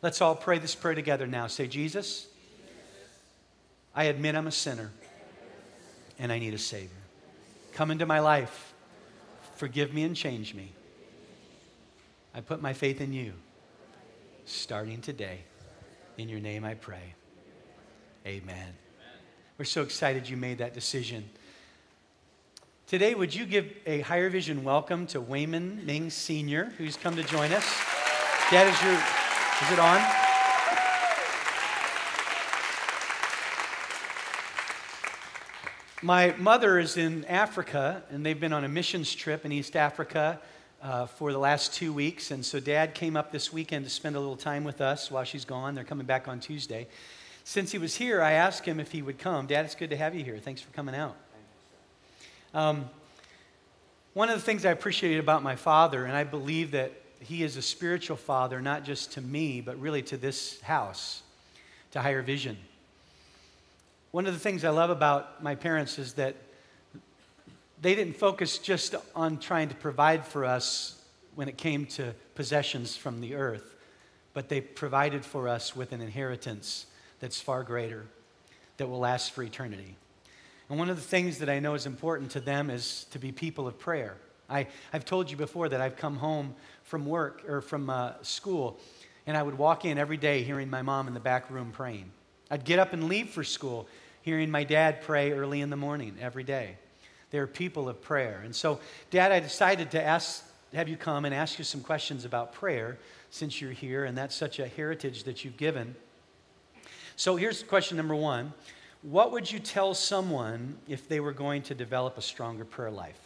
Let's 0.02 0.20
all 0.20 0.34
pray 0.34 0.58
this 0.58 0.74
prayer 0.74 0.96
together 0.96 1.28
now. 1.28 1.46
Say, 1.46 1.68
Jesus, 1.68 2.26
I 3.94 4.04
admit 4.04 4.34
I'm 4.34 4.46
a 4.46 4.52
sinner 4.52 4.90
and 6.18 6.32
I 6.32 6.38
need 6.38 6.54
a 6.54 6.58
Savior. 6.58 6.90
Come 7.72 7.90
into 7.90 8.06
my 8.06 8.20
life, 8.20 8.74
forgive 9.56 9.92
me 9.92 10.02
and 10.02 10.16
change 10.16 10.54
me. 10.54 10.72
I 12.34 12.40
put 12.40 12.60
my 12.60 12.72
faith 12.72 13.00
in 13.00 13.12
you. 13.12 13.32
Starting 14.46 15.00
today. 15.00 15.40
In 16.18 16.28
your 16.28 16.40
name 16.40 16.64
I 16.64 16.74
pray. 16.74 17.14
Amen. 18.26 18.74
We're 19.58 19.64
so 19.64 19.82
excited 19.82 20.28
you 20.28 20.36
made 20.36 20.58
that 20.58 20.74
decision. 20.74 21.28
Today, 22.86 23.14
would 23.14 23.34
you 23.34 23.46
give 23.46 23.72
a 23.86 24.00
higher 24.00 24.28
vision 24.28 24.62
welcome 24.62 25.06
to 25.08 25.20
Wayman 25.20 25.86
Ming 25.86 26.10
Sr., 26.10 26.66
who's 26.76 26.96
come 26.96 27.16
to 27.16 27.22
join 27.22 27.52
us? 27.52 27.64
Dad, 28.50 28.68
is 28.68 28.82
your 28.82 28.92
is 28.92 29.72
it 29.72 29.78
on? 29.78 30.23
My 36.04 36.34
mother 36.36 36.78
is 36.78 36.98
in 36.98 37.24
Africa, 37.24 38.02
and 38.10 38.26
they've 38.26 38.38
been 38.38 38.52
on 38.52 38.62
a 38.62 38.68
missions 38.68 39.14
trip 39.14 39.46
in 39.46 39.52
East 39.52 39.74
Africa 39.74 40.38
uh, 40.82 41.06
for 41.06 41.32
the 41.32 41.38
last 41.38 41.72
two 41.72 41.94
weeks. 41.94 42.30
And 42.30 42.44
so, 42.44 42.60
Dad 42.60 42.94
came 42.94 43.16
up 43.16 43.32
this 43.32 43.54
weekend 43.54 43.86
to 43.86 43.90
spend 43.90 44.14
a 44.14 44.20
little 44.20 44.36
time 44.36 44.64
with 44.64 44.82
us 44.82 45.10
while 45.10 45.24
she's 45.24 45.46
gone. 45.46 45.74
They're 45.74 45.82
coming 45.82 46.04
back 46.04 46.28
on 46.28 46.40
Tuesday. 46.40 46.88
Since 47.44 47.72
he 47.72 47.78
was 47.78 47.96
here, 47.96 48.20
I 48.20 48.32
asked 48.32 48.66
him 48.66 48.80
if 48.80 48.92
he 48.92 49.00
would 49.00 49.18
come. 49.18 49.46
Dad, 49.46 49.64
it's 49.64 49.74
good 49.74 49.88
to 49.88 49.96
have 49.96 50.14
you 50.14 50.22
here. 50.22 50.36
Thanks 50.36 50.60
for 50.60 50.70
coming 50.72 50.94
out. 50.94 51.16
Um, 52.52 52.90
one 54.12 54.28
of 54.28 54.34
the 54.34 54.44
things 54.44 54.66
I 54.66 54.72
appreciated 54.72 55.20
about 55.20 55.42
my 55.42 55.56
father, 55.56 56.04
and 56.04 56.14
I 56.14 56.24
believe 56.24 56.72
that 56.72 56.92
he 57.18 57.42
is 57.42 57.56
a 57.56 57.62
spiritual 57.62 58.18
father, 58.18 58.60
not 58.60 58.84
just 58.84 59.12
to 59.12 59.22
me, 59.22 59.62
but 59.62 59.80
really 59.80 60.02
to 60.02 60.18
this 60.18 60.60
house, 60.60 61.22
to 61.92 62.02
higher 62.02 62.20
vision. 62.20 62.58
One 64.14 64.28
of 64.28 64.32
the 64.32 64.38
things 64.38 64.64
I 64.64 64.70
love 64.70 64.90
about 64.90 65.42
my 65.42 65.56
parents 65.56 65.98
is 65.98 66.12
that 66.12 66.36
they 67.82 67.96
didn't 67.96 68.16
focus 68.16 68.58
just 68.58 68.94
on 69.16 69.38
trying 69.38 69.70
to 69.70 69.74
provide 69.74 70.24
for 70.24 70.44
us 70.44 71.02
when 71.34 71.48
it 71.48 71.56
came 71.56 71.84
to 71.86 72.14
possessions 72.36 72.96
from 72.96 73.20
the 73.20 73.34
earth, 73.34 73.74
but 74.32 74.48
they 74.48 74.60
provided 74.60 75.24
for 75.24 75.48
us 75.48 75.74
with 75.74 75.90
an 75.90 76.00
inheritance 76.00 76.86
that's 77.18 77.40
far 77.40 77.64
greater, 77.64 78.06
that 78.76 78.86
will 78.86 79.00
last 79.00 79.32
for 79.32 79.42
eternity. 79.42 79.96
And 80.70 80.78
one 80.78 80.90
of 80.90 80.94
the 80.94 81.02
things 81.02 81.38
that 81.38 81.48
I 81.48 81.58
know 81.58 81.74
is 81.74 81.84
important 81.84 82.30
to 82.30 82.40
them 82.40 82.70
is 82.70 83.06
to 83.10 83.18
be 83.18 83.32
people 83.32 83.66
of 83.66 83.80
prayer. 83.80 84.14
I, 84.48 84.68
have 84.92 85.04
told 85.04 85.28
you 85.28 85.36
before 85.36 85.68
that 85.70 85.80
I've 85.80 85.96
come 85.96 86.18
home 86.18 86.54
from 86.84 87.04
work 87.04 87.42
or 87.48 87.60
from 87.60 87.90
uh, 87.90 88.12
school, 88.22 88.78
and 89.26 89.36
I 89.36 89.42
would 89.42 89.58
walk 89.58 89.84
in 89.84 89.98
every 89.98 90.18
day 90.18 90.44
hearing 90.44 90.70
my 90.70 90.82
mom 90.82 91.08
in 91.08 91.14
the 91.14 91.18
back 91.18 91.50
room 91.50 91.72
praying. 91.72 92.12
I'd 92.48 92.64
get 92.64 92.78
up 92.78 92.92
and 92.92 93.08
leave 93.08 93.30
for 93.30 93.42
school 93.42 93.88
hearing 94.24 94.50
my 94.50 94.64
dad 94.64 95.02
pray 95.02 95.32
early 95.32 95.60
in 95.60 95.68
the 95.68 95.76
morning 95.76 96.16
every 96.18 96.44
day. 96.44 96.76
They're 97.30 97.46
people 97.46 97.90
of 97.90 98.00
prayer. 98.00 98.40
And 98.42 98.56
so, 98.56 98.80
Dad, 99.10 99.32
I 99.32 99.40
decided 99.40 99.90
to 99.90 100.02
ask, 100.02 100.42
have 100.72 100.88
you 100.88 100.96
come 100.96 101.26
and 101.26 101.34
ask 101.34 101.58
you 101.58 101.64
some 101.64 101.82
questions 101.82 102.24
about 102.24 102.54
prayer 102.54 102.96
since 103.28 103.60
you're 103.60 103.72
here, 103.72 104.06
and 104.06 104.16
that's 104.16 104.34
such 104.34 104.58
a 104.58 104.66
heritage 104.66 105.24
that 105.24 105.44
you've 105.44 105.58
given. 105.58 105.94
So, 107.16 107.36
here's 107.36 107.62
question 107.62 107.98
number 107.98 108.14
one 108.14 108.54
What 109.02 109.30
would 109.32 109.52
you 109.52 109.58
tell 109.58 109.92
someone 109.92 110.78
if 110.88 111.06
they 111.06 111.20
were 111.20 111.32
going 111.32 111.62
to 111.62 111.74
develop 111.74 112.16
a 112.16 112.22
stronger 112.22 112.64
prayer 112.64 112.90
life? 112.90 113.20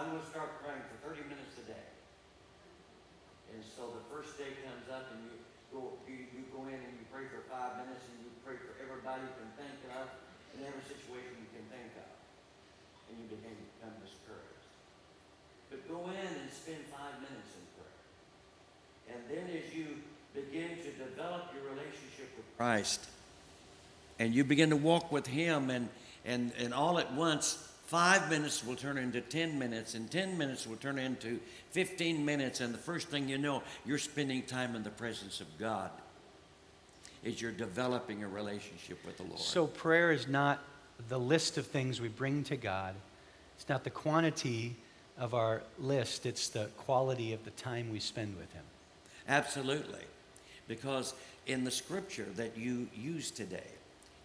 I'm 0.00 0.16
going 0.16 0.24
to 0.24 0.32
start 0.32 0.64
praying 0.64 0.80
for 0.88 1.12
30 1.12 1.28
minutes 1.28 1.60
a 1.60 1.64
day. 1.68 1.86
And 3.52 3.60
so 3.60 3.92
the 3.92 4.00
first 4.08 4.40
day 4.40 4.48
comes 4.64 4.88
up 4.88 5.12
and 5.12 5.28
you 5.28 5.36
go, 5.68 5.92
you, 6.08 6.24
you 6.32 6.48
go 6.56 6.64
in 6.72 6.80
and 6.80 6.94
you 6.96 7.04
pray 7.12 7.28
for 7.28 7.44
five 7.52 7.84
minutes 7.84 8.08
and 8.08 8.16
you 8.24 8.32
pray 8.40 8.56
for 8.56 8.80
everybody 8.80 9.28
you 9.28 9.34
can 9.36 9.52
think 9.60 9.76
of 9.92 10.08
in 10.56 10.59
every 10.70 10.86
situation 10.86 11.34
you 11.42 11.50
can 11.50 11.66
think 11.66 11.90
of. 11.98 12.10
And 13.10 13.18
you 13.18 13.26
begin 13.26 13.50
to 13.50 13.66
become 13.74 13.94
discouraged. 13.98 14.70
But 15.68 15.82
go 15.90 16.06
in 16.06 16.30
and 16.30 16.48
spend 16.54 16.86
five 16.94 17.18
minutes 17.18 17.50
in 17.58 17.64
prayer. 17.74 17.98
And 19.10 19.20
then 19.26 19.46
as 19.50 19.74
you 19.74 19.98
begin 20.30 20.78
to 20.86 20.90
develop 20.94 21.50
your 21.50 21.66
relationship 21.74 22.30
with 22.38 22.46
Christ, 22.56 23.02
and 24.22 24.34
you 24.34 24.44
begin 24.44 24.70
to 24.70 24.78
walk 24.78 25.10
with 25.10 25.26
Him, 25.26 25.70
and, 25.70 25.88
and, 26.24 26.52
and 26.58 26.72
all 26.72 26.98
at 26.98 27.12
once, 27.14 27.66
Five 27.90 28.30
minutes 28.30 28.64
will 28.64 28.76
turn 28.76 28.98
into 28.98 29.20
10 29.20 29.58
minutes, 29.58 29.94
and 29.94 30.08
10 30.08 30.38
minutes 30.38 30.64
will 30.64 30.76
turn 30.76 30.96
into 30.96 31.40
15 31.72 32.24
minutes, 32.24 32.60
and 32.60 32.72
the 32.72 32.78
first 32.78 33.08
thing 33.08 33.28
you 33.28 33.36
know, 33.36 33.64
you're 33.84 33.98
spending 33.98 34.42
time 34.42 34.76
in 34.76 34.84
the 34.84 34.90
presence 34.90 35.40
of 35.40 35.58
God. 35.58 35.90
Is 37.22 37.40
you're 37.40 37.52
developing 37.52 38.24
a 38.24 38.28
relationship 38.28 38.98
with 39.04 39.18
the 39.18 39.24
Lord. 39.24 39.38
So, 39.38 39.66
prayer 39.66 40.10
is 40.10 40.26
not 40.26 40.60
the 41.08 41.18
list 41.18 41.58
of 41.58 41.66
things 41.66 42.00
we 42.00 42.08
bring 42.08 42.44
to 42.44 42.56
God, 42.56 42.94
it's 43.56 43.68
not 43.68 43.84
the 43.84 43.90
quantity 43.90 44.76
of 45.18 45.34
our 45.34 45.62
list, 45.78 46.24
it's 46.24 46.48
the 46.48 46.66
quality 46.78 47.32
of 47.32 47.44
the 47.44 47.50
time 47.50 47.90
we 47.92 48.00
spend 48.00 48.36
with 48.36 48.50
Him. 48.52 48.64
Absolutely. 49.28 50.04
Because 50.66 51.14
in 51.46 51.64
the 51.64 51.70
scripture 51.70 52.26
that 52.36 52.56
you 52.56 52.88
use 52.94 53.30
today, 53.30 53.70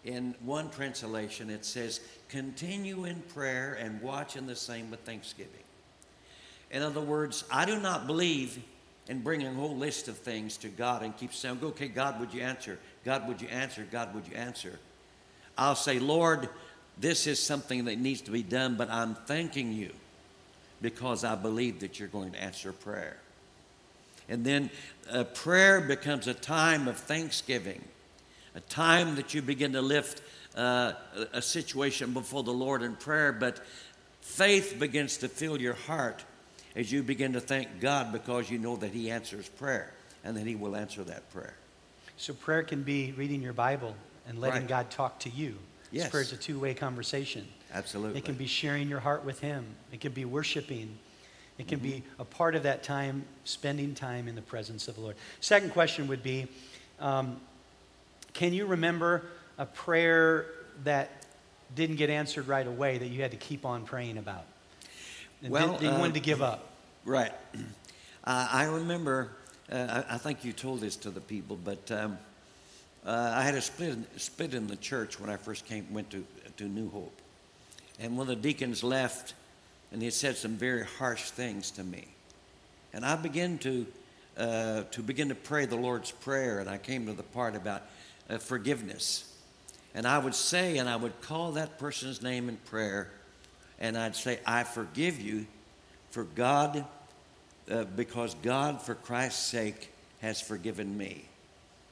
in 0.04 0.34
one 0.40 0.70
translation, 0.70 1.50
it 1.50 1.64
says, 1.64 2.00
continue 2.28 3.04
in 3.04 3.20
prayer 3.34 3.76
and 3.78 4.00
watch 4.00 4.36
in 4.36 4.46
the 4.46 4.54
same 4.54 4.90
with 4.90 5.00
thanksgiving. 5.00 5.50
In 6.70 6.82
other 6.82 7.00
words, 7.00 7.44
I 7.50 7.64
do 7.64 7.78
not 7.80 8.06
believe 8.06 8.62
in 9.08 9.20
bringing 9.20 9.46
a 9.46 9.54
whole 9.54 9.76
list 9.76 10.08
of 10.08 10.18
things 10.18 10.56
to 10.58 10.68
God 10.68 11.02
and 11.02 11.16
keep 11.16 11.32
saying, 11.32 11.58
okay, 11.62 11.88
God, 11.88 12.18
would 12.20 12.34
you 12.34 12.42
answer? 12.42 12.78
God, 13.04 13.28
would 13.28 13.40
you 13.40 13.48
answer? 13.48 13.86
God, 13.90 14.14
would 14.14 14.26
you 14.26 14.34
answer? 14.34 14.78
I'll 15.56 15.76
say, 15.76 15.98
Lord, 15.98 16.48
this 16.98 17.26
is 17.26 17.40
something 17.40 17.84
that 17.84 17.98
needs 17.98 18.22
to 18.22 18.30
be 18.30 18.42
done, 18.42 18.76
but 18.76 18.90
I'm 18.90 19.14
thanking 19.14 19.72
you 19.72 19.92
because 20.82 21.24
I 21.24 21.34
believe 21.34 21.80
that 21.80 21.98
you're 21.98 22.08
going 22.08 22.32
to 22.32 22.42
answer 22.42 22.72
prayer. 22.72 23.16
And 24.28 24.44
then 24.44 24.70
prayer 25.34 25.80
becomes 25.80 26.26
a 26.26 26.34
time 26.34 26.88
of 26.88 26.96
thanksgiving, 26.96 27.82
a 28.54 28.60
time 28.60 29.14
that 29.16 29.34
you 29.34 29.42
begin 29.42 29.72
to 29.72 29.82
lift 29.82 30.20
uh, 30.56 30.92
a 31.32 31.42
situation 31.42 32.12
before 32.12 32.42
the 32.42 32.52
Lord 32.52 32.82
in 32.82 32.96
prayer, 32.96 33.32
but 33.32 33.64
faith 34.20 34.76
begins 34.78 35.18
to 35.18 35.28
fill 35.28 35.60
your 35.60 35.74
heart 35.74 36.24
as 36.76 36.92
you 36.92 37.02
begin 37.02 37.32
to 37.32 37.40
thank 37.40 37.80
God 37.80 38.12
because 38.12 38.50
you 38.50 38.58
know 38.58 38.76
that 38.76 38.92
He 38.92 39.10
answers 39.10 39.48
prayer 39.48 39.92
and 40.22 40.36
that 40.36 40.46
He 40.46 40.54
will 40.54 40.76
answer 40.76 41.02
that 41.04 41.28
prayer. 41.32 41.54
So, 42.18 42.34
prayer 42.34 42.62
can 42.62 42.82
be 42.82 43.12
reading 43.16 43.42
your 43.42 43.54
Bible 43.54 43.96
and 44.28 44.38
letting 44.38 44.62
right. 44.62 44.68
God 44.68 44.90
talk 44.90 45.18
to 45.20 45.30
you. 45.30 45.56
Yes. 45.90 46.10
Prayer 46.10 46.22
is 46.22 46.32
a 46.32 46.36
two 46.36 46.60
way 46.60 46.74
conversation. 46.74 47.48
Absolutely. 47.72 48.18
It 48.18 48.24
can 48.24 48.34
be 48.34 48.46
sharing 48.46 48.88
your 48.88 49.00
heart 49.00 49.24
with 49.24 49.40
Him, 49.40 49.64
it 49.90 50.00
can 50.00 50.12
be 50.12 50.24
worshiping. 50.24 50.98
It 51.58 51.68
can 51.68 51.78
mm-hmm. 51.78 51.88
be 51.88 52.02
a 52.18 52.24
part 52.26 52.54
of 52.54 52.64
that 52.64 52.82
time, 52.82 53.24
spending 53.44 53.94
time 53.94 54.28
in 54.28 54.34
the 54.34 54.42
presence 54.42 54.88
of 54.88 54.94
the 54.94 55.00
Lord. 55.00 55.16
Second 55.40 55.72
question 55.72 56.06
would 56.08 56.22
be 56.22 56.48
um, 57.00 57.40
Can 58.34 58.52
you 58.52 58.66
remember 58.66 59.22
a 59.56 59.64
prayer 59.64 60.44
that 60.84 61.10
didn't 61.74 61.96
get 61.96 62.10
answered 62.10 62.46
right 62.46 62.66
away 62.66 62.98
that 62.98 63.06
you 63.06 63.22
had 63.22 63.30
to 63.30 63.38
keep 63.38 63.64
on 63.64 63.84
praying 63.84 64.18
about? 64.18 64.44
And 65.42 65.50
well, 65.50 65.72
did, 65.72 65.82
you 65.82 65.88
uh, 65.90 65.98
wanted 65.98 66.14
to 66.14 66.20
give 66.20 66.42
up. 66.42 66.70
Right. 67.04 67.32
Uh, 68.28 68.48
I 68.50 68.64
remember, 68.64 69.30
uh, 69.70 70.02
I, 70.08 70.14
I, 70.16 70.18
think 70.18 70.44
you 70.44 70.52
told 70.52 70.80
this 70.80 70.96
to 70.96 71.10
the 71.10 71.20
people, 71.20 71.56
but 71.64 71.92
um, 71.92 72.18
uh, 73.06 73.34
I 73.36 73.42
had 73.42 73.54
a 73.54 73.60
split, 73.60 73.96
split 74.16 74.52
in 74.52 74.66
the 74.66 74.74
church 74.74 75.20
when 75.20 75.30
I 75.30 75.36
first 75.36 75.64
came, 75.64 75.86
went 75.92 76.10
to, 76.10 76.24
to 76.56 76.64
New 76.64 76.90
Hope. 76.90 77.16
And 78.00 78.16
one 78.18 78.28
of 78.28 78.28
the 78.34 78.42
deacons 78.42 78.82
left, 78.82 79.34
and 79.92 80.02
he 80.02 80.10
said 80.10 80.36
some 80.36 80.56
very 80.56 80.84
harsh 80.84 81.30
things 81.30 81.70
to 81.72 81.84
me. 81.84 82.08
And 82.92 83.06
I 83.06 83.14
began 83.14 83.58
to, 83.58 83.86
uh, 84.36 84.82
to 84.90 85.02
begin 85.02 85.28
to 85.28 85.36
pray 85.36 85.66
the 85.66 85.76
Lord's 85.76 86.10
Prayer, 86.10 86.58
and 86.58 86.68
I 86.68 86.78
came 86.78 87.06
to 87.06 87.12
the 87.12 87.22
part 87.22 87.54
about 87.54 87.82
uh, 88.28 88.38
forgiveness. 88.38 89.32
And 89.94 90.04
I 90.04 90.18
would 90.18 90.34
say, 90.34 90.78
and 90.78 90.88
I 90.88 90.96
would 90.96 91.20
call 91.20 91.52
that 91.52 91.78
person's 91.78 92.22
name 92.22 92.48
in 92.48 92.56
prayer, 92.56 93.10
and 93.78 93.96
I'd 93.96 94.16
say, 94.16 94.40
I 94.46 94.64
forgive 94.64 95.20
you 95.20 95.46
for 96.10 96.24
God, 96.24 96.84
uh, 97.70 97.84
because 97.84 98.34
God, 98.42 98.80
for 98.80 98.94
Christ's 98.94 99.44
sake, 99.44 99.92
has 100.20 100.40
forgiven 100.40 100.96
me. 100.96 101.24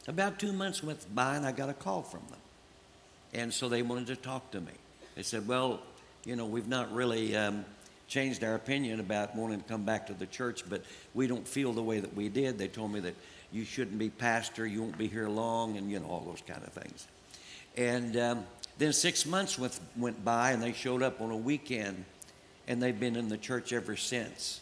About 0.07 0.39
two 0.39 0.53
months 0.53 0.83
went 0.83 1.15
by, 1.15 1.37
and 1.37 1.47
I 1.47 1.53
got 1.53 1.69
a 1.69 1.75
call 1.75 2.03
from 2.03 2.23
them. 2.31 2.39
And 3.33 3.53
so 3.53 3.69
they 3.69 3.83
wanted 3.83 4.07
to 4.09 4.17
talk 4.17 4.51
to 4.53 4.61
me. 4.61 4.73
They 5.15 5.23
said, 5.23 5.47
Well, 5.47 5.81
you 6.25 6.37
know, 6.37 6.47
we've 6.47 6.69
not 6.69 6.93
really 6.93 7.37
um, 7.37 7.65
changed 8.07 8.45
our 8.45 8.55
opinion 8.55 9.01
about 9.01 9.35
wanting 9.35 9.61
to 9.61 9.69
come 9.69 9.85
back 9.85 10.07
to 10.07 10.15
the 10.15 10.27
church, 10.27 10.63
but 10.69 10.83
we 11.15 11.27
don't 11.27 11.47
feel 11.47 11.73
the 11.73 11.83
way 11.83 12.01
that 12.01 12.15
we 12.15 12.29
did. 12.29 12.59
They 12.59 12.69
told 12.69 12.93
me 12.93 13.01
that 13.01 13.15
you 13.53 13.65
shouldn't 13.65 13.99
be 13.99 14.11
pastor, 14.11 14.67
you 14.67 14.83
won't 14.83 14.99
be 14.99 15.07
here 15.07 15.29
long, 15.29 15.77
and, 15.77 15.91
you 15.91 16.01
know, 16.01 16.07
all 16.07 16.21
those 16.21 16.43
kind 16.47 16.63
of 16.63 16.73
things. 16.73 17.07
And 17.77 18.17
um, 18.17 18.47
then 18.79 18.93
six 18.93 19.25
months 19.25 19.59
went, 19.59 19.79
went 19.97 20.25
by, 20.25 20.51
and 20.51 20.63
they 20.63 20.73
showed 20.73 21.03
up 21.03 21.21
on 21.21 21.31
a 21.31 21.37
weekend 21.37 22.05
and 22.67 22.83
they've 22.83 22.99
been 22.99 23.17
in 23.17 23.29
the 23.29 23.39
church 23.39 23.73
ever 23.73 23.97
since. 23.97 24.61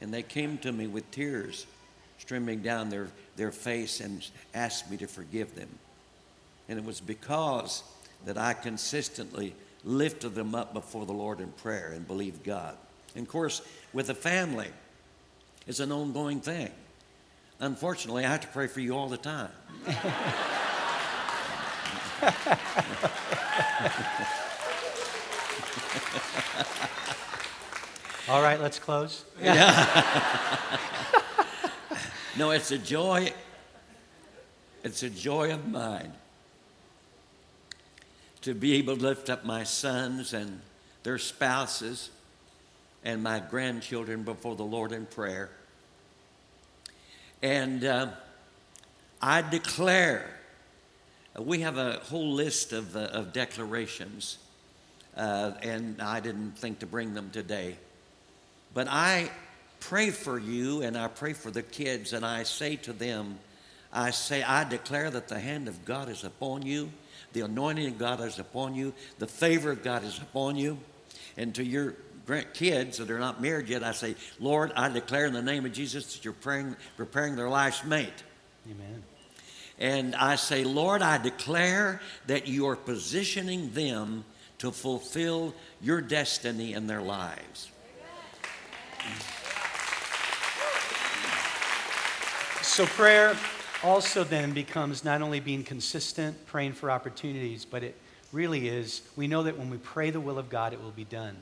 And 0.00 0.12
they 0.12 0.22
came 0.22 0.58
to 0.58 0.72
me 0.72 0.86
with 0.86 1.10
tears 1.10 1.66
streaming 2.18 2.60
down 2.60 2.90
their, 2.90 3.08
their 3.36 3.52
face 3.52 4.00
and 4.00 4.26
asked 4.54 4.90
me 4.90 4.96
to 4.98 5.06
forgive 5.06 5.54
them. 5.54 5.68
And 6.68 6.78
it 6.78 6.84
was 6.84 7.00
because 7.00 7.82
that 8.24 8.38
I 8.38 8.54
consistently 8.54 9.54
lifted 9.84 10.34
them 10.34 10.54
up 10.54 10.72
before 10.72 11.06
the 11.06 11.12
Lord 11.12 11.40
in 11.40 11.48
prayer 11.48 11.92
and 11.94 12.06
believed 12.06 12.42
God. 12.42 12.76
And 13.14 13.26
of 13.26 13.30
course, 13.30 13.62
with 13.92 14.10
a 14.10 14.14
family, 14.14 14.68
it's 15.66 15.80
an 15.80 15.92
ongoing 15.92 16.40
thing. 16.40 16.70
Unfortunately, 17.60 18.24
I 18.24 18.30
have 18.30 18.40
to 18.40 18.48
pray 18.48 18.66
for 18.66 18.80
you 18.80 18.96
all 18.96 19.08
the 19.08 19.16
time. 19.16 19.50
All 28.28 28.42
right, 28.42 28.60
let's 28.60 28.78
close. 28.78 29.24
Yeah. 29.40 30.78
no, 32.38 32.52
it's 32.52 32.70
a 32.70 32.78
joy. 32.78 33.32
It's 34.82 35.02
a 35.02 35.10
joy 35.10 35.52
of 35.52 35.68
mine 35.68 36.12
to 38.42 38.54
be 38.54 38.74
able 38.74 38.96
to 38.96 39.02
lift 39.02 39.28
up 39.30 39.44
my 39.44 39.64
sons 39.64 40.34
and 40.34 40.60
their 41.02 41.18
spouses 41.18 42.10
and 43.02 43.22
my 43.22 43.40
grandchildren 43.40 44.22
before 44.22 44.56
the 44.56 44.64
Lord 44.64 44.92
in 44.92 45.06
prayer. 45.06 45.50
And 47.42 47.84
uh, 47.84 48.08
I 49.20 49.42
declare, 49.42 50.30
we 51.38 51.60
have 51.60 51.78
a 51.78 51.94
whole 51.94 52.32
list 52.32 52.72
of, 52.72 52.96
uh, 52.96 53.00
of 53.12 53.32
declarations, 53.32 54.38
uh, 55.16 55.52
and 55.62 56.00
I 56.00 56.20
didn't 56.20 56.58
think 56.58 56.80
to 56.80 56.86
bring 56.86 57.14
them 57.14 57.30
today. 57.30 57.76
But 58.72 58.86
I 58.88 59.30
pray 59.80 60.10
for 60.10 60.38
you 60.38 60.82
and 60.82 60.96
I 60.96 61.08
pray 61.08 61.32
for 61.32 61.50
the 61.50 61.62
kids, 61.62 62.12
and 62.12 62.24
I 62.24 62.44
say 62.44 62.76
to 62.76 62.92
them, 62.92 63.38
I 63.92 64.10
say, 64.10 64.42
I 64.42 64.64
declare 64.64 65.10
that 65.10 65.28
the 65.28 65.38
hand 65.38 65.68
of 65.68 65.84
God 65.84 66.08
is 66.08 66.24
upon 66.24 66.62
you, 66.62 66.90
the 67.32 67.42
anointing 67.42 67.86
of 67.86 67.98
God 67.98 68.20
is 68.20 68.38
upon 68.38 68.74
you, 68.74 68.92
the 69.18 69.26
favor 69.26 69.70
of 69.70 69.82
God 69.82 70.04
is 70.04 70.18
upon 70.18 70.56
you. 70.56 70.78
And 71.36 71.54
to 71.56 71.64
your 71.64 71.94
kids 72.54 72.98
that 72.98 73.10
are 73.10 73.18
not 73.18 73.42
married 73.42 73.68
yet, 73.68 73.84
I 73.84 73.92
say, 73.92 74.14
Lord, 74.40 74.72
I 74.74 74.88
declare 74.88 75.26
in 75.26 75.32
the 75.32 75.42
name 75.42 75.64
of 75.66 75.72
Jesus 75.72 76.14
that 76.14 76.24
you're 76.24 76.32
praying, 76.32 76.76
preparing 76.96 77.36
their 77.36 77.48
life's 77.48 77.84
mate. 77.84 78.22
Amen. 78.66 79.02
And 79.78 80.14
I 80.14 80.36
say, 80.36 80.64
Lord, 80.64 81.02
I 81.02 81.18
declare 81.18 82.00
that 82.26 82.46
you 82.46 82.66
are 82.68 82.76
positioning 82.76 83.72
them 83.72 84.24
to 84.58 84.70
fulfill 84.70 85.54
your 85.80 86.00
destiny 86.00 86.74
in 86.74 86.86
their 86.86 87.02
lives. 87.02 87.70
So, 92.62 92.86
prayer 92.86 93.36
also 93.82 94.24
then 94.24 94.52
becomes 94.52 95.04
not 95.04 95.22
only 95.22 95.38
being 95.38 95.62
consistent, 95.62 96.46
praying 96.46 96.72
for 96.72 96.90
opportunities, 96.90 97.64
but 97.64 97.84
it 97.84 97.96
really 98.32 98.68
is, 98.68 99.02
we 99.16 99.28
know 99.28 99.42
that 99.42 99.56
when 99.56 99.70
we 99.70 99.76
pray 99.76 100.10
the 100.10 100.20
will 100.20 100.38
of 100.38 100.48
God, 100.48 100.72
it 100.72 100.82
will 100.82 100.90
be 100.90 101.04
done. 101.04 101.36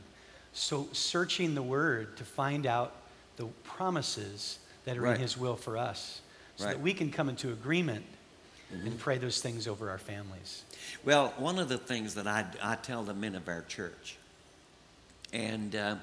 So, 0.53 0.89
searching 0.93 1.55
the 1.55 1.63
Word 1.63 2.17
to 2.17 2.25
find 2.25 2.67
out 2.67 2.97
the 3.37 3.47
promises 3.63 4.59
that 4.85 4.99
are 4.99 5.03
right. 5.03 5.15
in 5.15 5.21
His 5.21 5.39
will 5.39 5.57
for 5.57 5.79
us 5.79 6.21
so 6.57 6.67
right. 6.67 6.73
that 6.73 6.83
we 6.83 6.93
can 6.93 7.11
come 7.11 7.29
into 7.29 7.53
agreement 7.53 8.05
mm-hmm. 8.73 8.87
and 8.87 8.99
pray 8.99 9.19
those 9.19 9.41
things 9.41 9.67
over 9.69 9.91
our 9.91 9.99
families. 9.99 10.65
Well, 11.05 11.35
one 11.37 11.59
of 11.59 11.69
the 11.69 11.79
things 11.79 12.15
that 12.15 12.27
I, 12.27 12.45
I 12.63 12.77
tell 12.77 13.03
the 13.03 13.15
men 13.15 13.35
of 13.35 13.49
our 13.49 13.63
church, 13.63 14.17
and 15.33 15.75
uh, 15.75 15.97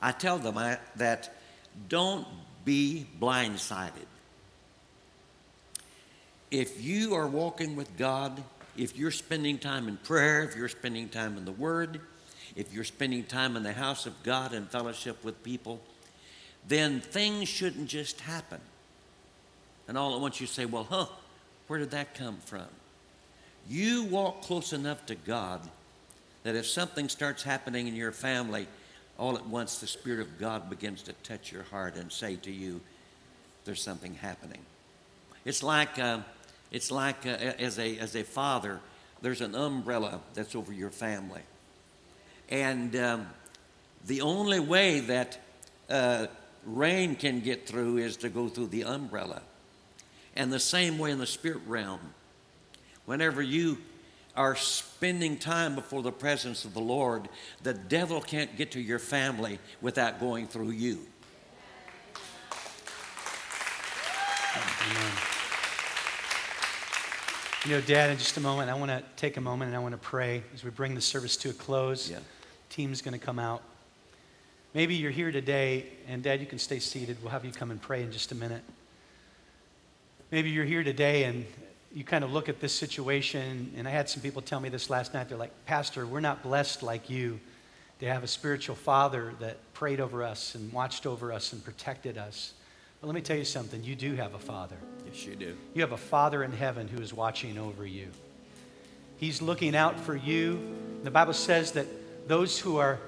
I 0.00 0.12
tell 0.12 0.38
them 0.38 0.58
I, 0.58 0.78
that 0.96 1.34
don't 1.88 2.26
be 2.64 3.06
blindsided. 3.20 4.06
If 6.50 6.82
you 6.82 7.14
are 7.14 7.26
walking 7.26 7.76
with 7.76 7.96
God, 7.96 8.42
if 8.76 8.96
you're 8.96 9.10
spending 9.10 9.58
time 9.58 9.88
in 9.88 9.96
prayer, 9.96 10.42
if 10.42 10.56
you're 10.56 10.68
spending 10.68 11.08
time 11.08 11.36
in 11.36 11.44
the 11.44 11.52
Word, 11.52 12.00
if 12.54 12.72
you're 12.74 12.84
spending 12.84 13.24
time 13.24 13.56
in 13.56 13.62
the 13.62 13.72
house 13.72 14.06
of 14.06 14.22
God 14.22 14.52
and 14.52 14.70
fellowship 14.70 15.24
with 15.24 15.42
people, 15.42 15.80
then 16.68 17.00
things 17.00 17.48
shouldn't 17.48 17.88
just 17.88 18.20
happen. 18.20 18.60
And 19.88 19.98
all 19.98 20.14
at 20.14 20.20
once 20.20 20.40
you 20.40 20.46
say, 20.46 20.64
well, 20.64 20.86
huh, 20.88 21.06
where 21.66 21.78
did 21.78 21.90
that 21.92 22.14
come 22.14 22.38
from? 22.38 22.66
You 23.68 24.04
walk 24.04 24.42
close 24.42 24.72
enough 24.72 25.06
to 25.06 25.14
God 25.14 25.60
that 26.42 26.56
if 26.56 26.66
something 26.66 27.08
starts 27.08 27.42
happening 27.42 27.86
in 27.86 27.94
your 27.94 28.12
family, 28.12 28.66
all 29.18 29.36
at 29.36 29.46
once 29.46 29.78
the 29.78 29.86
Spirit 29.86 30.20
of 30.20 30.38
God 30.38 30.68
begins 30.68 31.02
to 31.02 31.12
touch 31.22 31.52
your 31.52 31.62
heart 31.64 31.96
and 31.96 32.10
say 32.10 32.36
to 32.36 32.50
you, 32.50 32.80
there's 33.64 33.82
something 33.82 34.14
happening. 34.14 34.58
It's 35.44 35.62
like, 35.62 35.98
uh, 35.98 36.20
it's 36.70 36.90
like 36.90 37.26
uh, 37.26 37.30
as, 37.30 37.78
a, 37.78 37.98
as 37.98 38.16
a 38.16 38.24
father, 38.24 38.80
there's 39.20 39.40
an 39.40 39.54
umbrella 39.54 40.20
that's 40.34 40.54
over 40.54 40.72
your 40.72 40.90
family. 40.90 41.42
And 42.48 42.94
um, 42.96 43.26
the 44.06 44.22
only 44.22 44.58
way 44.60 45.00
that 45.00 45.38
uh, 45.88 46.26
rain 46.66 47.14
can 47.14 47.40
get 47.40 47.68
through 47.68 47.98
is 47.98 48.16
to 48.18 48.28
go 48.28 48.48
through 48.48 48.68
the 48.68 48.84
umbrella. 48.84 49.42
And 50.34 50.52
the 50.52 50.60
same 50.60 50.98
way 50.98 51.10
in 51.10 51.18
the 51.18 51.26
spirit 51.26 51.60
realm. 51.66 52.00
Whenever 53.04 53.42
you 53.42 53.78
are 54.36 54.56
spending 54.56 55.36
time 55.36 55.74
before 55.74 56.02
the 56.02 56.12
presence 56.12 56.64
of 56.64 56.72
the 56.72 56.80
Lord, 56.80 57.28
the 57.62 57.74
devil 57.74 58.20
can't 58.20 58.56
get 58.56 58.72
to 58.72 58.80
your 58.80 58.98
family 58.98 59.58
without 59.80 60.20
going 60.20 60.46
through 60.46 60.70
you. 60.70 61.00
Amen. 64.54 65.12
You 67.64 67.70
know, 67.72 67.80
Dad, 67.80 68.10
in 68.10 68.18
just 68.18 68.36
a 68.36 68.40
moment, 68.40 68.70
I 68.70 68.74
want 68.74 68.90
to 68.90 69.04
take 69.16 69.36
a 69.36 69.40
moment 69.40 69.68
and 69.68 69.76
I 69.76 69.78
want 69.78 69.92
to 69.92 69.98
pray 69.98 70.42
as 70.52 70.64
we 70.64 70.70
bring 70.70 70.94
the 70.94 71.00
service 71.00 71.36
to 71.38 71.50
a 71.50 71.52
close. 71.52 72.10
Yeah. 72.10 72.18
Team's 72.70 73.02
going 73.02 73.12
to 73.12 73.24
come 73.24 73.38
out. 73.38 73.62
Maybe 74.74 74.94
you're 74.94 75.10
here 75.10 75.30
today, 75.30 75.86
and 76.08 76.22
Dad, 76.22 76.40
you 76.40 76.46
can 76.46 76.58
stay 76.58 76.78
seated. 76.78 77.18
We'll 77.22 77.30
have 77.30 77.44
you 77.44 77.52
come 77.52 77.70
and 77.70 77.80
pray 77.80 78.02
in 78.02 78.10
just 78.10 78.32
a 78.32 78.34
minute. 78.34 78.62
Maybe 80.32 80.48
you're 80.48 80.64
here 80.64 80.82
today 80.82 81.24
and 81.24 81.44
you 81.92 82.04
kind 82.04 82.24
of 82.24 82.32
look 82.32 82.48
at 82.48 82.58
this 82.58 82.72
situation, 82.72 83.70
and 83.76 83.86
I 83.86 83.90
had 83.90 84.08
some 84.08 84.22
people 84.22 84.40
tell 84.40 84.60
me 84.60 84.70
this 84.70 84.88
last 84.88 85.12
night. 85.12 85.28
They're 85.28 85.36
like, 85.36 85.52
Pastor, 85.66 86.06
we're 86.06 86.20
not 86.20 86.42
blessed 86.42 86.82
like 86.82 87.10
you 87.10 87.38
to 88.00 88.06
have 88.06 88.24
a 88.24 88.26
spiritual 88.26 88.74
father 88.74 89.34
that 89.40 89.58
prayed 89.74 90.00
over 90.00 90.22
us 90.22 90.54
and 90.54 90.72
watched 90.72 91.04
over 91.04 91.34
us 91.34 91.52
and 91.52 91.62
protected 91.62 92.16
us. 92.16 92.54
But 93.02 93.08
let 93.08 93.14
me 93.14 93.20
tell 93.20 93.36
you 93.36 93.44
something 93.44 93.84
you 93.84 93.94
do 93.94 94.14
have 94.14 94.32
a 94.32 94.38
father. 94.38 94.78
Yes, 95.04 95.26
you 95.26 95.36
do. 95.36 95.54
You 95.74 95.82
have 95.82 95.92
a 95.92 95.98
father 95.98 96.42
in 96.44 96.52
heaven 96.52 96.88
who 96.88 97.02
is 97.02 97.12
watching 97.12 97.58
over 97.58 97.86
you. 97.86 98.08
He's 99.18 99.42
looking 99.42 99.76
out 99.76 100.00
for 100.00 100.16
you. 100.16 100.78
The 101.02 101.10
Bible 101.10 101.34
says 101.34 101.72
that 101.72 101.86
those 102.26 102.58
who 102.58 102.78
are 102.78 102.98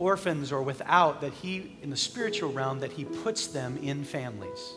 orphans 0.00 0.50
or 0.50 0.60
without, 0.60 1.20
that 1.20 1.34
he, 1.34 1.76
in 1.84 1.90
the 1.90 1.96
spiritual 1.96 2.50
realm, 2.50 2.80
that 2.80 2.90
he 2.90 3.04
puts 3.04 3.46
them 3.46 3.76
in 3.76 4.02
families. 4.02 4.74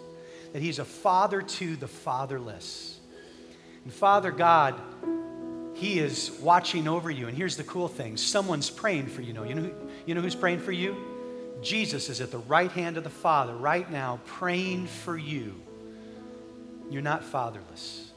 That 0.53 0.61
he's 0.61 0.79
a 0.79 0.85
father 0.85 1.41
to 1.41 1.75
the 1.75 1.87
fatherless. 1.87 2.97
And 3.87 3.93
Father 3.93 4.31
God, 4.31 4.75
He 5.73 5.99
is 5.99 6.37
watching 6.41 6.89
over 6.89 7.09
you. 7.09 7.29
And 7.29 7.37
here's 7.37 7.55
the 7.55 7.63
cool 7.63 7.87
thing 7.87 8.17
someone's 8.17 8.69
praying 8.69 9.07
for 9.07 9.21
you. 9.21 9.31
Know. 9.31 9.43
You, 9.43 9.55
know, 9.55 9.73
you 10.05 10.13
know 10.13 10.19
who's 10.19 10.35
praying 10.35 10.59
for 10.59 10.73
you? 10.73 10.97
Jesus 11.61 12.09
is 12.09 12.19
at 12.19 12.29
the 12.29 12.39
right 12.39 12.69
hand 12.69 12.97
of 12.97 13.05
the 13.05 13.09
Father 13.09 13.55
right 13.55 13.89
now 13.89 14.19
praying 14.25 14.87
for 14.87 15.17
you. 15.17 15.55
You're 16.89 17.01
not 17.01 17.23
fatherless. 17.23 18.11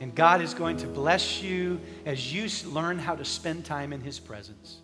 And 0.00 0.14
God 0.14 0.42
is 0.42 0.52
going 0.52 0.76
to 0.78 0.86
bless 0.86 1.42
you 1.42 1.80
as 2.04 2.30
you 2.30 2.48
learn 2.70 2.98
how 2.98 3.14
to 3.14 3.24
spend 3.24 3.64
time 3.64 3.94
in 3.94 4.02
His 4.02 4.20
presence. 4.20 4.76